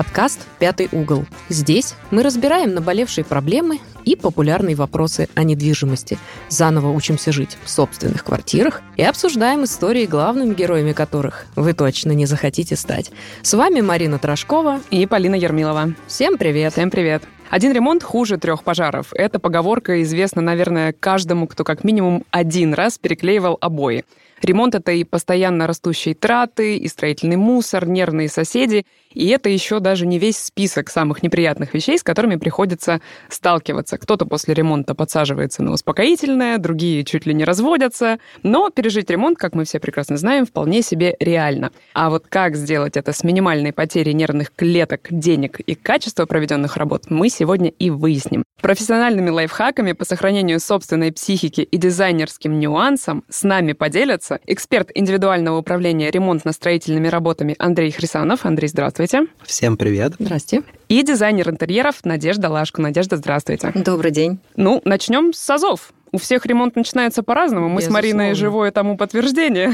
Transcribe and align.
подкаст 0.00 0.48
«Пятый 0.58 0.88
угол». 0.92 1.26
Здесь 1.50 1.94
мы 2.10 2.22
разбираем 2.22 2.72
наболевшие 2.72 3.22
проблемы 3.22 3.80
и 4.06 4.16
популярные 4.16 4.74
вопросы 4.74 5.28
о 5.34 5.42
недвижимости. 5.42 6.16
Заново 6.48 6.88
учимся 6.88 7.32
жить 7.32 7.58
в 7.64 7.68
собственных 7.68 8.24
квартирах 8.24 8.80
и 8.96 9.02
обсуждаем 9.02 9.64
истории, 9.64 10.06
главными 10.06 10.54
героями 10.54 10.94
которых 10.94 11.44
вы 11.54 11.74
точно 11.74 12.12
не 12.12 12.24
захотите 12.24 12.76
стать. 12.76 13.12
С 13.42 13.52
вами 13.52 13.82
Марина 13.82 14.18
Трошкова 14.18 14.80
и 14.90 15.04
Полина 15.04 15.34
Ермилова. 15.34 15.92
Всем 16.06 16.38
привет! 16.38 16.72
Всем 16.72 16.90
привет! 16.90 17.22
Один 17.50 17.72
ремонт 17.72 18.02
хуже 18.02 18.38
трех 18.38 18.64
пожаров. 18.64 19.08
Эта 19.12 19.38
поговорка 19.38 20.00
известна, 20.00 20.40
наверное, 20.40 20.94
каждому, 20.98 21.46
кто 21.46 21.62
как 21.62 21.84
минимум 21.84 22.24
один 22.30 22.72
раз 22.72 22.96
переклеивал 22.96 23.58
обои. 23.60 24.06
Ремонт— 24.42 24.74
это 24.76 24.92
и 24.92 25.04
постоянно 25.04 25.66
растущие 25.66 26.14
траты, 26.14 26.76
и 26.76 26.88
строительный 26.88 27.36
мусор, 27.36 27.86
нервные 27.86 28.28
соседи, 28.28 28.86
и 29.12 29.28
это 29.28 29.48
еще 29.48 29.80
даже 29.80 30.06
не 30.06 30.18
весь 30.18 30.38
список 30.38 30.88
самых 30.88 31.22
неприятных 31.22 31.74
вещей, 31.74 31.98
с 31.98 32.02
которыми 32.02 32.36
приходится 32.36 33.00
сталкиваться. 33.28 33.98
Кто-то 33.98 34.24
после 34.24 34.54
ремонта 34.54 34.94
подсаживается 34.94 35.62
на 35.62 35.72
успокоительное, 35.72 36.58
другие 36.58 37.04
чуть 37.04 37.26
ли 37.26 37.34
не 37.34 37.44
разводятся. 37.44 38.20
Но 38.44 38.70
пережить 38.70 39.10
ремонт, 39.10 39.36
как 39.36 39.54
мы 39.54 39.64
все 39.64 39.80
прекрасно 39.80 40.16
знаем, 40.16 40.46
вполне 40.46 40.82
себе 40.82 41.16
реально. 41.18 41.72
А 41.92 42.08
вот 42.08 42.26
как 42.28 42.54
сделать 42.54 42.96
это 42.96 43.12
с 43.12 43.24
минимальной 43.24 43.72
потерей 43.72 44.14
нервных 44.14 44.54
клеток, 44.54 45.08
денег 45.10 45.58
и 45.58 45.74
качества 45.74 46.24
проведенных 46.26 46.76
работ, 46.76 47.10
мы 47.10 47.30
сегодня 47.30 47.70
и 47.70 47.90
выясним. 47.90 48.44
Профессиональными 48.60 49.30
лайфхаками 49.30 49.92
по 49.92 50.04
сохранению 50.04 50.60
собственной 50.60 51.12
психики 51.12 51.62
и 51.62 51.76
дизайнерским 51.78 52.60
нюансам 52.60 53.24
с 53.28 53.42
нами 53.42 53.72
поделятся 53.72 54.29
эксперт 54.46 54.90
индивидуального 54.94 55.58
управления 55.58 56.10
ремонтно-строительными 56.10 57.08
работами 57.08 57.56
Андрей 57.58 57.90
Хрисанов. 57.90 58.46
Андрей, 58.46 58.68
здравствуйте. 58.68 59.26
Всем 59.42 59.76
привет. 59.76 60.14
Здрасте. 60.18 60.62
И 60.88 61.02
дизайнер 61.02 61.50
интерьеров 61.50 62.04
Надежда 62.04 62.48
Лашко. 62.48 62.80
Надежда, 62.80 63.16
здравствуйте. 63.16 63.72
Добрый 63.74 64.10
день. 64.10 64.38
Ну, 64.56 64.80
начнем 64.84 65.32
с 65.32 65.50
АЗОВ. 65.50 65.92
У 66.12 66.18
всех 66.18 66.44
ремонт 66.46 66.74
начинается 66.76 67.22
по-разному. 67.22 67.68
Мы 67.68 67.80
Безусловно. 67.80 68.00
с 68.00 68.02
Мариной 68.02 68.34
живое 68.34 68.70
тому 68.72 68.96
подтверждение. 68.96 69.72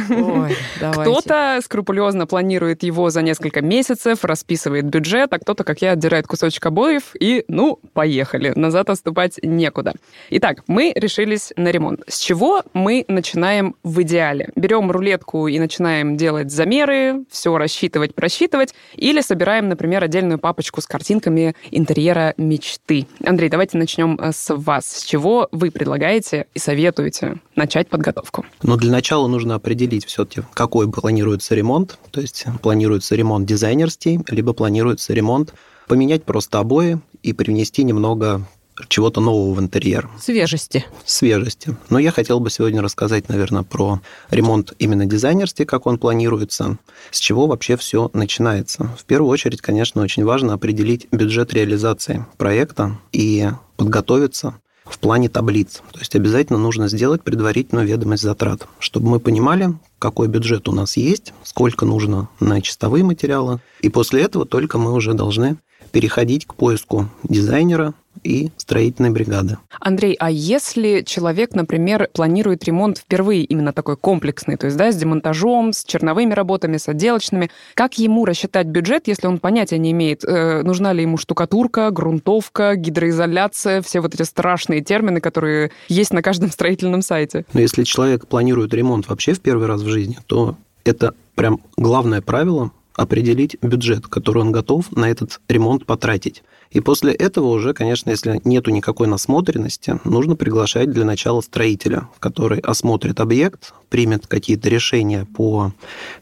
Кто-то 0.79 1.61
скрупулезно 1.63 2.27
планирует 2.27 2.83
его 2.83 3.09
за 3.11 3.23
несколько 3.23 3.63
месяцев, 3.63 4.25
расписывает 4.25 4.85
бюджет, 4.85 5.33
а 5.33 5.39
кто-то, 5.39 5.65
как 5.65 5.81
я, 5.81 5.93
отдирает 5.93 6.27
кусочек 6.27 6.67
обоев 6.67 7.15
и, 7.19 7.45
ну, 7.49 7.81
поехали. 7.95 8.53
Назад 8.55 8.91
отступать 8.91 9.39
некуда. 9.43 9.95
Итак, 10.31 10.63
мы 10.67 10.93
решились 10.95 11.53
на 11.57 11.71
ремонт. 11.71 12.03
С 12.07 12.19
чего 12.19 12.63
мы 12.75 13.05
начинаем 13.09 13.75
в 13.83 14.03
идеале? 14.03 14.51
Берем 14.57 14.91
рулетку 14.91 15.49
и 15.49 15.59
начинаем 15.59 16.17
делать 16.17 16.51
замеры, 16.51 17.25
все 17.31 17.57
рассчитывать, 17.57 18.15
просчитывать, 18.15 18.75
или 18.95 19.21
собираем, 19.21 19.69
например, 19.69 20.05
отдельную 20.05 20.39
папочку 20.39 20.81
с 20.81 20.87
картинками 20.87 21.55
интерьера 21.71 22.35
мечты. 22.37 23.07
Андрей, 23.25 23.49
давайте 23.49 23.79
начнем 23.79 24.19
э, 24.21 24.33
с 24.33 24.55
вас. 24.55 24.87
С 24.87 25.05
чего 25.05 25.49
вы 25.53 25.71
предлагаете 25.71 26.26
предлагаете 26.27 26.47
и 26.55 26.59
советуете 26.59 27.41
начать 27.55 27.89
подготовку? 27.89 28.45
Но 28.63 28.77
для 28.77 28.91
начала 28.91 29.29
нужно 29.29 29.55
определить 29.55 30.05
все-таки, 30.05 30.43
какой 30.55 30.91
планируется 30.91 31.55
ремонт. 31.55 31.99
То 32.11 32.21
есть 32.21 32.45
планируется 32.63 33.15
ремонт 33.17 33.47
дизайнерский, 33.47 34.21
либо 34.29 34.53
планируется 34.53 35.13
ремонт 35.13 35.55
поменять 35.89 36.25
просто 36.25 36.59
обои 36.59 36.99
и 37.23 37.33
привнести 37.33 37.85
немного 37.85 38.45
чего-то 38.89 39.21
нового 39.23 39.55
в 39.55 39.61
интерьер. 39.61 40.11
Свежести. 40.21 40.85
Свежести. 41.07 41.75
Но 41.89 41.99
я 41.99 42.11
хотел 42.11 42.41
бы 42.41 42.51
сегодня 42.51 42.83
рассказать, 42.83 43.29
наверное, 43.29 43.63
про 43.63 44.01
ремонт 44.31 44.75
именно 44.79 45.07
дизайнерский, 45.07 45.65
как 45.65 45.87
он 45.87 45.99
планируется, 45.99 46.77
с 47.11 47.19
чего 47.19 47.47
вообще 47.47 47.79
все 47.79 48.11
начинается. 48.13 48.91
В 48.99 49.05
первую 49.05 49.31
очередь, 49.31 49.63
конечно, 49.63 50.03
очень 50.03 50.25
важно 50.25 50.53
определить 50.53 51.07
бюджет 51.11 51.55
реализации 51.55 52.27
проекта 52.37 52.99
и 53.13 53.49
подготовиться 53.79 54.57
в 54.87 54.99
плане 54.99 55.29
таблиц. 55.29 55.83
То 55.93 55.99
есть 55.99 56.15
обязательно 56.15 56.59
нужно 56.59 56.89
сделать 56.89 57.23
предварительную 57.23 57.87
ведомость 57.87 58.23
затрат, 58.23 58.67
чтобы 58.79 59.09
мы 59.09 59.21
понимали, 59.21 59.75
какой 59.99 60.29
бюджет 60.29 60.69
у 60.69 60.73
нас 60.73 60.97
есть, 60.97 61.33
сколько 61.43 61.85
нужно 61.85 62.29
на 62.41 62.61
чистовые 62.63 63.05
материалы. 63.05 63.61
И 63.81 63.89
после 63.89 64.23
этого 64.23 64.47
только 64.47 64.79
мы 64.79 64.93
уже 64.93 65.15
должны 65.15 65.57
переходить 65.93 66.47
к 66.47 66.55
поиску 66.55 67.09
дизайнера, 67.23 67.95
и 68.23 68.51
строительной 68.57 69.11
бригады. 69.11 69.59
Андрей, 69.81 70.17
а 70.19 70.31
если 70.31 71.03
человек, 71.03 71.55
например, 71.55 72.09
планирует 72.13 72.65
ремонт 72.65 72.99
впервые 72.99 73.45
именно 73.45 73.73
такой 73.73 73.97
комплексный, 73.97 74.57
то 74.57 74.67
есть 74.67 74.77
да, 74.77 74.93
с 74.93 74.97
демонтажом, 74.97 75.73
с 75.73 75.85
черновыми 75.85 76.35
работами, 76.35 76.77
с 76.77 76.89
отделочными, 76.89 77.51
как 77.75 77.99
ему 77.99 78.25
рассчитать 78.25 78.67
бюджет, 78.67 79.09
если 79.09 79.27
он 79.27 79.39
понятия 79.39 79.79
не 79.79 79.93
имеет, 79.93 80.25
э, 80.25 80.63
нужна 80.63 80.93
ли 80.93 81.03
ему 81.03 81.17
штукатурка, 81.17 81.91
грунтовка, 81.91 82.77
гидроизоляция, 82.77 83.83
все 83.83 84.01
вот 84.01 84.15
эти 84.15 84.23
страшные 84.23 84.83
термины, 84.83 85.21
которые 85.21 85.71
есть 85.89 86.13
на 86.13 86.23
каждом 86.23 86.51
строительном 86.53 87.03
сайте? 87.03 87.45
Но 87.53 87.61
если 87.61 87.85
человек 87.85 88.27
планирует 88.27 88.75
ремонт 88.75 89.09
вообще 89.09 89.33
в 89.33 89.41
первый 89.41 89.67
раз 89.67 89.83
в 89.83 89.89
жизни, 89.89 90.19
то 90.27 90.57
это 90.85 91.15
прям 91.35 91.61
главное 91.77 92.23
правило 92.23 92.71
определить 92.95 93.57
бюджет, 93.61 94.07
который 94.07 94.39
он 94.43 94.53
готов 94.53 94.91
на 94.93 95.11
этот 95.11 95.41
ремонт 95.49 95.85
потратить. 95.85 96.43
И 96.77 96.81
после 96.81 97.15
этого 97.15 97.47
уже, 97.47 97.73
конечно, 97.73 98.11
если 98.11 98.39
нету 98.45 98.71
никакой 98.71 99.07
насмотренности, 99.07 99.99
нужно 100.05 100.37
приглашать 100.37 100.91
для 100.91 101.07
начала 101.07 101.41
строителя, 101.41 102.11
который 102.19 102.59
осмотрит 102.59 103.19
объект, 103.19 103.73
примет 103.89 104.27
какие-то 104.27 104.69
решения 104.69 105.25
по 105.25 105.73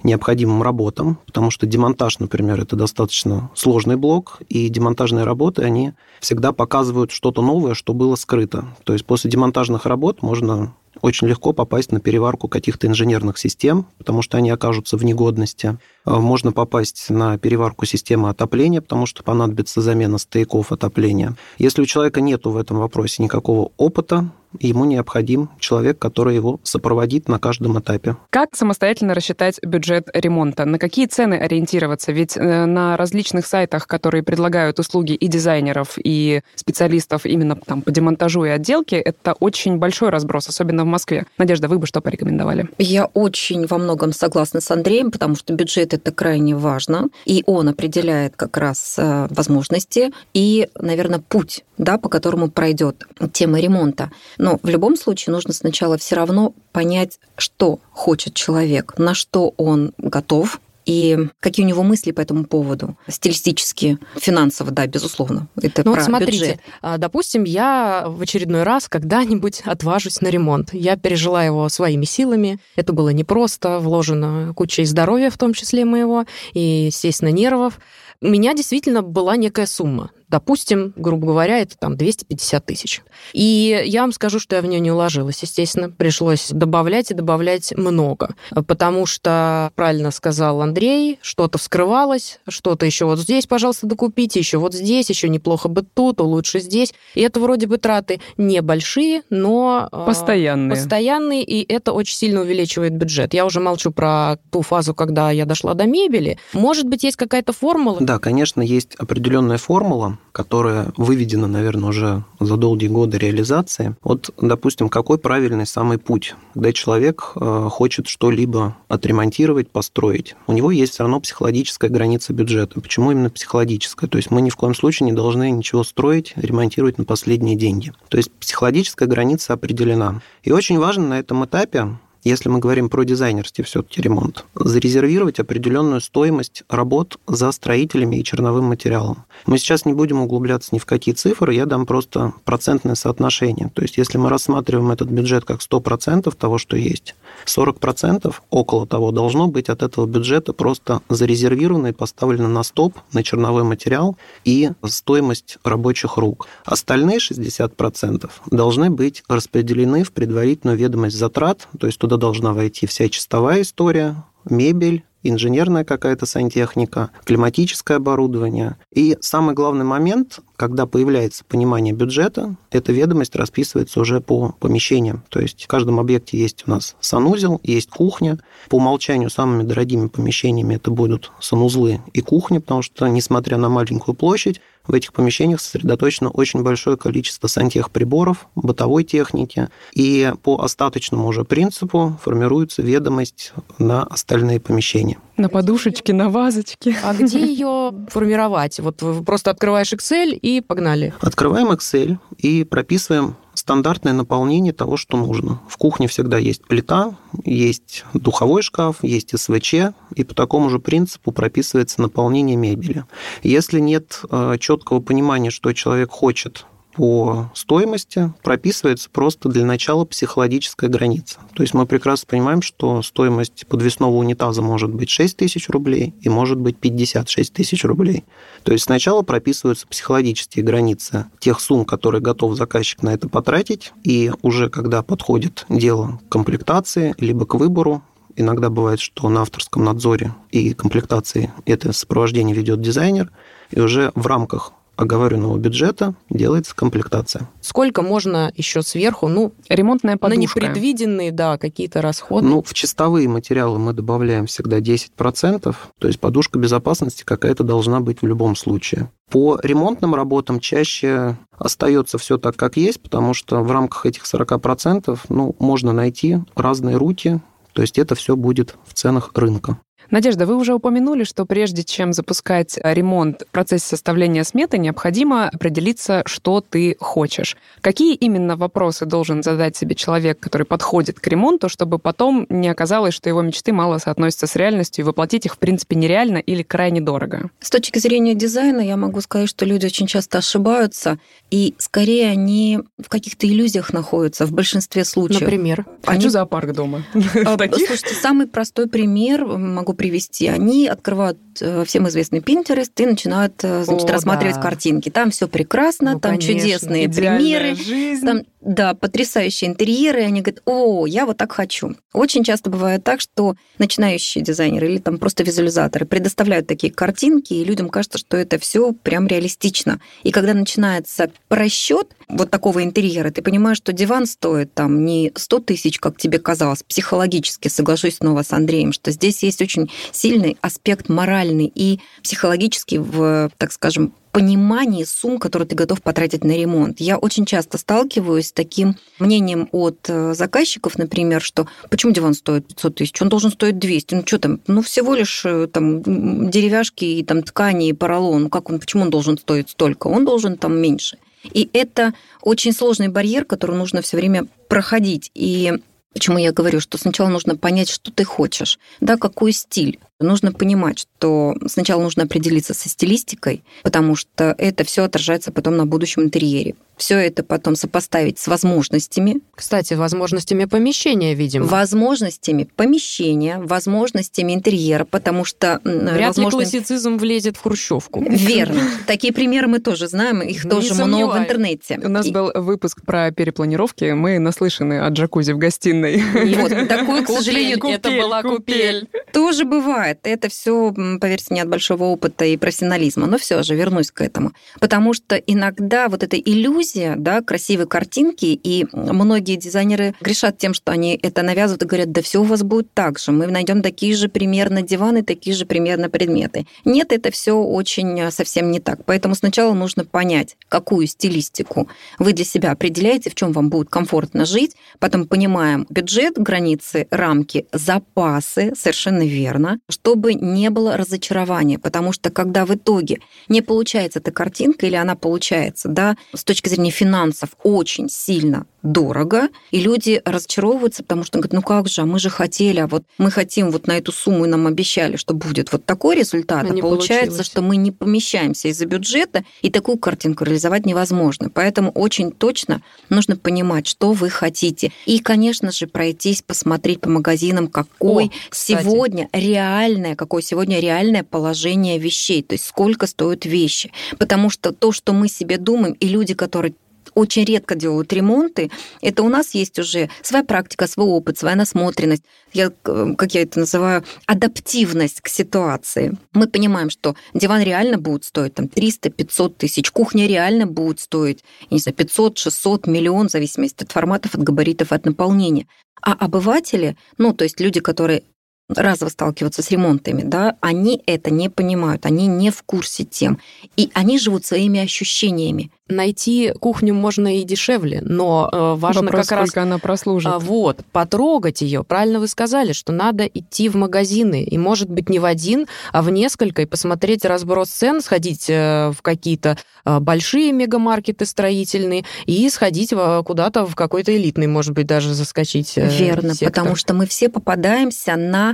необходимым 0.05 0.63
работам, 0.63 1.19
потому 1.27 1.51
что 1.51 1.67
демонтаж, 1.67 2.21
например, 2.21 2.61
это 2.61 2.77
достаточно 2.77 3.51
сложный 3.57 3.97
блок, 3.97 4.43
и 4.49 4.69
демонтажные 4.69 5.25
работы, 5.25 5.63
они 5.63 5.95
всегда 6.21 6.53
показывают 6.53 7.11
что-то 7.11 7.43
новое, 7.43 7.75
что 7.75 7.93
было 7.93 8.15
скрыто. 8.15 8.65
То 8.85 8.93
есть 8.93 9.05
после 9.05 9.33
демонтажных 9.33 9.87
работ 9.87 10.23
можно 10.23 10.73
очень 11.05 11.29
легко 11.29 11.53
попасть 11.53 11.93
на 11.93 12.01
переварку 12.01 12.49
каких-то 12.49 12.87
инженерных 12.87 13.39
систем, 13.39 13.87
потому 13.99 14.23
что 14.23 14.39
они 14.39 14.51
окажутся 14.51 14.97
в 14.97 15.05
негодности. 15.05 15.77
А, 16.05 16.19
можно 16.19 16.53
попасть 16.53 17.11
на 17.11 17.39
переварку 17.39 17.85
системы 17.87 18.31
отопления, 18.31 18.81
потому 18.81 19.07
что 19.07 19.23
понадобится 19.23 19.81
замена 19.81 20.19
стояков 20.45 20.73
отопления. 20.73 21.37
Если 21.59 21.83
у 21.83 21.87
человека 21.87 22.21
нет 22.21 22.45
в 22.45 22.57
этом 22.57 22.79
вопросе 22.79 23.23
никакого 23.23 23.71
опыта, 23.77 24.31
ему 24.61 24.85
необходим 24.85 25.51
человек, 25.59 25.99
который 25.99 26.35
его 26.35 26.61
сопроводит 26.63 27.29
на 27.29 27.39
каждом 27.39 27.79
этапе. 27.79 28.17
Как 28.31 28.55
самостоятельно 28.55 29.15
рассчитать 29.15 29.59
бюджет 29.63 30.09
ремонта? 30.13 30.65
На 30.65 30.79
какие 30.79 31.07
цены 31.07 31.35
ориентироваться? 31.35 32.13
Ведь 32.13 32.37
э, 32.37 32.65
на 32.67 32.97
различных 32.97 33.47
сайтах, 33.47 33.87
которые 33.87 34.23
предлагают 34.23 34.79
услуги 34.79 35.13
и 35.13 35.27
дизайнеров, 35.27 35.99
и 36.03 36.43
специалистов 36.55 37.27
именно 37.27 37.57
там, 37.57 37.83
по 37.83 37.91
демонтажу 37.91 38.45
и 38.45 38.49
отделке, 38.49 38.97
это 38.97 39.35
очень 39.35 39.77
большой 39.79 40.11
разброс, 40.11 40.49
особенно 40.49 40.85
в 40.85 40.87
Москве. 40.87 41.27
Надежда, 41.39 41.69
вы 41.69 41.79
бы 41.79 41.87
что 41.87 42.01
порекомендовали? 42.01 42.69
Я 42.79 43.07
очень 43.07 43.67
во 43.67 43.79
многом 43.79 44.13
согласна 44.13 44.61
с 44.61 44.71
Андреем, 44.71 45.11
потому 45.11 45.37
что 45.37 45.53
бюджет 45.55 45.95
это 45.95 46.13
крайне 46.13 46.57
важно, 46.57 47.09
и 47.25 47.43
он 47.47 47.69
определяет 47.69 48.37
как 48.37 48.57
раз 48.57 48.97
э, 48.99 49.27
возможности 49.31 50.13
и, 50.33 50.69
наверное, 50.79 51.21
путь, 51.21 51.65
да, 51.79 51.99
по 51.99 52.09
которому 52.09 52.51
пройдет 52.51 53.05
тема 53.33 53.61
ремонта. 53.61 54.11
Но 54.39 54.59
в 54.63 54.69
любом 54.69 54.97
случае 54.97 55.33
нужно 55.33 55.53
сначала 55.53 55.99
все 55.99 56.17
равно 56.17 56.55
понять, 56.73 57.19
что 57.37 57.81
хочет 57.91 58.35
человек, 58.35 58.95
на 58.99 59.15
что 59.15 59.55
он 59.57 59.93
готов, 59.99 60.61
и 60.87 61.29
какие 61.41 61.65
у 61.65 61.69
него 61.69 61.83
мысли 61.83 62.11
по 62.11 62.21
этому 62.21 62.45
поводу? 62.45 62.97
Стилистически, 63.09 63.99
финансово, 64.17 64.71
да, 64.71 64.87
безусловно. 64.87 65.49
Это 65.61 65.83
ну, 65.85 65.93
про 65.93 66.01
вот 66.01 66.07
смотрите, 66.07 66.39
бюджет. 66.39 66.61
А, 66.83 66.99
допустим, 66.99 67.45
я 67.45 68.05
в 68.07 68.21
очередной 68.21 68.65
раз 68.65 68.89
когда-нибудь 68.89 69.63
отважусь 69.65 70.21
на 70.21 70.29
ремонт. 70.29 70.75
Я 70.75 70.97
пережила 70.97 71.43
его 71.43 71.69
своими 71.69 72.05
силами. 72.05 72.59
Это 72.77 72.93
было 72.93 73.11
непросто, 73.11 73.79
вложено 73.79 74.53
куча 74.55 74.85
здоровья, 74.85 75.31
в 75.31 75.39
том 75.39 75.55
числе 75.55 75.85
моего, 75.85 76.27
и, 76.53 76.87
естественно, 76.87 77.31
нервов. 77.31 77.79
У 78.21 78.27
меня 78.27 78.55
действительно 78.55 79.03
была 79.03 79.37
некая 79.37 79.67
сумма. 79.67 80.11
Допустим, 80.29 80.93
грубо 80.97 81.29
говоря, 81.29 81.59
это 81.59 81.77
там 81.79 81.97
250 81.97 82.65
тысяч. 82.65 83.03
И 83.33 83.83
я 83.87 84.03
вам 84.03 84.13
скажу, 84.13 84.39
что 84.39 84.57
я 84.57 84.63
в 84.63 84.67
нее 84.67 84.81
не 84.81 84.91
уложилась, 84.91 85.43
естественно. 85.43 85.91
Пришлось 85.91 86.49
добавлять 86.51 87.11
и 87.11 87.15
добавлять 87.15 87.77
много. 87.77 88.35
Потому 88.67 89.07
что, 89.07 89.71
правильно 89.75 90.11
сказал 90.11 90.61
Андрей, 90.61 91.19
что-то 91.23 91.59
вскрывалось, 91.59 92.41
что-то 92.49 92.87
еще 92.87 93.05
вот 93.05 93.19
здесь, 93.19 93.47
пожалуйста, 93.47 93.87
докупите, 93.87 94.39
еще 94.41 94.59
вот 94.59 94.75
здесь, 94.75 95.11
еще 95.11 95.29
неплохо 95.29 95.69
бы 95.69 95.83
тут, 95.83 96.21
лучше 96.21 96.61
здесь. 96.61 96.95
И 97.15 97.21
это 97.21 97.41
вроде 97.41 97.67
бы 97.67 97.79
траты 97.79 98.21
небольшие, 98.37 99.23
но... 99.31 99.89
А, 99.91 100.05
постоянные. 100.05 100.77
Постоянные, 100.77 101.43
и 101.43 101.71
это 101.73 101.93
очень 101.93 102.17
сильно 102.17 102.41
увеличивает 102.41 102.97
бюджет. 102.97 103.35
Я 103.35 103.45
уже 103.47 103.61
молчу 103.61 103.91
про 103.91 104.39
ту 104.51 104.63
фазу, 104.63 104.95
когда 104.95 105.31
я 105.31 105.45
дошла 105.45 105.75
до 105.75 105.87
мебели. 105.87 106.39
Может 106.53 106.87
быть, 106.87 107.05
есть 107.05 107.17
какая-то 107.17 107.53
формула? 107.53 107.99
Да, 108.01 108.19
конечно, 108.19 108.63
есть 108.63 108.95
определенная 108.97 109.59
формула, 109.59 110.14
правило, 110.15 110.19
которое 110.33 110.93
выведено, 110.97 111.47
наверное, 111.47 111.91
уже 111.91 112.25
за 112.41 112.57
долгие 112.57 112.89
годы 112.89 113.19
реализации. 113.19 113.95
Вот, 114.03 114.31
допустим, 114.41 114.89
какой 114.89 115.19
правильный 115.19 115.67
самый 115.67 115.99
путь, 115.99 116.35
когда 116.55 116.73
человек 116.73 117.33
э, 117.37 117.69
хочет 117.71 118.09
что-либо 118.09 118.77
отремонтировать, 118.89 119.71
построить. 119.71 120.35
У 120.47 120.53
него 120.53 120.71
есть 120.71 120.95
все 120.95 121.05
равно 121.05 121.21
психологическая 121.21 121.91
граница 121.91 122.33
бюджета. 122.33 122.81
Почему 122.81 123.13
именно 123.13 123.31
психологическая? 123.31 124.09
То 124.09 124.19
есть 124.19 124.31
мы 124.31 124.43
ни 124.43 124.51
в 124.51 124.57
коем 124.57 124.75
случае 124.75 125.07
не 125.07 125.13
должны 125.13 125.51
ничего 125.51 125.85
строить, 125.85 126.33
ремонтировать 126.37 126.99
на 126.99 127.05
последние 127.05 127.57
деньги. 127.57 127.93
То 128.09 128.17
есть 128.17 128.31
психологическая 128.33 129.09
граница 129.09 129.53
определена. 129.53 130.21
И 130.43 130.53
очень 130.53 130.79
важно 130.79 131.09
на 131.09 131.19
этом 131.19 131.45
этапе 131.45 131.97
если 132.25 132.49
мы 132.49 132.59
говорим 132.59 132.89
про 132.89 133.05
дизайнерский 133.05 133.63
все-таки 133.65 134.01
ремонт, 134.01 134.45
зарезервировать 134.55 135.39
определенную 135.39 136.01
стоимость 136.01 136.65
работ 136.69 137.19
за 137.27 137.53
строителями 137.53 138.17
и 138.17 138.25
черновым 138.25 138.65
материалом. 138.65 139.25
Мы 139.47 139.59
сейчас 139.59 139.85
не 139.85 139.93
будем 139.93 140.21
углубляться 140.21 140.71
ни 140.73 140.79
в 140.79 140.87
какие 140.87 141.15
цифры, 141.15 141.55
я 141.55 141.67
дам 141.67 141.87
просто 141.87 142.33
процентное 142.45 142.95
соотношение. 142.95 143.71
То 143.75 143.83
есть 143.83 143.99
если 143.99 144.19
мы 144.19 144.31
рассматриваем 144.31 144.91
этот 144.91 145.09
бюджет 145.09 145.45
как 145.45 145.61
100% 145.61 146.35
того, 146.35 146.59
что 146.59 146.77
есть, 146.77 147.15
40% 147.47 148.35
около 148.51 148.87
того 148.87 149.11
должно 149.11 149.49
быть 149.49 149.69
от 149.69 149.83
этого 149.83 150.07
бюджета 150.07 150.53
просто 150.53 151.03
зарезервировано 151.09 151.89
и 151.89 151.93
поставлено 151.93 152.49
на 152.49 152.63
стоп, 152.63 152.99
на 153.13 153.23
черновой 153.23 153.65
материал 153.65 154.17
и 154.45 154.71
стоимость 154.85 155.59
рабочих 155.65 156.17
рук. 156.17 156.47
Остальные 156.65 157.19
60% 157.19 158.31
должны 158.51 158.91
быть 158.91 159.23
распределены 159.29 160.05
в 160.05 160.13
предварительную 160.13 160.79
ведомость 160.79 161.17
затрат, 161.17 161.69
то 161.79 161.87
есть 161.87 161.99
туда 161.99 162.14
должна 162.17 162.53
войти 162.53 162.87
вся 162.87 163.09
чистовая 163.09 163.63
история, 163.63 164.25
мебель, 164.45 165.05
инженерная 165.25 165.85
какая-то 165.85 166.27
сантехника, 166.27 167.11
климатическое 167.25 167.97
оборудование. 167.97 168.77
И 168.93 169.17
самый 169.21 169.55
главный 169.55 169.85
момент, 169.85 170.41
когда 170.57 170.87
появляется 170.87 171.45
понимание 171.45 171.93
бюджета, 171.93 172.57
эта 172.71 172.93
ведомость 172.93 173.35
расписывается 173.35 174.01
уже 174.01 174.21
по 174.21 174.55
помещениям. 174.61 175.25
То 175.31 175.41
есть 175.41 175.65
в 175.65 175.67
каждом 175.67 175.99
объекте 175.99 176.39
есть 176.39 176.65
у 176.67 176.71
нас 176.71 176.95
санузел, 177.01 177.61
есть 177.65 177.91
кухня. 177.91 178.39
По 178.69 178.77
умолчанию 178.77 179.31
самыми 179.31 179.63
дорогими 179.63 180.09
помещениями 180.09 180.77
это 180.77 180.91
будут 180.91 181.33
санузлы 181.41 182.01
и 182.13 182.21
кухня, 182.21 182.61
потому 182.61 182.83
что, 182.83 183.09
несмотря 183.09 183.57
на 183.57 183.69
маленькую 183.69 184.15
площадь, 184.15 184.61
в 184.87 184.95
этих 184.95 185.13
помещениях 185.13 185.61
сосредоточено 185.61 186.31
очень 186.31 186.63
большое 186.63 186.97
количество 186.97 187.47
сантехприборов, 187.47 188.47
бытовой 188.55 189.05
техники, 189.05 189.69
и 189.95 190.33
по 190.43 190.61
остаточному 190.63 191.27
уже 191.27 191.45
принципу 191.45 192.19
формируется 192.23 192.83
ведомость 192.83 193.53
на 193.79 194.03
остальные 194.03 194.61
помещения. 194.61 195.19
На 195.37 195.49
подушечке, 195.49 196.13
на 196.13 196.29
вазочке. 196.29 196.97
А 197.03 197.15
где 197.15 197.45
ее 197.45 197.93
формировать? 198.09 198.79
Вот 198.81 199.03
просто 199.25 199.51
открываешь 199.51 199.93
Excel 199.93 200.33
и 200.33 200.61
погнали. 200.61 201.13
Открываем 201.21 201.73
Excel 201.73 202.19
и 202.39 202.65
прописываем 202.65 203.37
стандартное 203.65 204.13
наполнение 204.13 204.75
того, 204.75 204.99
что 204.99 205.17
нужно. 205.17 205.59
В 205.67 205.79
кухне 205.79 206.07
всегда 206.07 206.37
есть 206.37 206.67
плита, 206.67 207.15
есть 207.45 208.05
духовой 208.13 208.61
шкаф, 208.61 209.03
есть 209.03 209.39
СВЧ, 209.39 209.75
и 210.15 210.23
по 210.23 210.35
такому 210.35 210.69
же 210.69 210.79
принципу 210.79 211.33
прописывается 211.33 212.03
наполнение 212.03 212.57
мебели. 212.57 213.07
Если 213.43 213.81
нет 213.81 214.21
э, 214.31 214.57
четкого 214.61 215.01
понимания, 215.01 215.49
что 215.49 215.73
человек 215.73 216.11
хочет 216.11 216.67
по 216.95 217.51
стоимости 217.55 218.33
прописывается 218.43 219.11
просто 219.11 219.49
для 219.49 219.65
начала 219.65 220.05
психологическая 220.05 220.89
граница. 220.89 221.41
То 221.55 221.63
есть 221.63 221.75
мы 221.75 221.87
прекрасно 221.87 222.27
понимаем, 222.31 222.63
что 222.63 223.03
стоимость 223.03 223.67
подвесного 223.67 224.15
унитаза 224.15 224.63
может 224.63 224.93
быть 224.93 225.11
6 225.11 225.37
тысяч 225.37 225.69
рублей 225.69 226.15
и 226.21 226.29
может 226.29 226.59
быть 226.59 226.79
56 226.79 227.53
тысяч 227.53 227.85
рублей. 227.85 228.25
То 228.63 228.73
есть 228.73 228.85
сначала 228.85 229.23
прописываются 229.23 229.87
психологические 229.87 230.65
границы 230.65 231.27
тех 231.41 231.61
сумм, 231.61 231.85
которые 231.85 232.21
готов 232.21 232.57
заказчик 232.57 233.03
на 233.03 233.13
это 233.13 233.29
потратить, 233.29 233.93
и 234.05 234.33
уже 234.43 234.71
когда 234.71 235.03
подходит 235.03 235.67
дело 235.69 236.21
к 236.29 236.33
комплектации, 236.33 237.15
либо 237.19 237.47
к 237.47 237.55
выбору, 237.55 238.03
Иногда 238.37 238.69
бывает, 238.69 238.99
что 238.99 239.29
на 239.29 239.43
авторском 239.43 239.85
надзоре 239.85 240.35
и 240.51 240.75
комплектации 240.75 241.53
это 241.67 241.93
сопровождение 241.93 242.53
ведет 242.53 242.81
дизайнер, 242.81 243.31
и 243.71 243.79
уже 243.81 244.11
в 244.17 244.27
рамках 244.27 244.73
оговоренного 244.97 245.57
бюджета 245.59 246.15
делается 246.31 246.75
комплектация. 246.75 247.49
Сколько 247.61 248.03
можно 248.03 248.53
еще 248.57 248.83
сверху, 248.83 249.29
ну, 249.29 249.53
ремонтная 249.69 250.17
подушка. 250.17 250.39
на 250.39 250.43
непредвиденные, 250.43 251.33
да, 251.33 251.59
какие-то 251.59 252.03
расходы? 252.03 252.47
Ну, 252.47 252.63
в 252.63 252.75
чистовые 252.75 253.29
материалы 253.29 253.79
мы 253.79 253.93
добавляем 253.93 254.47
всегда 254.47 254.79
10%, 254.79 255.75
то 255.99 256.07
есть 256.07 256.21
подушка 256.21 256.59
безопасности 256.59 257.25
какая-то 257.25 257.65
должна 257.65 258.01
быть 258.01 258.23
в 258.23 258.27
любом 258.27 258.57
случае. 258.57 259.11
По 259.31 259.59
ремонтным 259.63 260.15
работам 260.15 260.61
чаще 260.61 261.37
остается 261.59 262.19
все 262.19 262.39
так, 262.39 262.57
как 262.57 262.77
есть, 262.77 263.01
потому 263.01 263.35
что 263.35 263.63
в 263.63 263.71
рамках 263.71 264.07
этих 264.07 264.25
40% 264.25 265.19
ну, 265.29 265.57
можно 265.59 265.93
найти 265.93 266.39
разные 266.55 266.97
руки, 266.97 267.41
то 267.73 267.83
есть 267.83 267.99
это 267.99 268.15
все 268.15 268.37
будет 268.37 268.77
в 268.87 268.95
ценах 268.95 269.33
рынка. 269.35 269.79
Надежда, 270.11 270.47
вы 270.47 270.57
уже 270.57 270.75
упомянули, 270.75 271.25
что 271.25 271.45
прежде 271.47 271.85
чем 271.85 272.13
запускать 272.13 272.79
ремонт 272.83 273.43
в 273.49 273.51
процессе 273.51 273.87
составления 273.87 274.45
сметы, 274.45 274.79
необходимо 274.79 275.49
определиться, 275.49 276.23
что 276.27 276.61
ты 276.61 276.97
хочешь. 277.01 277.57
Какие 277.81 278.15
именно 278.15 278.57
вопросы 278.57 279.07
должен 279.07 279.43
задать 279.43 279.77
себе 279.77 279.95
человек, 279.95 280.41
который 280.41 280.65
подходит 280.67 281.21
к 281.21 281.27
ремонту, 281.27 281.69
чтобы 281.69 281.99
потом 281.99 282.47
не 282.49 282.69
оказалось, 282.69 283.15
что 283.15 283.29
его 283.29 283.43
мечты 283.43 283.73
мало 283.73 283.99
соотносятся 283.99 284.47
с 284.47 284.57
реальностью, 284.57 285.05
и 285.05 285.07
воплотить 285.07 285.47
их, 285.47 285.55
в 285.55 285.59
принципе, 285.59 285.97
нереально 285.97 286.39
или 286.39 286.63
крайне 286.63 287.01
дорого? 287.01 287.51
С 287.61 287.71
точки 287.71 287.99
зрения 287.99 288.35
дизайна 288.35 288.81
я 288.81 288.97
могу 288.97 289.21
сказать, 289.21 289.49
что 289.49 289.65
люди 289.65 289.87
очень 289.87 290.07
часто 290.07 290.39
ошибаются, 290.39 291.19
и 291.51 291.75
скорее 291.79 292.31
они 292.31 292.81
в 293.03 293.09
каких-то 293.09 293.47
иллюзиях 293.47 293.93
находятся 293.93 294.47
в 294.47 294.53
большинстве 294.53 295.05
случаев. 295.05 295.41
Например? 295.41 295.87
Хочу 296.03 296.21
они... 296.21 296.29
зоопарк 296.29 296.73
дома. 296.73 297.05
А, 297.15 297.57
слушайте, 297.87 298.15
самый 298.15 298.47
простой 298.47 298.89
пример 298.89 299.47
могу 299.47 299.94
привести. 299.95 300.49
Они 300.49 300.87
открывают 300.87 301.39
э, 301.61 301.85
всем 301.85 302.09
известный 302.09 302.41
Pinterest 302.41 302.91
и 302.97 303.07
начинают 303.07 303.55
э, 303.63 303.85
значит, 303.85 304.09
О, 304.09 304.13
рассматривать 304.13 304.57
да. 304.57 304.63
картинки. 304.63 305.11
Там 305.11 305.31
все 305.31 305.49
прекрасно, 305.49 306.15
ну, 306.15 306.21
там 306.21 306.33
конечно. 306.33 306.61
чудесные 306.61 307.09
примеры, 307.09 307.75
жизнь. 307.75 308.27
там 308.27 308.43
да, 308.65 308.95
потрясающие 308.95 309.71
интерьеры, 309.71 310.23
и 310.23 310.25
они 310.25 310.41
говорят, 310.41 310.63
о, 310.65 311.07
я 311.07 311.27
вот 311.27 311.37
так 311.37 311.53
хочу. 311.53 311.97
Очень 312.15 312.45
часто 312.45 312.71
бывает 312.71 313.05
так, 313.05 313.21
что 313.21 313.57
начинающие 313.79 314.43
дизайнеры 314.43 314.89
или 314.89 314.99
там 314.99 315.19
просто 315.19 315.45
визуализаторы 315.45 316.07
предоставляют 316.07 316.67
такие 316.67 316.93
картинки, 316.93 317.53
и 317.53 317.65
людям 317.65 317.91
кажется, 317.91 318.17
что 318.17 318.37
это 318.39 318.59
все 318.59 318.93
прям 318.93 319.27
реалистично. 319.27 320.01
И 320.23 320.31
когда 320.31 320.55
начинается 320.55 321.31
просчет 321.49 322.17
вот 322.29 322.51
такого 322.51 322.83
интерьера, 322.83 323.31
ты 323.31 323.43
понимаешь, 323.43 323.77
что 323.77 323.93
диван 323.93 324.27
стоит 324.27 324.73
там 324.73 325.05
не 325.05 325.31
100 325.35 325.61
тысяч, 325.61 325.99
как 325.99 326.17
тебе 326.17 326.39
казалось, 326.39 326.83
психологически, 326.83 327.69
соглашусь 327.69 328.17
снова 328.17 328.43
с 328.43 328.53
Андреем, 328.53 328.93
что 328.93 329.11
здесь 329.11 329.43
есть 329.43 329.61
очень 329.61 329.84
сильный 330.13 330.57
аспект 330.61 331.09
моральный 331.09 331.71
и 331.75 332.01
психологический 332.23 332.99
в, 332.99 333.51
так 333.59 333.73
скажем, 333.73 334.13
понимании 334.35 335.05
сумм, 335.05 335.39
которые 335.39 335.69
ты 335.69 335.77
готов 335.77 336.03
потратить 336.03 336.43
на 336.43 336.57
ремонт. 336.57 337.01
Я 337.01 337.19
очень 337.19 337.47
часто 337.47 337.79
сталкиваюсь 337.79 338.49
с 338.49 338.53
таким 338.53 338.97
мнением 339.21 339.69
от 339.71 340.07
э, 340.09 340.35
заказчиков, 340.35 340.99
например, 340.99 341.41
что 341.41 341.69
почему 341.89 342.13
диван 342.13 342.35
стоит 342.35 342.67
500 342.67 342.95
тысяч, 342.97 343.23
он 343.23 343.29
должен 343.29 343.53
стоить 343.53 343.79
200, 343.79 344.15
ну 344.17 344.23
что 344.27 344.39
там, 344.41 344.61
ну 344.67 344.83
всего 344.83 345.15
лишь 345.15 345.45
э, 345.47 345.69
там 345.69 346.51
деревяшки 346.51 347.05
и 347.05 347.23
там 347.23 347.45
ткани 347.45 347.89
и 347.89 347.93
поролон, 347.93 348.43
ну 348.43 348.49
как 348.49 348.71
он, 348.71 348.81
почему 348.81 349.05
он 349.05 349.11
должен 349.11 349.39
стоить 349.39 349.71
столько, 349.71 350.09
он 350.09 350.25
должен 350.25 350.57
там 350.57 350.77
меньше. 350.79 351.17
И 351.45 351.71
это 351.73 352.13
очень 352.43 352.73
сложный 352.73 353.09
барьер, 353.09 353.45
который 353.45 353.77
нужно 353.77 354.03
все 354.03 354.17
время 354.17 354.47
проходить. 354.69 355.31
И 355.35 355.75
Почему 356.15 356.39
я 356.39 356.53
говорю, 356.53 356.81
что 356.81 356.97
сначала 356.97 357.29
нужно 357.29 357.57
понять, 357.57 357.91
что 357.91 358.11
ты 358.11 358.25
хочешь, 358.25 358.79
да, 359.01 359.17
какой 359.17 359.53
стиль. 359.53 359.99
Нужно 360.25 360.53
понимать, 360.53 360.99
что 360.99 361.55
сначала 361.67 362.03
нужно 362.03 362.25
определиться 362.25 362.75
со 362.75 362.89
стилистикой, 362.89 363.63
потому 363.83 364.17
что 364.17 364.55
это 364.59 364.85
все 364.85 365.05
отражается 365.05 365.53
потом 365.53 365.77
на 365.77 365.87
будущем 365.87 366.23
интерьере. 366.23 366.75
Все 366.97 367.19
это 367.19 367.43
потом 367.43 367.75
сопоставить 367.75 368.39
с 368.39 368.47
возможностями. 368.47 369.41
Кстати, 369.55 369.95
возможностями 369.95 370.65
помещения, 370.65 371.35
видимо. 371.35 371.67
Возможностями 371.67 372.69
помещения, 372.77 373.59
возможностями 373.59 374.53
интерьера, 374.55 375.05
потому 375.05 375.45
что... 375.45 375.81
Вряд 375.85 376.37
возможно... 376.37 376.59
ли 376.59 376.65
классицизм 376.65 377.17
влезет 377.17 377.57
в 377.57 377.63
хрущевку. 377.63 378.25
Верно. 378.29 378.81
Такие 379.07 379.33
примеры 379.33 379.67
мы 379.67 379.81
тоже 379.81 380.07
знаем, 380.07 380.41
их 380.43 380.69
тоже 380.69 380.95
много 380.95 381.33
в 381.33 381.39
интернете. 381.39 382.01
У 382.03 382.09
нас 382.09 382.29
был 382.29 382.53
выпуск 382.55 383.03
про 383.05 383.33
перепланировки, 383.33 384.13
мы 384.13 384.39
наслышаны 384.39 385.01
от 385.01 385.15
джакузи 385.15 385.53
в 385.53 385.59
гостиной. 385.59 386.23
Вот, 386.55 386.89
такое, 386.89 387.23
к 387.23 387.29
сожалению... 387.29 387.85
Это 387.85 388.11
была 388.11 388.43
купель. 388.43 389.09
Тоже 389.33 389.65
бывает 389.65 390.14
бывает. 390.15 390.19
Это 390.23 390.49
все, 390.49 390.93
поверьте, 391.21 391.55
не 391.55 391.61
от 391.61 391.69
большого 391.69 392.05
опыта 392.05 392.45
и 392.45 392.57
профессионализма. 392.57 393.27
Но 393.27 393.39
все 393.39 393.63
же 393.63 393.75
вернусь 393.75 394.11
к 394.11 394.21
этому. 394.21 394.53
Потому 394.81 395.15
что 395.15 395.37
иногда 395.37 396.09
вот 396.09 396.23
эта 396.23 396.37
иллюзия 396.37 397.15
да, 397.17 397.41
красивой 397.41 397.87
картинки, 397.87 398.47
и 398.47 398.87
многие 398.93 399.57
дизайнеры 399.57 400.15
грешат 400.21 400.59
тем, 400.59 400.75
что 400.75 400.93
они 400.93 401.19
это 401.23 401.43
навязывают 401.43 401.83
и 401.83 401.87
говорят, 401.87 402.13
да 402.13 402.23
все 402.23 402.41
у 402.41 402.45
вас 402.45 402.63
будет 402.63 402.93
так 402.95 403.19
же. 403.19 403.33
Мы 403.33 403.47
найдем 403.47 403.83
такие 403.83 404.15
же 404.15 404.29
примерно 404.29 404.83
диваны, 404.83 405.23
такие 405.23 405.55
же 405.55 405.67
примерно 405.67 406.09
предметы. 406.09 406.67
Нет, 406.85 407.13
это 407.13 407.31
все 407.31 407.53
очень 407.53 408.21
э, 408.21 408.31
совсем 408.31 408.71
не 408.71 408.81
так. 408.81 409.05
Поэтому 409.05 409.35
сначала 409.35 409.75
нужно 409.75 410.05
понять, 410.05 410.57
какую 410.69 411.07
стилистику 411.07 411.89
вы 412.19 412.33
для 412.33 412.45
себя 412.45 412.73
определяете, 412.73 413.31
в 413.31 413.35
чем 413.35 413.53
вам 413.53 413.71
будет 413.71 413.89
комфортно 413.89 414.45
жить. 414.45 414.77
Потом 414.99 415.27
понимаем 415.27 415.87
бюджет, 415.89 416.35
границы, 416.37 417.07
рамки, 417.11 417.67
запасы, 417.73 418.73
совершенно 418.77 419.25
верно, 419.27 419.79
чтобы 419.95 420.35
не 420.35 420.71
было 420.71 420.97
разочарования. 420.97 421.79
Потому 421.79 422.13
что 422.13 422.31
когда 422.31 422.67
в 422.67 422.75
итоге 422.75 423.21
не 423.49 423.63
получается 423.63 424.19
эта 424.19 424.33
картинка 424.33 424.87
или 424.87 424.97
она 424.97 425.15
получается, 425.15 425.89
да, 425.89 426.17
с 426.35 426.43
точки 426.43 426.69
зрения 426.69 426.91
финансов 426.91 427.51
очень 427.63 428.09
сильно 428.09 428.67
дорого, 428.85 429.49
и 429.71 429.81
люди 429.81 430.21
разочаровываются, 430.25 431.03
потому 431.03 431.25
что 431.25 431.39
говорят, 431.39 431.55
ну 431.55 431.63
как 431.63 431.89
же, 431.89 432.03
а 432.03 432.07
мы 432.07 432.19
же 432.19 432.29
хотели, 432.31 432.79
а 432.79 432.87
вот 432.87 433.05
мы 433.19 433.31
хотим 433.31 433.71
вот 433.71 433.87
на 433.87 433.97
эту 433.97 434.13
сумму, 434.13 434.45
и 434.45 434.49
нам 434.49 434.67
обещали, 434.67 435.17
что 435.17 435.35
будет 435.35 435.73
вот 435.73 435.85
такой 435.87 436.17
результат, 436.17 436.71
а 436.71 436.75
получается, 436.75 437.27
получилось. 437.27 437.47
что 437.47 437.63
мы 437.63 437.77
не 437.77 437.91
помещаемся 437.91 438.69
из-за 438.69 438.87
бюджета, 438.87 439.45
и 439.63 439.71
такую 439.71 439.99
картинку 439.99 440.45
реализовать 440.45 440.85
невозможно. 440.85 441.49
Поэтому 441.49 441.91
очень 441.91 442.31
точно 442.31 442.83
нужно 443.09 443.37
понимать, 443.37 443.87
что 443.87 444.13
вы 444.13 444.29
хотите. 444.29 444.93
И, 445.07 445.19
конечно 445.19 445.73
же, 445.73 445.87
пройтись, 445.87 446.43
посмотреть 446.43 447.01
по 447.01 447.09
магазинам, 447.09 447.69
какой 447.69 448.27
О, 448.27 448.31
сегодня 448.53 449.31
реальное, 449.33 450.15
какое 450.15 450.43
сегодня 450.43 450.79
реальное 450.79 451.25
положение 451.25 451.99
вещей, 451.99 452.43
то 452.43 452.53
есть 452.53 452.67
сколько 452.67 453.07
стоят 453.07 453.47
вещи. 453.47 453.93
Потому 454.19 454.51
что 454.51 454.73
то, 454.73 454.93
что 454.93 455.15
мы 455.15 455.29
себе 455.29 455.57
думаем, 455.57 455.95
и 455.95 456.07
люди, 456.07 456.35
которые 456.35 456.75
очень 457.15 457.45
редко 457.45 457.75
делают 457.75 458.13
ремонты. 458.13 458.71
Это 459.01 459.23
у 459.23 459.29
нас 459.29 459.55
есть 459.55 459.79
уже 459.79 460.11
своя 460.23 460.45
практика, 460.45 460.87
свой 460.87 461.07
опыт, 461.07 461.39
своя 461.39 461.57
насмотренность, 461.57 462.25
я, 462.53 462.71
как 462.71 463.35
я 463.35 463.43
это 463.43 463.61
называю, 463.61 464.05
адаптивность 464.27 465.21
к 465.21 465.29
ситуации. 465.29 466.17
Мы 466.33 466.47
понимаем, 466.47 466.91
что 466.91 467.17
диван 467.33 467.63
реально 467.63 467.99
будет 467.99 468.25
стоить 468.25 468.55
там 468.55 468.67
300-500 468.67 469.55
тысяч, 469.57 469.91
кухня 469.91 470.27
реально 470.27 470.67
будет 470.67 471.01
стоить, 471.01 471.45
не 471.71 471.79
знаю, 471.79 471.97
500, 471.97 472.39
600, 472.39 472.87
миллион, 472.87 473.29
в 473.29 473.33
зависимости 473.33 473.85
от 473.85 473.93
форматов, 473.93 474.35
от 474.35 474.43
габаритов, 474.43 474.93
от 474.93 475.05
наполнения. 475.05 475.67
А 476.01 476.13
обыватели, 476.13 476.97
ну, 477.19 477.33
то 477.33 477.45
есть 477.45 477.61
люди, 477.61 477.81
которые 477.81 478.25
разово 478.69 479.11
сталкиваются 479.11 479.63
с 479.63 479.71
ремонтами, 479.71 480.23
да, 480.23 480.57
они 480.61 481.03
это 481.07 481.31
не 481.31 481.51
понимают, 481.51 482.07
они 482.07 482.27
не 482.27 482.51
в 482.51 482.63
курсе 482.63 483.05
тем. 483.05 483.39
И 483.77 483.91
они 483.93 484.19
живут 484.19 484.47
своими 484.47 484.81
ощущениями. 484.81 485.71
Найти 485.87 486.51
кухню 486.59 486.95
можно 486.95 487.39
и 487.41 487.45
дешевле, 487.45 488.01
но 488.01 488.49
э, 488.51 488.75
важно 488.79 489.03
Вопрос, 489.03 489.29
как 489.29 489.41
раз... 489.41 489.57
она 489.57 489.79
прослужит. 489.79 490.33
А, 490.33 490.39
вот, 490.39 490.81
потрогать 490.93 491.61
ее. 491.61 491.85
Правильно 491.85 492.21
вы 492.21 492.27
сказали, 492.27 492.73
что 492.73 492.91
надо 492.91 493.27
идти 493.27 493.69
в 493.69 493.77
магазины, 493.77 494.43
и, 494.43 494.57
может 494.57 494.89
быть, 494.89 495.11
не 495.11 495.19
в 495.19 495.27
один, 495.27 495.67
а 495.93 496.01
в 496.01 496.09
несколько, 496.09 496.63
и 496.63 496.67
посмотреть 496.67 497.27
разброс 497.27 497.69
цен, 497.69 498.01
сходить 498.01 498.47
э, 498.49 498.93
в 498.97 499.03
какие-то 499.03 499.59
э, 499.85 500.01
большие 500.01 500.53
мегамаркеты 500.53 501.27
строительные 501.27 502.07
и 502.25 502.49
сходить 502.49 502.95
куда-то 503.27 503.67
в 503.67 503.75
какой-то 503.75 504.17
элитный, 504.17 504.47
может 504.47 504.73
быть, 504.73 504.87
даже 504.87 505.13
заскочить 505.13 505.77
Верно, 505.77 506.35
сектор. 506.35 506.49
потому 506.49 506.77
что 506.77 506.95
мы 506.95 507.07
все 507.07 507.29
попадаемся 507.29 508.17
на 508.17 508.54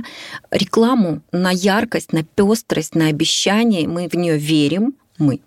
рекламу, 0.51 1.21
на 1.31 1.51
яркость, 1.51 2.13
на 2.13 2.23
пестрость, 2.23 2.95
на 2.95 3.07
обещание, 3.07 3.87
мы 3.87 4.07
в 4.07 4.15
нее 4.15 4.37
верим, 4.37 4.95
мы 5.17 5.39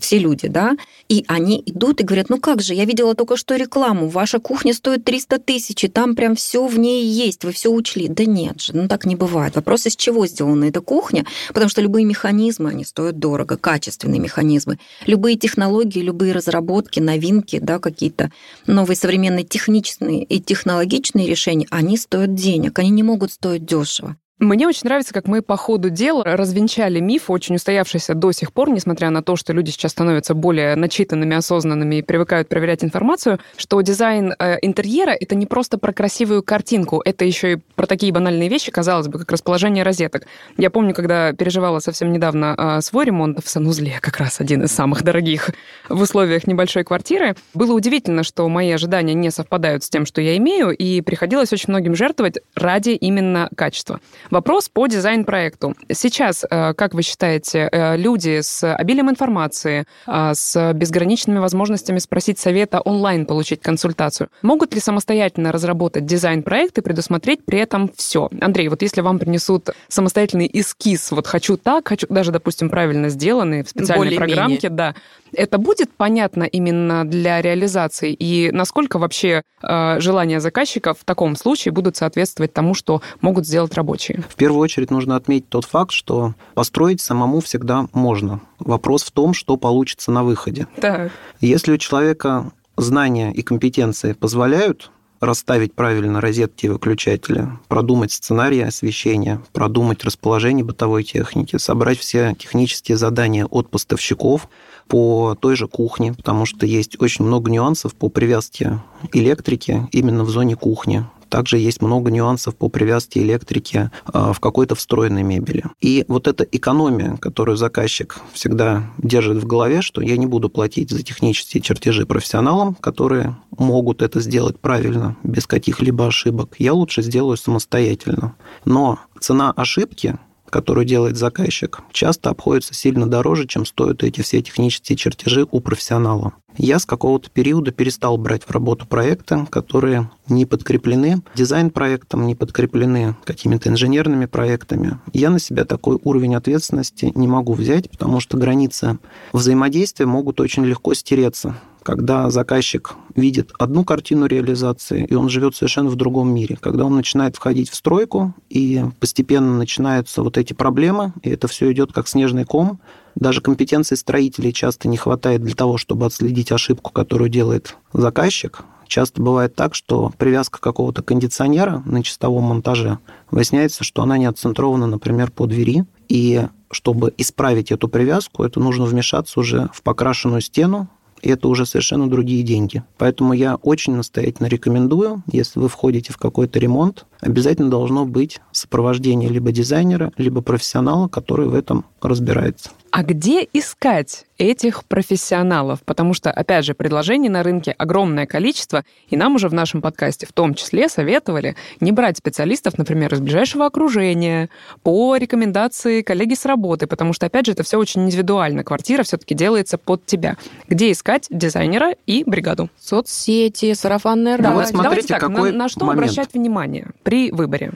все 0.00 0.18
люди, 0.18 0.48
да, 0.48 0.76
и 1.08 1.24
они 1.28 1.62
идут 1.66 2.00
и 2.00 2.04
говорят, 2.04 2.28
ну 2.28 2.38
как 2.38 2.62
же, 2.62 2.74
я 2.74 2.84
видела 2.84 3.14
только 3.14 3.36
что 3.36 3.56
рекламу, 3.56 4.08
ваша 4.08 4.38
кухня 4.38 4.74
стоит 4.74 5.04
300 5.04 5.38
тысяч, 5.38 5.84
и 5.84 5.88
там 5.88 6.14
прям 6.14 6.34
все 6.34 6.66
в 6.66 6.78
ней 6.78 7.04
есть, 7.04 7.44
вы 7.44 7.52
все 7.52 7.70
учли. 7.70 8.08
Да 8.08 8.24
нет 8.24 8.60
же, 8.60 8.76
ну 8.76 8.88
так 8.88 9.04
не 9.04 9.16
бывает. 9.16 9.56
Вопрос, 9.56 9.86
из 9.86 9.96
чего 9.96 10.26
сделана 10.26 10.64
эта 10.64 10.80
кухня, 10.80 11.24
потому 11.48 11.68
что 11.68 11.80
любые 11.80 12.04
механизмы, 12.04 12.70
они 12.70 12.84
стоят 12.84 13.18
дорого, 13.18 13.56
качественные 13.56 14.20
механизмы. 14.20 14.78
Любые 15.06 15.36
технологии, 15.36 16.00
любые 16.00 16.32
разработки, 16.32 17.00
новинки, 17.00 17.58
да, 17.58 17.78
какие-то 17.78 18.30
новые 18.66 18.96
современные 18.96 19.44
технические 19.44 20.24
и 20.24 20.40
технологичные 20.40 21.26
решения, 21.26 21.66
они 21.70 21.96
стоят 21.96 22.34
денег, 22.34 22.78
они 22.78 22.90
не 22.90 23.02
могут 23.02 23.32
стоить 23.32 23.64
дешево. 23.64 24.16
Мне 24.42 24.66
очень 24.66 24.80
нравится, 24.86 25.14
как 25.14 25.28
мы 25.28 25.40
по 25.40 25.56
ходу 25.56 25.88
дела 25.88 26.24
развенчали 26.24 26.98
миф, 26.98 27.30
очень 27.30 27.54
устоявшийся 27.54 28.14
до 28.14 28.32
сих 28.32 28.52
пор, 28.52 28.70
несмотря 28.70 29.08
на 29.10 29.22
то, 29.22 29.36
что 29.36 29.52
люди 29.52 29.70
сейчас 29.70 29.92
становятся 29.92 30.34
более 30.34 30.74
начитанными, 30.74 31.36
осознанными 31.36 31.94
и 31.94 32.02
привыкают 32.02 32.48
проверять 32.48 32.82
информацию, 32.82 33.38
что 33.56 33.80
дизайн 33.82 34.34
э, 34.36 34.56
интерьера— 34.62 35.12
это 35.20 35.36
не 35.36 35.46
просто 35.46 35.78
про 35.78 35.92
красивую 35.92 36.42
картинку, 36.42 37.00
это 37.04 37.24
еще 37.24 37.52
и 37.52 37.56
про 37.76 37.86
такие 37.86 38.12
банальные 38.12 38.48
вещи, 38.48 38.72
казалось 38.72 39.06
бы, 39.06 39.20
как 39.20 39.30
расположение 39.30 39.84
розеток. 39.84 40.26
Я 40.56 40.70
помню, 40.70 40.92
когда 40.92 41.32
переживала 41.34 41.78
совсем 41.78 42.10
недавно 42.10 42.56
э, 42.58 42.80
свой 42.80 43.04
ремонт 43.04 43.44
в 43.44 43.48
санузле, 43.48 43.98
как 44.00 44.16
раз 44.16 44.40
один 44.40 44.64
из 44.64 44.72
самых 44.72 45.04
дорогих 45.04 45.50
в 45.88 46.00
условиях 46.00 46.48
небольшой 46.48 46.82
квартиры, 46.82 47.36
было 47.54 47.74
удивительно, 47.74 48.24
что 48.24 48.48
мои 48.48 48.72
ожидания 48.72 49.14
не 49.14 49.30
совпадают 49.30 49.84
с 49.84 49.88
тем, 49.88 50.04
что 50.04 50.20
я 50.20 50.36
имею, 50.36 50.70
и 50.70 51.00
приходилось 51.00 51.52
очень 51.52 51.68
многим 51.68 51.94
жертвовать 51.94 52.38
ради 52.56 52.90
именно 52.90 53.48
качества. 53.54 54.00
Вопрос 54.32 54.70
по 54.70 54.86
дизайн-проекту. 54.86 55.74
Сейчас, 55.92 56.42
э, 56.50 56.72
как 56.72 56.94
вы 56.94 57.02
считаете, 57.02 57.68
э, 57.70 57.98
люди 57.98 58.40
с 58.40 58.74
обилием 58.74 59.10
информации, 59.10 59.84
э, 60.06 60.32
с 60.34 60.72
безграничными 60.72 61.38
возможностями 61.38 61.98
спросить 61.98 62.38
совета 62.38 62.80
онлайн, 62.80 63.26
получить 63.26 63.60
консультацию, 63.60 64.30
могут 64.40 64.72
ли 64.72 64.80
самостоятельно 64.80 65.52
разработать 65.52 66.06
дизайн-проект 66.06 66.78
и 66.78 66.80
предусмотреть 66.80 67.44
при 67.44 67.58
этом 67.58 67.90
все? 67.94 68.30
Андрей, 68.40 68.68
вот 68.68 68.80
если 68.80 69.02
вам 69.02 69.18
принесут 69.18 69.68
самостоятельный 69.88 70.48
эскиз, 70.50 71.10
вот 71.10 71.26
хочу 71.26 71.58
так, 71.58 71.88
хочу 71.88 72.06
даже, 72.08 72.32
допустим, 72.32 72.70
правильно 72.70 73.10
сделанный 73.10 73.62
в 73.62 73.68
специальной 73.68 74.16
программке, 74.16 74.70
да, 74.70 74.94
это 75.34 75.58
будет 75.58 75.90
понятно 75.94 76.44
именно 76.44 77.04
для 77.04 77.42
реализации? 77.42 78.12
И 78.12 78.50
насколько 78.50 78.98
вообще 78.98 79.42
э, 79.62 80.00
желания 80.00 80.40
заказчиков 80.40 80.98
в 81.00 81.04
таком 81.04 81.36
случае 81.36 81.72
будут 81.72 81.96
соответствовать 81.96 82.52
тому, 82.52 82.74
что 82.74 83.02
могут 83.20 83.46
сделать 83.46 83.74
рабочие? 83.74 84.21
В 84.28 84.36
первую 84.36 84.60
очередь 84.60 84.90
нужно 84.90 85.16
отметить 85.16 85.48
тот 85.48 85.64
факт, 85.64 85.92
что 85.92 86.34
построить 86.54 87.00
самому 87.00 87.40
всегда 87.40 87.86
можно. 87.92 88.40
Вопрос 88.58 89.02
в 89.04 89.10
том, 89.10 89.34
что 89.34 89.56
получится 89.56 90.10
на 90.10 90.24
выходе. 90.24 90.66
Так. 90.80 91.12
Если 91.40 91.72
у 91.72 91.78
человека 91.78 92.52
знания 92.76 93.32
и 93.32 93.42
компетенции 93.42 94.12
позволяют 94.12 94.90
расставить 95.20 95.72
правильно 95.74 96.20
розетки 96.20 96.66
и 96.66 96.68
выключатели, 96.68 97.48
продумать 97.68 98.10
сценарии 98.10 98.60
освещения, 98.60 99.40
продумать 99.52 100.04
расположение 100.04 100.64
бытовой 100.64 101.04
техники, 101.04 101.58
собрать 101.58 101.98
все 101.98 102.34
технические 102.36 102.96
задания 102.96 103.46
от 103.46 103.70
поставщиков, 103.70 104.48
по 104.88 105.36
той 105.40 105.56
же 105.56 105.68
кухне, 105.68 106.12
потому 106.12 106.44
что 106.44 106.66
есть 106.66 107.00
очень 107.00 107.24
много 107.24 107.50
нюансов 107.50 107.94
по 107.94 108.08
привязке 108.08 108.80
электрики 109.12 109.88
именно 109.92 110.24
в 110.24 110.28
зоне 110.28 110.56
кухни. 110.56 111.06
Также 111.32 111.56
есть 111.56 111.80
много 111.80 112.10
нюансов 112.10 112.54
по 112.54 112.68
привязке 112.68 113.22
электрики 113.22 113.90
а, 114.04 114.34
в 114.34 114.40
какой-то 114.40 114.74
встроенной 114.74 115.22
мебели. 115.22 115.64
И 115.80 116.04
вот 116.06 116.28
эта 116.28 116.44
экономия, 116.44 117.16
которую 117.16 117.56
заказчик 117.56 118.18
всегда 118.34 118.90
держит 118.98 119.38
в 119.38 119.46
голове, 119.46 119.80
что 119.80 120.02
я 120.02 120.18
не 120.18 120.26
буду 120.26 120.50
платить 120.50 120.90
за 120.90 121.02
технические 121.02 121.62
чертежи 121.62 122.04
профессионалам, 122.04 122.74
которые 122.74 123.34
могут 123.56 124.02
это 124.02 124.20
сделать 124.20 124.60
правильно, 124.60 125.16
без 125.22 125.46
каких-либо 125.46 126.06
ошибок, 126.06 126.56
я 126.58 126.74
лучше 126.74 127.00
сделаю 127.00 127.38
самостоятельно. 127.38 128.36
Но 128.66 128.98
цена 129.18 129.52
ошибки 129.52 130.18
которую 130.52 130.84
делает 130.84 131.16
заказчик, 131.16 131.80
часто 131.92 132.28
обходится 132.28 132.74
сильно 132.74 133.08
дороже, 133.08 133.46
чем 133.46 133.64
стоят 133.64 134.04
эти 134.04 134.20
все 134.20 134.42
технические 134.42 134.96
чертежи 134.96 135.46
у 135.50 135.60
профессионала. 135.60 136.34
Я 136.58 136.78
с 136.78 136.84
какого-то 136.84 137.30
периода 137.30 137.72
перестал 137.72 138.18
брать 138.18 138.44
в 138.44 138.50
работу 138.50 138.86
проекты, 138.86 139.46
которые 139.46 140.10
не 140.28 140.44
подкреплены 140.44 141.22
дизайн-проектом, 141.34 142.26
не 142.26 142.34
подкреплены 142.34 143.16
какими-то 143.24 143.70
инженерными 143.70 144.26
проектами. 144.26 144.98
Я 145.14 145.30
на 145.30 145.38
себя 145.38 145.64
такой 145.64 145.98
уровень 146.04 146.34
ответственности 146.34 147.10
не 147.14 147.26
могу 147.26 147.54
взять, 147.54 147.90
потому 147.90 148.20
что 148.20 148.36
границы 148.36 148.98
взаимодействия 149.32 150.04
могут 150.04 150.38
очень 150.40 150.66
легко 150.66 150.92
стереться 150.92 151.56
когда 151.82 152.30
заказчик 152.30 152.94
видит 153.14 153.52
одну 153.58 153.84
картину 153.84 154.26
реализации, 154.26 155.06
и 155.08 155.14
он 155.14 155.28
живет 155.28 155.54
совершенно 155.54 155.90
в 155.90 155.96
другом 155.96 156.32
мире. 156.32 156.56
Когда 156.60 156.84
он 156.84 156.94
начинает 156.94 157.36
входить 157.36 157.70
в 157.70 157.74
стройку, 157.74 158.34
и 158.48 158.84
постепенно 159.00 159.56
начинаются 159.56 160.22
вот 160.22 160.38
эти 160.38 160.52
проблемы, 160.52 161.12
и 161.22 161.30
это 161.30 161.48
все 161.48 161.70
идет 161.72 161.92
как 161.92 162.08
снежный 162.08 162.44
ком, 162.44 162.80
даже 163.14 163.40
компетенции 163.40 163.94
строителей 163.94 164.52
часто 164.52 164.88
не 164.88 164.96
хватает 164.96 165.42
для 165.42 165.54
того, 165.54 165.76
чтобы 165.76 166.06
отследить 166.06 166.52
ошибку, 166.52 166.90
которую 166.92 167.28
делает 167.28 167.76
заказчик. 167.92 168.64
часто 168.86 169.22
бывает 169.22 169.54
так, 169.54 169.74
что 169.74 170.12
привязка 170.18 170.60
какого-то 170.60 171.02
кондиционера 171.02 171.82
на 171.86 172.02
чистовом 172.02 172.44
монтаже 172.44 172.98
выясняется, 173.30 173.84
что 173.84 174.02
она 174.02 174.18
не 174.18 174.26
отцентрована, 174.26 174.86
например, 174.86 175.30
по 175.30 175.46
двери, 175.46 175.84
и 176.08 176.46
чтобы 176.70 177.12
исправить 177.18 177.70
эту 177.70 177.88
привязку, 177.88 178.44
это 178.44 178.60
нужно 178.60 178.84
вмешаться 178.84 179.38
уже 179.38 179.68
в 179.72 179.82
покрашенную 179.82 180.40
стену, 180.40 180.88
и 181.22 181.30
это 181.30 181.48
уже 181.48 181.64
совершенно 181.64 182.10
другие 182.10 182.42
деньги. 182.42 182.82
Поэтому 182.98 183.32
я 183.32 183.54
очень 183.56 183.94
настоятельно 183.94 184.48
рекомендую, 184.48 185.22
если 185.30 185.60
вы 185.60 185.68
входите 185.68 186.12
в 186.12 186.18
какой-то 186.18 186.58
ремонт, 186.58 187.06
обязательно 187.20 187.70
должно 187.70 188.04
быть 188.04 188.40
сопровождение 188.50 189.30
либо 189.30 189.52
дизайнера, 189.52 190.12
либо 190.16 190.42
профессионала, 190.42 191.08
который 191.08 191.46
в 191.46 191.54
этом 191.54 191.84
разбирается. 192.00 192.70
А 192.90 193.04
где 193.04 193.48
искать 193.52 194.26
этих 194.42 194.84
профессионалов? 194.84 195.80
Потому 195.84 196.14
что, 196.14 196.30
опять 196.30 196.64
же, 196.64 196.74
предложений 196.74 197.28
на 197.28 197.42
рынке 197.42 197.74
огромное 197.78 198.26
количество, 198.26 198.84
и 199.08 199.16
нам 199.16 199.36
уже 199.36 199.48
в 199.48 199.54
нашем 199.54 199.80
подкасте 199.80 200.26
в 200.26 200.32
том 200.32 200.54
числе 200.54 200.88
советовали 200.88 201.54
не 201.80 201.92
брать 201.92 202.18
специалистов, 202.18 202.76
например, 202.78 203.14
из 203.14 203.20
ближайшего 203.20 203.66
окружения, 203.66 204.48
по 204.82 205.16
рекомендации 205.16 206.02
коллеги 206.02 206.34
с 206.34 206.44
работы, 206.44 206.86
потому 206.86 207.12
что, 207.12 207.26
опять 207.26 207.46
же, 207.46 207.52
это 207.52 207.62
все 207.62 207.78
очень 207.78 208.04
индивидуально. 208.04 208.64
Квартира 208.64 209.04
все-таки 209.04 209.34
делается 209.34 209.78
под 209.78 210.04
тебя. 210.06 210.36
Где 210.68 210.90
искать 210.90 211.26
дизайнера 211.30 211.94
и 212.06 212.24
бригаду? 212.26 212.68
Соцсети, 212.78 213.74
сарафанное 213.74 214.36
радио. 214.36 214.52
вот 214.54 214.66
смотрите, 214.66 214.82
Давайте 214.82 215.08
так, 215.08 215.20
какой 215.20 215.52
на, 215.52 215.58
на 215.58 215.68
что 215.68 215.84
момент. 215.84 215.98
обращать 215.98 216.34
внимание 216.34 216.88
при 217.02 217.30
выборе? 217.30 217.72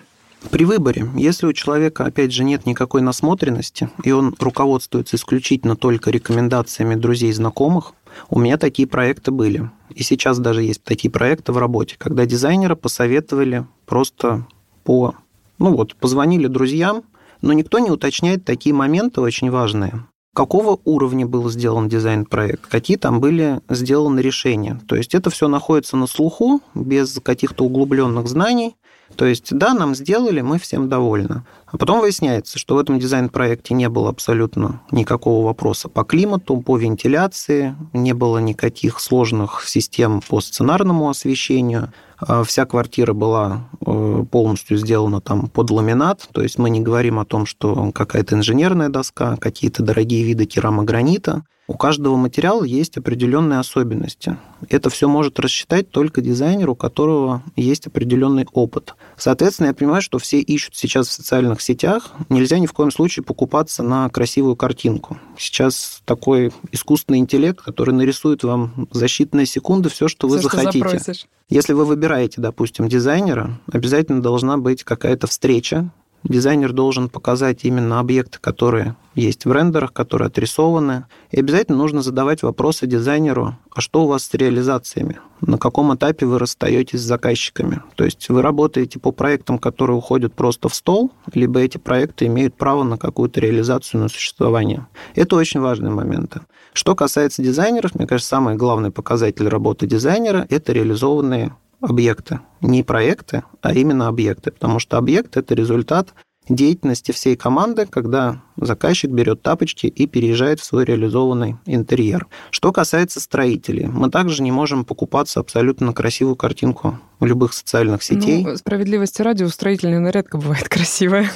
При 0.50 0.64
выборе, 0.64 1.08
если 1.16 1.46
у 1.46 1.52
человека, 1.52 2.04
опять 2.04 2.32
же, 2.32 2.44
нет 2.44 2.66
никакой 2.66 3.02
насмотренности, 3.02 3.90
и 4.04 4.12
он 4.12 4.34
руководствуется 4.38 5.16
исключительно 5.16 5.76
только 5.76 6.10
рекомендациями 6.10 6.94
друзей 6.94 7.30
и 7.30 7.32
знакомых, 7.32 7.92
у 8.30 8.38
меня 8.38 8.56
такие 8.56 8.88
проекты 8.88 9.30
были. 9.30 9.70
И 9.94 10.02
сейчас 10.02 10.38
даже 10.38 10.62
есть 10.62 10.82
такие 10.82 11.10
проекты 11.10 11.52
в 11.52 11.58
работе, 11.58 11.96
когда 11.98 12.26
дизайнера 12.26 12.74
посоветовали 12.74 13.66
просто 13.84 14.46
по... 14.84 15.14
Ну 15.58 15.74
вот, 15.74 15.96
позвонили 15.96 16.46
друзьям, 16.46 17.02
но 17.42 17.52
никто 17.52 17.78
не 17.78 17.90
уточняет 17.90 18.44
такие 18.44 18.74
моменты 18.74 19.20
очень 19.20 19.50
важные. 19.50 20.04
Какого 20.34 20.78
уровня 20.84 21.26
был 21.26 21.48
сделан 21.48 21.88
дизайн-проект, 21.88 22.66
какие 22.66 22.98
там 22.98 23.20
были 23.20 23.60
сделаны 23.70 24.20
решения. 24.20 24.78
То 24.86 24.94
есть 24.94 25.14
это 25.14 25.30
все 25.30 25.48
находится 25.48 25.96
на 25.96 26.06
слуху, 26.06 26.60
без 26.74 27.18
каких-то 27.22 27.64
углубленных 27.64 28.28
знаний. 28.28 28.76
То 29.14 29.24
есть, 29.24 29.56
да, 29.56 29.74
нам 29.74 29.94
сделали, 29.94 30.40
мы 30.40 30.58
всем 30.58 30.88
довольны. 30.88 31.42
А 31.76 31.78
потом 31.78 32.00
выясняется, 32.00 32.58
что 32.58 32.74
в 32.74 32.78
этом 32.78 32.98
дизайн-проекте 32.98 33.74
не 33.74 33.90
было 33.90 34.08
абсолютно 34.08 34.80
никакого 34.90 35.44
вопроса 35.44 35.90
по 35.90 36.04
климату, 36.04 36.56
по 36.62 36.78
вентиляции, 36.78 37.76
не 37.92 38.14
было 38.14 38.38
никаких 38.38 38.98
сложных 38.98 39.62
систем 39.68 40.22
по 40.26 40.40
сценарному 40.40 41.10
освещению. 41.10 41.92
А 42.18 42.44
Вся 42.44 42.64
квартира 42.64 43.12
была 43.12 43.68
э, 43.84 44.24
полностью 44.30 44.78
сделана 44.78 45.20
там 45.20 45.48
под 45.48 45.70
ламинат, 45.70 46.26
то 46.32 46.40
есть 46.40 46.58
мы 46.58 46.70
не 46.70 46.80
говорим 46.80 47.18
о 47.18 47.26
том, 47.26 47.44
что 47.44 47.92
какая-то 47.92 48.36
инженерная 48.36 48.88
доска, 48.88 49.36
какие-то 49.36 49.82
дорогие 49.82 50.24
виды 50.24 50.46
керамогранита. 50.46 51.44
У 51.68 51.74
каждого 51.76 52.14
материала 52.14 52.62
есть 52.62 52.96
определенные 52.96 53.58
особенности. 53.58 54.36
Это 54.68 54.88
все 54.88 55.08
может 55.08 55.40
рассчитать 55.40 55.90
только 55.90 56.20
дизайнер, 56.20 56.70
у 56.70 56.76
которого 56.76 57.42
есть 57.56 57.88
определенный 57.88 58.46
опыт. 58.52 58.94
Соответственно, 59.16 59.68
я 59.68 59.74
понимаю, 59.74 60.00
что 60.00 60.18
все 60.18 60.38
ищут 60.38 60.76
сейчас 60.76 61.08
в 61.08 61.12
социальных 61.12 61.60
сетях. 61.66 62.12
Нельзя 62.28 62.58
ни 62.58 62.66
в 62.66 62.72
коем 62.72 62.90
случае 62.90 63.24
покупаться 63.24 63.82
на 63.82 64.08
красивую 64.08 64.56
картинку. 64.56 65.18
Сейчас 65.36 66.00
такой 66.04 66.52
искусственный 66.72 67.18
интеллект, 67.18 67.60
который 67.60 67.92
нарисует 67.94 68.42
вам 68.44 68.88
за 68.92 69.06
считанные 69.06 69.44
секунды 69.46 69.88
все, 69.90 70.08
что 70.08 70.28
вы 70.28 70.38
Всё, 70.38 70.48
что 70.48 70.56
захотите. 70.58 70.88
запросишь. 70.88 71.26
Если 71.48 71.74
вы 71.74 71.84
выбираете, 71.84 72.40
допустим, 72.40 72.88
дизайнера, 72.88 73.60
обязательно 73.70 74.22
должна 74.22 74.56
быть 74.56 74.82
какая-то 74.82 75.26
встреча. 75.26 75.90
Дизайнер 76.28 76.72
должен 76.72 77.08
показать 77.08 77.64
именно 77.64 78.00
объекты, 78.00 78.38
которые 78.40 78.96
есть 79.14 79.44
в 79.44 79.52
рендерах, 79.52 79.92
которые 79.92 80.26
отрисованы. 80.26 81.06
И 81.30 81.38
обязательно 81.38 81.78
нужно 81.78 82.02
задавать 82.02 82.42
вопросы 82.42 82.86
дизайнеру, 82.86 83.56
а 83.72 83.80
что 83.80 84.04
у 84.04 84.06
вас 84.08 84.24
с 84.24 84.34
реализациями? 84.34 85.20
На 85.40 85.56
каком 85.56 85.94
этапе 85.94 86.26
вы 86.26 86.38
расстаетесь 86.38 87.00
с 87.00 87.04
заказчиками? 87.04 87.82
То 87.94 88.04
есть 88.04 88.28
вы 88.28 88.42
работаете 88.42 88.98
по 88.98 89.12
проектам, 89.12 89.58
которые 89.58 89.96
уходят 89.96 90.34
просто 90.34 90.68
в 90.68 90.74
стол, 90.74 91.12
либо 91.32 91.60
эти 91.60 91.78
проекты 91.78 92.26
имеют 92.26 92.56
право 92.56 92.82
на 92.82 92.98
какую-то 92.98 93.40
реализацию 93.40 94.00
на 94.00 94.08
существование. 94.08 94.86
Это 95.14 95.36
очень 95.36 95.60
важные 95.60 95.92
моменты. 95.92 96.40
Что 96.72 96.94
касается 96.94 97.42
дизайнеров, 97.42 97.94
мне 97.94 98.06
кажется, 98.06 98.28
самый 98.28 98.56
главный 98.56 98.90
показатель 98.90 99.48
работы 99.48 99.86
дизайнера– 99.86 100.46
это 100.50 100.72
реализованные 100.72 101.54
объекты. 101.80 102.40
Не 102.60 102.82
проекты, 102.82 103.44
а 103.62 103.72
именно 103.72 104.08
объекты. 104.08 104.50
Потому 104.50 104.78
что 104.78 104.98
объект– 104.98 105.36
это 105.38 105.54
результат 105.54 106.14
деятельности 106.48 107.12
всей 107.12 107.36
команды, 107.36 107.86
когда 107.86 108.42
заказчик 108.56 109.10
берет 109.10 109.42
тапочки 109.42 109.86
и 109.86 110.06
переезжает 110.06 110.60
в 110.60 110.64
свой 110.64 110.84
реализованный 110.84 111.56
интерьер. 111.66 112.26
Что 112.50 112.72
касается 112.72 113.20
строителей, 113.20 113.86
мы 113.86 114.10
также 114.10 114.42
не 114.42 114.52
можем 114.52 114.84
покупаться 114.84 115.40
абсолютно 115.40 115.86
на 115.86 115.92
красивую 115.92 116.36
картинку 116.36 116.98
в 117.18 117.26
любых 117.26 117.52
социальных 117.52 118.02
сетей. 118.02 118.44
Ну, 118.44 118.56
справедливости 118.56 119.22
ради, 119.22 119.44
у 119.44 119.48
строительной 119.48 119.98
нарядка 119.98 120.38
бывает 120.38 120.68
красивая. 120.68 121.30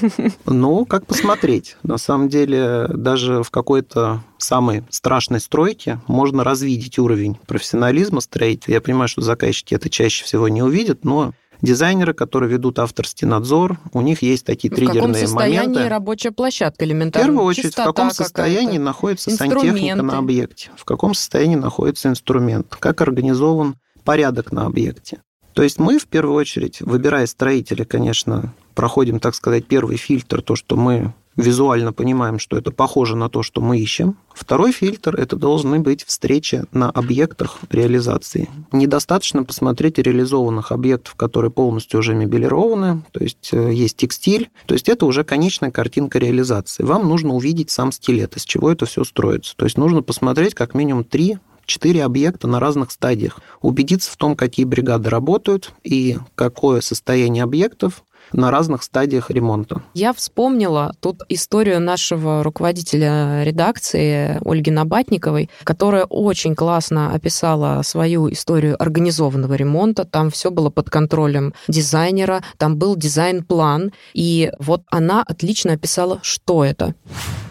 Ну, 0.47 0.85
как 0.85 1.07
посмотреть. 1.07 1.77
На 1.83 1.99
самом 1.99 2.29
деле, 2.29 2.87
даже 2.89 3.43
в 3.43 3.51
какой-то 3.51 4.23
самой 4.39 4.85
страшной 4.91 5.41
стройке 5.41 6.01
можно 6.07 6.45
развидеть 6.45 6.99
уровень 6.99 7.39
профессионализма 7.47 8.21
строителя. 8.21 8.75
Я 8.75 8.81
понимаю, 8.81 9.09
что 9.09 9.23
заказчики 9.23 9.75
это 9.75 9.89
чаще 9.91 10.25
всего 10.25 10.49
не 10.49 10.63
увидят, 10.63 11.05
но 11.05 11.33
дизайнеры, 11.63 12.15
которые 12.15 12.51
ведут 12.51 12.79
авторский 12.79 13.27
надзор, 13.27 13.79
у 13.93 14.01
них 14.01 14.23
есть 14.23 14.45
такие 14.47 14.71
В 14.71 14.77
каком 14.77 14.93
триггерные 14.93 15.27
состоянии 15.27 15.69
моменты. 15.75 15.89
рабочая 15.89 16.31
площадка 16.31 16.85
В 16.85 16.87
элементарно? 16.87 17.27
первую 17.27 17.45
очередь, 17.45 17.67
Чистота 17.67 17.91
в 17.91 17.95
каком 17.95 18.11
состоянии 18.11 18.79
находится 18.79 19.31
сантехника 19.31 20.03
на 20.03 20.19
объекте, 20.19 20.71
в 20.77 20.85
каком 20.85 21.15
состоянии 21.15 21.57
находится 21.57 22.09
инструмент, 22.09 22.75
как 22.79 23.01
организован 23.01 23.77
порядок 24.05 24.53
на 24.53 24.67
объекте. 24.67 25.23
То 25.53 25.63
есть 25.63 25.79
мы, 25.79 25.99
в 25.99 26.07
первую 26.07 26.37
очередь, 26.37 26.81
выбирая 26.81 27.27
строителя, 27.27 27.85
конечно, 27.85 28.55
проходим, 28.75 29.19
так 29.21 29.35
сказать, 29.35 29.67
первый 29.67 29.97
фильтр, 29.97 30.43
то, 30.43 30.55
что 30.57 30.77
мы 30.77 31.13
визуально 31.41 31.93
понимаем, 31.93 32.39
что 32.39 32.57
это 32.57 32.71
похоже 32.71 33.17
на 33.17 33.29
то, 33.29 33.43
что 33.43 33.61
мы 33.61 33.79
ищем. 33.79 34.17
Второй 34.33 34.73
фильтр– 34.73 35.15
это 35.19 35.37
должны 35.37 35.81
быть 35.81 36.05
встречи 36.05 36.65
на 36.73 36.91
объектах 36.91 37.59
реализации. 37.71 38.49
Недостаточно 38.73 39.45
посмотреть 39.45 39.99
реализованных 39.99 40.73
объектов, 40.73 41.15
которые 41.15 41.51
полностью 41.51 42.01
уже 42.01 42.15
мебелированы, 42.15 43.03
то 43.13 43.23
есть 43.23 43.51
э, 43.53 43.73
есть 43.73 43.97
текстиль, 43.97 44.51
то 44.67 44.75
есть 44.75 44.89
это 44.89 45.07
уже 45.07 45.25
конечная 45.25 45.71
картинка 45.71 46.19
реализации. 46.19 46.85
Вам 46.85 47.09
нужно 47.09 47.35
увидеть 47.35 47.71
сам 47.71 47.93
скелет, 47.93 48.37
из 48.37 48.45
чего 48.45 48.71
это 48.71 48.87
все 48.87 49.05
строится. 49.05 49.55
То 49.57 49.65
есть 49.65 49.77
нужно 49.77 50.03
посмотреть 50.03 50.55
как 50.55 50.75
минимум 50.75 51.05
три 51.05 51.39
четыре 51.71 52.05
объекта 52.05 52.49
на 52.49 52.59
разных 52.59 52.91
стадиях, 52.91 53.39
убедиться 53.61 54.11
в 54.11 54.17
том, 54.17 54.35
какие 54.35 54.65
бригады 54.65 55.09
работают 55.09 55.73
и 55.85 56.19
какое 56.35 56.81
состояние 56.81 57.45
объектов 57.45 58.03
на 58.33 58.51
разных 58.51 58.83
стадиях 58.83 59.31
ремонта. 59.31 59.83
Я 59.95 60.13
вспомнила 60.13 60.95
тут 61.01 61.23
историю 61.29 61.81
нашего 61.81 62.43
руководителя 62.43 63.43
редакции 63.45 64.39
Ольги 64.45 64.71
Набатниковой, 64.71 65.51
которая 65.65 66.05
очень 66.05 66.55
классно 66.55 67.13
описала 67.13 67.83
свою 67.83 68.31
историю 68.33 68.81
организованного 68.81 69.55
ремонта. 69.55 70.05
Там 70.05 70.31
все 70.31 70.51
было 70.51 70.71
под 70.71 70.91
контролем 70.91 71.55
дизайнера, 71.69 72.43
там 72.59 72.77
был 72.77 72.97
дизайн-план, 72.97 73.93
и 74.15 74.53
вот 74.59 74.83
она 74.91 75.23
отлично 75.23 75.73
описала, 75.73 76.21
что 76.23 76.65
это. 76.65 76.95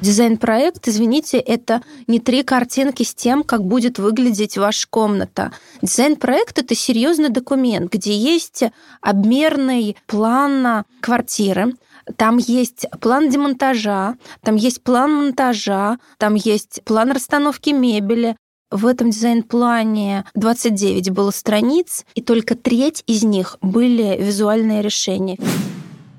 Дизайн-проект, 0.02 0.88
извините, 0.88 1.40
это 1.40 1.82
не 2.08 2.20
три 2.20 2.44
картинки 2.44 3.04
с 3.04 3.14
тем, 3.14 3.44
как 3.44 3.66
будет 3.66 4.00
выглядеть 4.00 4.58
ваша 4.58 4.88
комната. 4.90 5.52
Дизайн-проект— 5.82 6.58
это 6.60 6.74
серьезный 6.74 7.30
документ, 7.30 7.92
где 7.92 8.16
есть 8.16 8.64
обмерный 9.02 9.98
план 10.08 10.69
квартиры, 11.02 11.74
там 12.18 12.38
есть 12.38 12.86
план 13.02 13.30
демонтажа, 13.30 14.16
там 14.44 14.56
есть 14.56 14.84
план 14.84 15.14
монтажа, 15.14 16.00
там 16.18 16.36
есть 16.36 16.82
план 16.84 17.12
расстановки 17.12 17.70
мебели. 17.70 18.36
В 18.72 18.86
этом 18.86 19.10
дизайн-плане 19.10 20.26
29 20.36 21.10
было 21.10 21.32
страниц, 21.32 22.06
и 22.14 22.22
только 22.22 22.56
треть 22.56 23.04
из 23.08 23.24
них 23.24 23.58
были 23.62 24.18
визуальные 24.20 24.82
решения. 24.82 25.38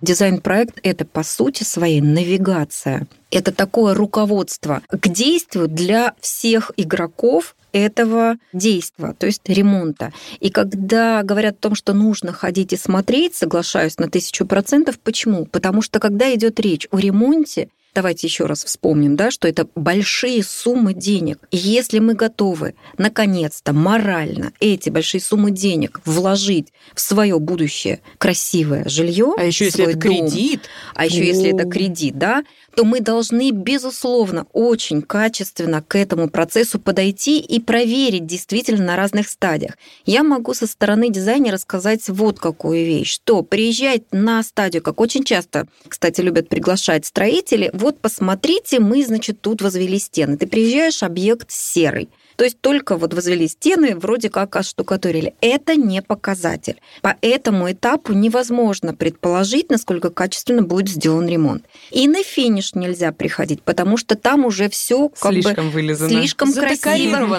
Дизайн-проект– 0.02 0.78
это, 0.82 1.04
по 1.04 1.22
сути 1.22 1.62
своей, 1.62 2.00
навигация. 2.00 3.06
Это 3.30 3.52
такое 3.52 3.94
руководство 3.94 4.82
к 4.88 5.08
действию 5.08 5.68
для 5.68 6.14
всех 6.20 6.72
игроков 6.76 7.54
этого 7.72 8.36
действия, 8.52 9.14
то 9.16 9.26
есть 9.26 9.42
ремонта. 9.46 10.12
И 10.40 10.50
когда 10.50 11.22
говорят 11.22 11.56
о 11.56 11.62
том, 11.62 11.74
что 11.74 11.92
нужно 11.92 12.32
ходить 12.32 12.72
и 12.72 12.76
смотреть, 12.76 13.36
соглашаюсь 13.36 13.98
на 13.98 14.08
тысячу 14.08 14.46
процентов. 14.46 14.98
Почему? 14.98 15.46
Потому 15.46 15.82
что 15.82 16.00
когда 16.00 16.34
идет 16.34 16.58
речь 16.60 16.88
о 16.90 16.98
ремонте, 16.98 17.68
давайте 17.94 18.26
еще 18.26 18.46
раз 18.46 18.64
вспомним, 18.64 19.16
да, 19.16 19.30
что 19.30 19.48
это 19.48 19.66
большие 19.74 20.42
суммы 20.42 20.94
денег. 20.94 21.38
И 21.50 21.56
если 21.56 21.98
мы 21.98 22.14
готовы, 22.14 22.74
наконец-то, 22.98 23.72
морально 23.72 24.52
эти 24.60 24.90
большие 24.90 25.20
суммы 25.20 25.50
денег 25.50 26.00
вложить 26.04 26.72
в 26.94 27.00
свое 27.00 27.38
будущее 27.38 28.00
красивое 28.18 28.88
жилье, 28.88 29.34
а 29.36 29.44
еще 29.44 29.66
если 29.66 29.84
это 29.84 29.98
дом, 29.98 30.00
кредит, 30.00 30.62
а 30.94 31.06
еще 31.06 31.26
если 31.26 31.54
это 31.54 31.68
кредит, 31.68 32.18
да, 32.18 32.44
то 32.74 32.84
мы 32.84 33.00
должны, 33.00 33.50
безусловно, 33.50 34.46
очень 34.52 35.02
качественно 35.02 35.82
к 35.82 35.96
этому 35.96 36.28
процессу 36.28 36.78
подойти 36.78 37.40
и 37.40 37.60
проверить 37.60 38.26
действительно 38.26 38.84
на 38.84 38.96
разных 38.96 39.28
стадиях. 39.28 39.76
Я 40.06 40.22
могу 40.22 40.54
со 40.54 40.66
стороны 40.66 41.10
дизайнера 41.10 41.56
сказать 41.56 42.08
вот 42.08 42.38
какую 42.38 42.84
вещь, 42.84 43.12
что 43.12 43.42
приезжать 43.42 44.02
на 44.12 44.42
стадию, 44.42 44.82
как 44.82 45.00
очень 45.00 45.24
часто, 45.24 45.66
кстати, 45.88 46.20
любят 46.20 46.48
приглашать 46.48 47.06
строители, 47.06 47.70
вот 47.80 47.98
посмотрите, 48.00 48.78
мы, 48.78 49.04
значит, 49.04 49.40
тут 49.40 49.62
возвели 49.62 49.98
стены. 49.98 50.36
Ты 50.36 50.46
приезжаешь, 50.46 51.02
объект 51.02 51.50
серый. 51.50 52.10
То 52.36 52.44
есть 52.44 52.60
только 52.60 52.96
вот 52.96 53.12
возвели 53.12 53.48
стены, 53.48 53.94
вроде 53.96 54.30
как 54.30 54.56
оштукатурили. 54.56 55.34
Это 55.40 55.76
не 55.76 56.00
показатель. 56.00 56.80
По 57.02 57.16
этому 57.20 57.70
этапу 57.70 58.12
невозможно 58.12 58.94
предположить, 58.94 59.70
насколько 59.70 60.10
качественно 60.10 60.62
будет 60.62 60.88
сделан 60.88 61.26
ремонт. 61.28 61.64
И 61.90 62.08
на 62.08 62.22
финиш 62.22 62.74
нельзя 62.74 63.12
приходить, 63.12 63.62
потому 63.62 63.96
что 63.96 64.14
там 64.14 64.44
уже 64.44 64.70
все 64.70 65.08
как 65.08 65.32
слишком 65.32 65.66
бы 65.66 65.72
вылизано. 65.72 66.08
слишком 66.08 66.52
красиво. 66.52 67.38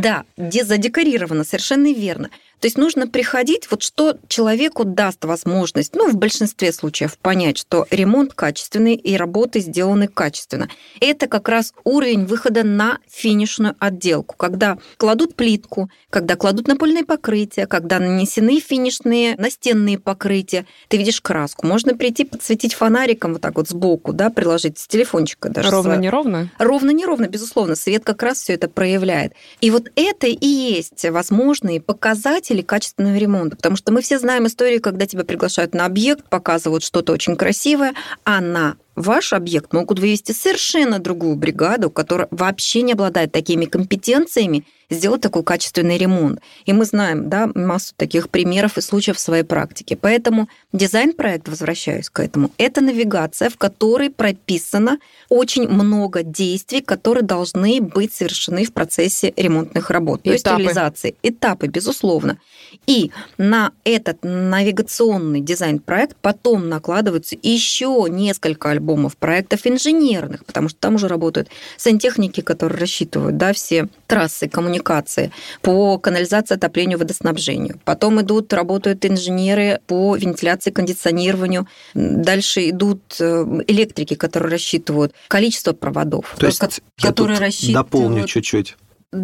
Да, 0.00 0.24
да 0.36 0.64
задекорировано, 0.64 1.44
совершенно 1.44 1.92
верно. 1.92 2.30
То 2.60 2.66
есть 2.66 2.76
нужно 2.76 3.06
приходить, 3.08 3.70
вот 3.70 3.82
что 3.82 4.18
человеку 4.28 4.84
даст 4.84 5.24
возможность, 5.24 5.94
ну, 5.94 6.10
в 6.10 6.16
большинстве 6.16 6.72
случаев 6.72 7.18
понять, 7.18 7.58
что 7.58 7.86
ремонт 7.90 8.34
качественный 8.34 8.94
и 8.94 9.16
работы 9.16 9.60
сделаны 9.60 10.08
качественно. 10.08 10.68
Это 11.00 11.26
как 11.26 11.48
раз 11.48 11.72
уровень 11.84 12.26
выхода 12.26 12.62
на 12.62 12.98
финишную 13.08 13.74
отделку, 13.78 14.36
когда 14.36 14.78
кладут 14.98 15.34
плитку, 15.34 15.90
когда 16.10 16.36
кладут 16.36 16.68
напольное 16.68 17.04
покрытие, 17.04 17.66
когда 17.66 17.98
нанесены 17.98 18.60
финишные 18.60 19.36
настенные 19.36 19.98
покрытия. 19.98 20.66
Ты 20.88 20.98
видишь 20.98 21.20
краску. 21.20 21.66
Можно 21.66 21.96
прийти 21.96 22.24
подсветить 22.24 22.74
фонариком 22.74 23.32
вот 23.32 23.42
так 23.42 23.56
вот 23.56 23.68
сбоку, 23.68 24.12
да, 24.12 24.28
приложить 24.28 24.78
с 24.78 24.86
телефончика 24.86 25.48
даже. 25.48 25.70
Ровно-неровно? 25.70 26.50
Ровно-неровно, 26.58 27.26
безусловно. 27.26 27.74
Свет 27.74 28.04
как 28.04 28.22
раз 28.22 28.42
все 28.42 28.54
это 28.54 28.68
проявляет. 28.68 29.32
И 29.62 29.70
вот 29.70 29.90
это 29.96 30.26
и 30.26 30.46
есть 30.46 31.08
возможные 31.08 31.80
показатели 31.80 32.49
показатели 32.50 32.62
качественного 32.62 33.16
ремонта. 33.16 33.56
Потому 33.56 33.76
что 33.76 33.92
мы 33.92 34.02
все 34.02 34.18
знаем 34.18 34.46
истории, 34.46 34.78
когда 34.78 35.06
тебя 35.06 35.24
приглашают 35.24 35.74
на 35.74 35.86
объект, 35.86 36.28
показывают 36.28 36.82
что-то 36.82 37.12
очень 37.12 37.36
красивое, 37.36 37.94
а 38.24 38.40
на 38.40 38.76
ваш 38.96 39.32
объект 39.32 39.72
могут 39.72 39.98
вывести 39.98 40.32
совершенно 40.32 40.98
другую 40.98 41.36
бригаду, 41.36 41.90
которая 41.90 42.28
вообще 42.30 42.82
не 42.82 42.92
обладает 42.92 43.32
такими 43.32 43.64
компетенциями, 43.64 44.64
сделать 44.90 45.20
такой 45.20 45.44
качественный 45.44 45.96
ремонт. 45.96 46.40
И 46.64 46.72
мы 46.72 46.84
знаем 46.84 47.28
да, 47.28 47.48
массу 47.54 47.94
таких 47.96 48.28
примеров 48.28 48.76
и 48.76 48.80
случаев 48.80 49.16
в 49.16 49.20
своей 49.20 49.44
практике. 49.44 49.96
Поэтому 49.96 50.48
дизайн-проект, 50.72 51.48
возвращаюсь 51.48 52.10
к 52.10 52.20
этому, 52.20 52.50
это 52.58 52.80
навигация, 52.80 53.50
в 53.50 53.56
которой 53.56 54.10
прописано 54.10 54.98
очень 55.28 55.68
много 55.68 56.22
действий, 56.22 56.80
которые 56.80 57.22
должны 57.22 57.80
быть 57.80 58.12
совершены 58.12 58.64
в 58.64 58.72
процессе 58.72 59.32
ремонтных 59.36 59.90
работ, 59.90 60.22
то 60.24 60.32
есть 60.32 60.46
реализации. 60.46 61.14
Этапы, 61.22 61.68
безусловно. 61.68 62.38
И 62.86 63.10
на 63.38 63.72
этот 63.84 64.18
навигационный 64.22 65.40
дизайн-проект 65.40 66.16
потом 66.20 66.68
накладываются 66.68 67.36
еще 67.42 68.06
несколько 68.08 68.70
альбомов 68.70 69.16
проектов 69.16 69.66
инженерных, 69.66 70.44
потому 70.44 70.68
что 70.68 70.78
там 70.78 70.94
уже 70.96 71.08
работают 71.08 71.48
сантехники, 71.76 72.40
которые 72.40 72.78
рассчитывают 72.78 73.36
да, 73.36 73.52
все 73.52 73.88
трассы 74.06 74.48
коммуникации 74.48 75.32
по 75.62 75.98
канализации, 75.98 76.54
отоплению, 76.54 76.98
водоснабжению. 76.98 77.80
Потом 77.84 78.20
идут, 78.20 78.52
работают 78.52 79.04
инженеры 79.04 79.80
по 79.86 80.16
вентиляции, 80.16 80.70
кондиционированию. 80.70 81.66
Дальше 81.94 82.70
идут 82.70 83.00
э, 83.20 83.44
электрики, 83.66 84.14
которые 84.14 84.52
рассчитывают 84.52 85.14
количество 85.28 85.72
проводов, 85.72 86.34
То 86.38 86.46
есть 86.46 86.60
которые 87.00 87.38
рассчитывают... 87.38 87.90
Дополню 87.90 88.26
чуть-чуть 88.26 88.76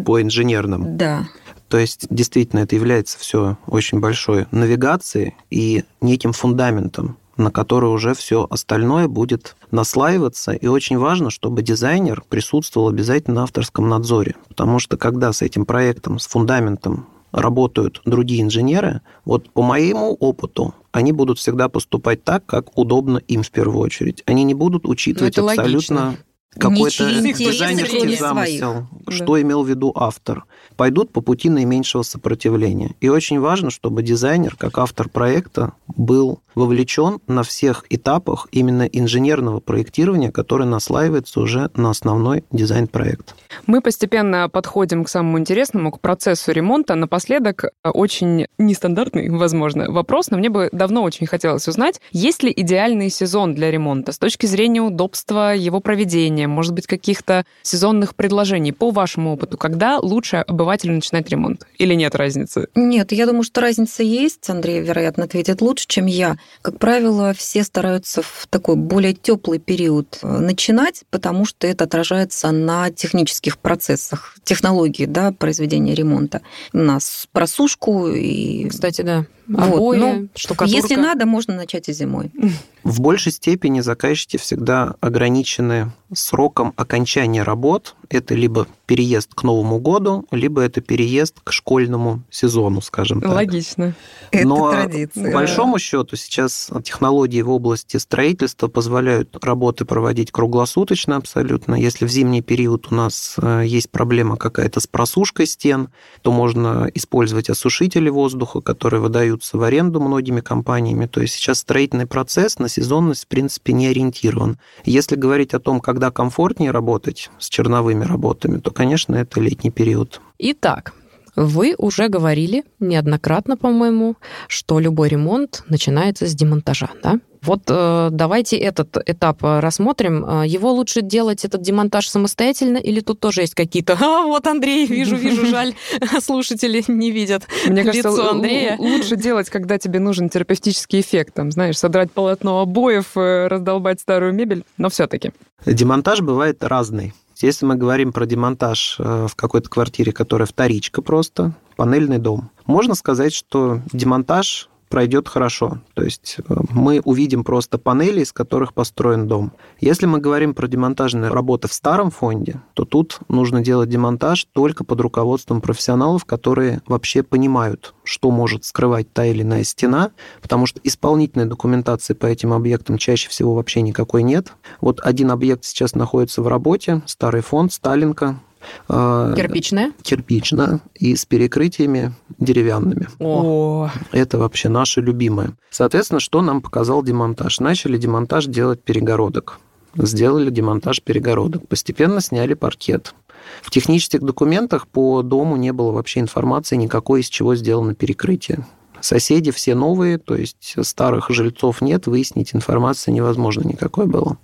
по 0.05 0.21
инженерным. 0.21 0.97
Да. 0.97 1.27
То 1.69 1.77
есть 1.77 2.07
действительно 2.09 2.61
это 2.61 2.75
является 2.75 3.19
все 3.19 3.57
очень 3.67 3.99
большой 3.99 4.47
навигацией 4.51 5.35
и 5.49 5.83
неким 6.01 6.33
фундаментом, 6.33 7.17
на 7.35 7.51
который 7.51 7.89
уже 7.89 8.13
все 8.13 8.47
остальное 8.49 9.07
будет 9.07 9.55
наслаиваться. 9.71 10.53
И 10.53 10.67
очень 10.67 10.97
важно, 10.97 11.29
чтобы 11.29 11.61
дизайнер 11.61 12.23
присутствовал 12.29 12.89
обязательно 12.89 13.35
на 13.35 13.43
авторском 13.43 13.89
надзоре. 13.89 14.35
Потому 14.47 14.79
что 14.79 14.97
когда 14.97 15.33
с 15.33 15.41
этим 15.41 15.65
проектом, 15.65 16.19
с 16.19 16.27
фундаментом 16.27 17.07
работают 17.31 18.01
другие 18.05 18.41
инженеры, 18.41 19.01
вот 19.25 19.49
по 19.49 19.61
моему 19.61 20.13
опыту, 20.13 20.73
они 20.91 21.11
будут 21.11 21.37
всегда 21.37 21.69
поступать 21.69 22.23
так, 22.23 22.45
как 22.45 22.77
удобно 22.77 23.17
им 23.17 23.43
в 23.43 23.51
первую 23.51 23.79
очередь. 23.79 24.23
Они 24.25 24.43
не 24.43 24.53
будут 24.53 24.87
учитывать 24.87 25.37
абсолютно 25.37 25.63
логично 25.63 26.17
какой-то 26.57 27.21
дизайнерский 27.21 28.15
замысел, 28.15 28.87
что 29.09 29.33
да. 29.33 29.41
имел 29.41 29.63
в 29.63 29.69
виду 29.69 29.91
автор, 29.95 30.45
пойдут 30.75 31.11
по 31.11 31.21
пути 31.21 31.49
наименьшего 31.49 32.03
сопротивления. 32.03 32.95
И 33.01 33.09
очень 33.09 33.39
важно, 33.39 33.69
чтобы 33.69 34.03
дизайнер, 34.03 34.55
как 34.55 34.77
автор 34.77 35.09
проекта, 35.09 35.73
был 35.87 36.41
вовлечен 36.57 37.19
на 37.27 37.43
всех 37.43 37.85
этапах 37.89 38.47
именно 38.51 38.83
инженерного 38.83 39.59
проектирования, 39.59 40.31
которое 40.31 40.65
наслаивается 40.65 41.39
уже 41.39 41.69
на 41.75 41.91
основной 41.91 42.43
дизайн-проект. 42.51 43.35
Мы 43.67 43.81
постепенно 43.81 44.49
подходим 44.49 45.03
к 45.03 45.09
самому 45.09 45.37
интересному, 45.37 45.91
к 45.91 45.99
процессу 45.99 46.51
ремонта. 46.51 46.95
Напоследок 46.95 47.65
э, 47.65 47.89
очень 47.89 48.47
нестандартный, 48.57 49.29
возможно, 49.29 49.91
вопрос, 49.91 50.31
но 50.31 50.37
мне 50.37 50.49
бы 50.49 50.69
давно 50.71 51.03
очень 51.03 51.27
хотелось 51.27 51.67
узнать, 51.67 52.01
есть 52.11 52.41
ли 52.41 52.51
идеальный 52.55 53.11
сезон 53.11 53.53
для 53.53 53.69
ремонта 53.69 54.11
с 54.11 54.17
точки 54.17 54.47
зрения 54.47 54.81
удобства 54.81 55.53
его 55.53 55.79
проведения, 55.79 56.46
может 56.47 56.73
быть, 56.73 56.87
каких-то 56.87 57.45
сезонных 57.61 58.15
предложений 58.15 58.73
по 58.73 58.91
вашему 58.91 59.33
опыту, 59.33 59.57
когда 59.57 59.99
лучше 59.99 60.37
обывателю 60.37 60.95
начинать 60.95 61.29
ремонт? 61.29 61.67
Или 61.77 61.93
нет 61.93 62.15
разницы? 62.15 62.67
Нет, 62.75 63.11
я 63.11 63.25
думаю, 63.25 63.43
что 63.43 63.61
разница 63.61 64.03
есть. 64.03 64.49
Андрей, 64.49 64.81
вероятно, 64.81 65.25
ответит 65.25 65.61
лучше, 65.61 65.85
чем 65.87 66.05
я. 66.05 66.37
Как 66.61 66.79
правило, 66.79 67.33
все 67.33 67.63
стараются 67.63 68.21
в 68.21 68.47
такой 68.49 68.75
более 68.75 69.13
теплый 69.13 69.59
период 69.59 70.19
э, 70.21 70.27
начинать, 70.27 71.03
потому 71.09 71.45
что 71.45 71.67
это 71.67 71.83
отражается 71.83 72.51
на 72.51 72.91
технических 72.91 73.57
процессах, 73.57 74.35
технологии 74.43 75.05
да, 75.05 75.31
произведения 75.31 75.93
ремонта. 75.93 76.41
У 76.73 76.79
нас 76.79 77.27
просушку 77.31 78.09
и... 78.09 78.67
Кстати, 78.69 79.01
да. 79.01 79.25
Обои, 79.55 79.77
вот, 79.77 79.97
ну, 79.97 80.27
штукатурка. 80.35 80.75
Если 80.75 80.95
надо, 80.95 81.25
можно 81.25 81.55
начать 81.55 81.87
и 81.87 81.93
зимой. 81.93 82.31
В 82.87 83.01
большей 83.01 83.33
степени 83.33 83.81
заказчики 83.81 84.37
всегда 84.37 84.95
ограничены 85.01 85.91
сроком 86.13 86.71
окончания 86.77 87.43
работ. 87.43 87.97
Это 88.09 88.35
либо 88.35 88.67
переезд 88.85 89.33
к 89.33 89.43
Новому 89.43 89.79
году, 89.79 90.25
либо 90.31 90.61
это 90.61 90.81
переезд 90.81 91.35
к 91.43 91.51
школьному 91.51 92.23
сезону, 92.29 92.81
скажем 92.81 93.21
так. 93.21 93.31
Логично. 93.31 93.93
Но 94.31 94.71
это 94.71 94.83
традиция. 94.83 95.25
по 95.25 95.31
большому 95.31 95.77
счету 95.77 96.15
сейчас 96.15 96.71
технологии 96.83 97.41
в 97.41 97.49
области 97.49 97.97
строительства 97.97 98.67
позволяют 98.67 99.37
работы 99.43 99.85
проводить 99.85 100.31
круглосуточно 100.31 101.17
абсолютно. 101.17 101.75
Если 101.75 102.05
в 102.05 102.09
зимний 102.09 102.41
период 102.41 102.87
у 102.91 102.95
нас 102.95 103.35
э, 103.41 103.63
есть 103.65 103.91
проблема 103.91 104.37
какая-то 104.37 104.79
с 104.79 104.87
просушкой 104.87 105.47
стен, 105.47 105.89
то 106.21 106.31
можно 106.31 106.89
использовать 106.93 107.49
осушители 107.49 108.09
воздуха, 108.09 108.61
которые 108.61 109.01
выдаются 109.01 109.57
в 109.57 109.63
аренду 109.63 109.99
многими 109.99 110.39
компаниями. 110.39 111.07
То 111.07 111.21
есть 111.21 111.35
сейчас 111.35 111.59
строительный 111.59 112.05
процесс 112.05 112.57
на 112.59 112.69
сезонность, 112.69 113.25
в 113.25 113.27
принципе, 113.27 113.73
не 113.73 113.87
ориентирован. 113.87 114.57
Если 114.85 115.15
говорить 115.15 115.53
о 115.53 115.59
том, 115.59 115.81
когда 115.81 116.11
комфортнее 116.11 116.71
работать 116.71 117.29
с 117.37 117.49
черновыми 117.49 117.96
работами, 118.03 118.59
то, 118.59 118.71
конечно, 118.71 119.15
это 119.15 119.39
летний 119.39 119.71
период. 119.71 120.21
Итак, 120.39 120.93
вы 121.37 121.75
уже 121.77 122.07
говорили 122.07 122.63
неоднократно, 122.79 123.57
по-моему, 123.57 124.15
что 124.47 124.79
любой 124.79 125.09
ремонт 125.09 125.63
начинается 125.69 126.25
с 126.25 126.33
демонтажа, 126.33 126.89
да? 127.03 127.19
Вот 127.43 127.61
э, 127.67 128.09
давайте 128.11 128.57
этот 128.57 128.97
этап 129.05 129.43
э, 129.43 129.59
рассмотрим. 129.59 130.25
Э, 130.25 130.47
его 130.47 130.73
лучше 130.73 131.03
делать 131.03 131.45
этот 131.45 131.61
демонтаж 131.61 132.09
самостоятельно 132.09 132.77
или 132.77 132.99
тут 133.01 133.19
тоже 133.19 133.41
есть 133.41 133.53
какие-то... 133.53 133.93
А, 134.01 134.23
вот 134.23 134.47
Андрей, 134.47 134.87
вижу, 134.87 135.15
вижу, 135.15 135.45
жаль, 135.45 135.75
слушатели 136.21 136.83
не 136.87 137.11
видят 137.11 137.43
Мне 137.67 137.83
кажется, 137.83 138.09
лицо 138.09 138.31
Андрея. 138.31 138.75
лучше 138.79 139.15
делать, 139.15 139.51
когда 139.51 139.77
тебе 139.77 139.99
нужен 139.99 140.29
терапевтический 140.29 141.01
эффект, 141.01 141.35
там, 141.35 141.51
знаешь, 141.51 141.77
содрать 141.77 142.11
полотно 142.11 142.61
обоев, 142.61 143.15
э, 143.15 143.47
раздолбать 143.47 144.01
старую 144.01 144.33
мебель, 144.33 144.63
но 144.77 144.89
все 144.89 145.05
таки 145.05 145.31
Демонтаж 145.65 146.21
бывает 146.21 146.63
разный. 146.63 147.13
Если 147.41 147.65
мы 147.65 147.75
говорим 147.75 148.13
про 148.13 148.25
демонтаж 148.25 148.95
э, 148.99 149.27
в 149.29 149.35
какой-то 149.35 149.69
квартире, 149.69 150.11
которая 150.11 150.47
вторичка 150.47 151.01
просто, 151.01 151.53
панельный 151.75 152.17
дом, 152.17 152.49
можно 152.65 152.95
сказать, 152.95 153.33
что 153.33 153.81
демонтаж 153.93 154.69
пройдет 154.89 155.27
хорошо. 155.27 155.79
То 155.93 156.03
есть 156.03 156.37
э, 156.37 156.55
мы 156.69 157.01
увидим 157.03 157.43
просто 157.43 157.77
панели, 157.77 158.21
из 158.21 158.31
которых 158.31 158.73
построен 158.73 159.27
дом. 159.27 159.51
Если 159.79 160.05
мы 160.05 160.19
говорим 160.19 160.53
про 160.53 160.67
демонтажные 160.67 161.31
работы 161.31 161.67
в 161.67 161.73
старом 161.73 162.11
фонде, 162.11 162.61
то 162.73 162.85
тут 162.85 163.19
нужно 163.27 163.61
делать 163.61 163.89
демонтаж 163.89 164.47
только 164.53 164.83
под 164.83 165.01
руководством 165.01 165.61
профессионалов, 165.61 166.25
которые 166.25 166.81
вообще 166.87 167.23
понимают, 167.23 167.93
что 168.03 168.31
может 168.31 168.65
скрывать 168.65 169.11
та 169.11 169.25
или 169.25 169.41
иная 169.41 169.63
стена, 169.63 170.11
потому 170.41 170.65
что 170.65 170.79
исполнительной 170.83 171.45
документации 171.45 172.13
по 172.13 172.25
этим 172.25 172.53
объектам 172.53 172.97
чаще 172.97 173.29
всего 173.29 173.55
вообще 173.55 173.81
никакой 173.81 174.23
нет. 174.23 174.53
Вот 174.81 174.99
один 175.01 175.31
объект 175.31 175.65
сейчас 175.65 175.95
находится 175.95 176.41
в 176.41 176.47
работе, 176.47 177.01
старый 177.05 177.41
фонд, 177.41 177.73
Сталинка, 177.73 178.39
Кирпичная? 178.87 179.93
Кирпичная 180.01 180.81
и 180.95 181.15
с 181.15 181.25
перекрытиями 181.25 182.13
деревянными. 182.39 183.07
О. 183.19 183.89
Это 184.11 184.37
вообще 184.37 184.69
наше 184.69 185.01
любимое. 185.01 185.53
Соответственно, 185.69 186.19
что 186.19 186.41
нам 186.41 186.61
показал 186.61 187.03
демонтаж? 187.03 187.59
Начали 187.59 187.97
демонтаж 187.97 188.45
делать 188.45 188.81
перегородок. 188.81 189.59
Сделали 189.95 190.49
демонтаж 190.49 191.01
перегородок. 191.01 191.67
Постепенно 191.67 192.21
сняли 192.21 192.53
паркет. 192.53 193.13
В 193.61 193.71
технических 193.71 194.21
документах 194.21 194.87
по 194.87 195.21
дому 195.21 195.55
не 195.55 195.71
было 195.71 195.91
вообще 195.91 196.19
информации 196.19 196.75
никакой, 196.75 197.21
из 197.21 197.29
чего 197.29 197.55
сделано 197.55 197.95
перекрытие. 197.95 198.65
Соседи 199.01 199.51
все 199.51 199.75
новые, 199.75 200.17
то 200.17 200.35
есть 200.35 200.75
старых 200.81 201.29
жильцов 201.29 201.81
нет, 201.81 202.07
выяснить 202.07 202.55
информации 202.55 203.11
невозможно 203.11 203.67
никакой 203.67 204.05
было. 204.05 204.37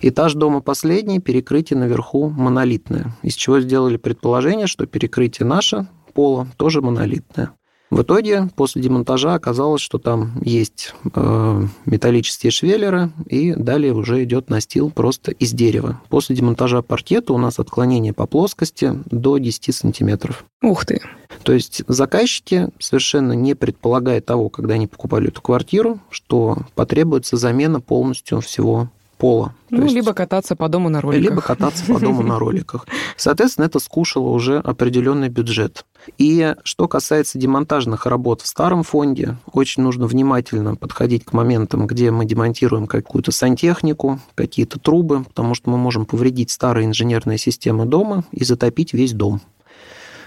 Этаж 0.00 0.34
дома 0.34 0.60
последний, 0.60 1.20
перекрытие 1.20 1.78
наверху 1.78 2.28
монолитное, 2.28 3.16
из 3.22 3.34
чего 3.34 3.60
сделали 3.60 3.96
предположение, 3.96 4.66
что 4.66 4.86
перекрытие 4.86 5.46
наше, 5.46 5.86
пола, 6.14 6.48
тоже 6.56 6.80
монолитное. 6.80 7.52
В 7.90 8.02
итоге 8.02 8.48
после 8.54 8.82
демонтажа 8.82 9.34
оказалось, 9.34 9.80
что 9.80 9.98
там 9.98 10.32
есть 10.42 10.94
э, 11.14 11.62
металлические 11.86 12.50
швеллеры, 12.50 13.10
и 13.26 13.54
далее 13.54 13.94
уже 13.94 14.22
идет 14.24 14.50
настил 14.50 14.90
просто 14.90 15.32
из 15.32 15.52
дерева. 15.52 16.00
После 16.10 16.36
демонтажа 16.36 16.82
паркета 16.82 17.32
у 17.32 17.38
нас 17.38 17.58
отклонение 17.58 18.12
по 18.12 18.26
плоскости 18.26 18.92
до 19.06 19.38
10 19.38 19.74
сантиметров. 19.74 20.44
Ух 20.62 20.84
ты! 20.84 21.00
То 21.42 21.52
есть 21.52 21.82
заказчики, 21.88 22.68
совершенно 22.78 23.32
не 23.32 23.54
предполагая 23.54 24.20
того, 24.20 24.50
когда 24.50 24.74
они 24.74 24.86
покупали 24.86 25.28
эту 25.28 25.40
квартиру, 25.40 26.00
что 26.10 26.58
потребуется 26.74 27.36
замена 27.36 27.80
полностью 27.80 28.40
всего 28.40 28.90
пола. 29.18 29.54
Ну, 29.70 29.82
есть, 29.82 29.94
либо 29.94 30.14
кататься 30.14 30.56
по 30.56 30.68
дому 30.68 30.88
на 30.88 31.00
роликах. 31.00 31.30
Либо 31.30 31.42
кататься 31.42 31.84
по 31.84 31.98
дому 31.98 32.22
на 32.22 32.38
роликах. 32.38 32.86
Соответственно, 33.16 33.66
это 33.66 33.78
скушало 33.80 34.28
уже 34.28 34.58
определенный 34.58 35.28
бюджет. 35.28 35.84
И 36.16 36.54
что 36.62 36.88
касается 36.88 37.38
демонтажных 37.38 38.06
работ 38.06 38.40
в 38.40 38.46
старом 38.46 38.82
фонде, 38.82 39.36
очень 39.52 39.82
нужно 39.82 40.06
внимательно 40.06 40.76
подходить 40.76 41.24
к 41.24 41.32
моментам, 41.32 41.86
где 41.86 42.10
мы 42.10 42.24
демонтируем 42.24 42.86
какую-то 42.86 43.32
сантехнику, 43.32 44.20
какие-то 44.34 44.78
трубы, 44.78 45.24
потому 45.24 45.54
что 45.54 45.70
мы 45.70 45.76
можем 45.76 46.06
повредить 46.06 46.50
старые 46.50 46.86
инженерные 46.86 47.36
системы 47.36 47.84
дома 47.84 48.24
и 48.32 48.44
затопить 48.44 48.94
весь 48.94 49.12
дом. 49.12 49.42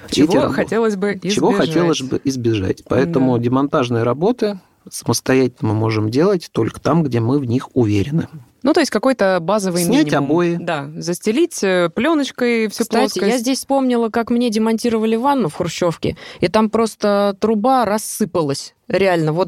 Чего 0.10 0.49
хотелось 0.49 0.95
бы 0.95 1.13
избежать. 1.13 1.36
Чего 1.36 1.51
хотелось 1.54 2.01
бы 2.01 2.21
избежать. 2.23 2.84
Поэтому 2.88 3.38
да. 3.38 3.43
демонтажные 3.43 4.04
работы 4.04 4.60
самостоятельно 4.89 5.73
мы 5.73 5.80
можем 5.80 6.10
делать 6.10 6.49
только 6.51 6.80
там, 6.80 7.04
где 7.04 7.19
мы 7.19 7.39
в 7.39 7.45
них 7.45 7.69
уверены. 7.75 8.27
Ну, 8.63 8.74
то 8.74 8.80
есть 8.80 8.91
какой-то 8.91 9.39
базовый 9.41 9.84
Снять 9.84 10.06
минимум. 10.06 10.26
обои. 10.26 10.58
Да, 10.60 10.89
застелить 10.97 11.63
э, 11.63 11.89
пленочкой 11.89 12.67
всю 12.67 12.84
Кстати, 12.84 13.00
плоскость. 13.02 13.28
я 13.32 13.38
здесь 13.38 13.60
вспомнила, 13.60 14.10
как 14.10 14.30
мне 14.30 14.50
демонтировали 14.50 15.15
ванну 15.15 15.50
в 15.50 15.56
Хрущевке, 15.56 16.17
и 16.39 16.47
там 16.47 16.69
просто 16.69 17.36
труба 17.39 17.86
рассыпалась. 17.86 18.76
Реально, 18.88 19.32
вот 19.32 19.47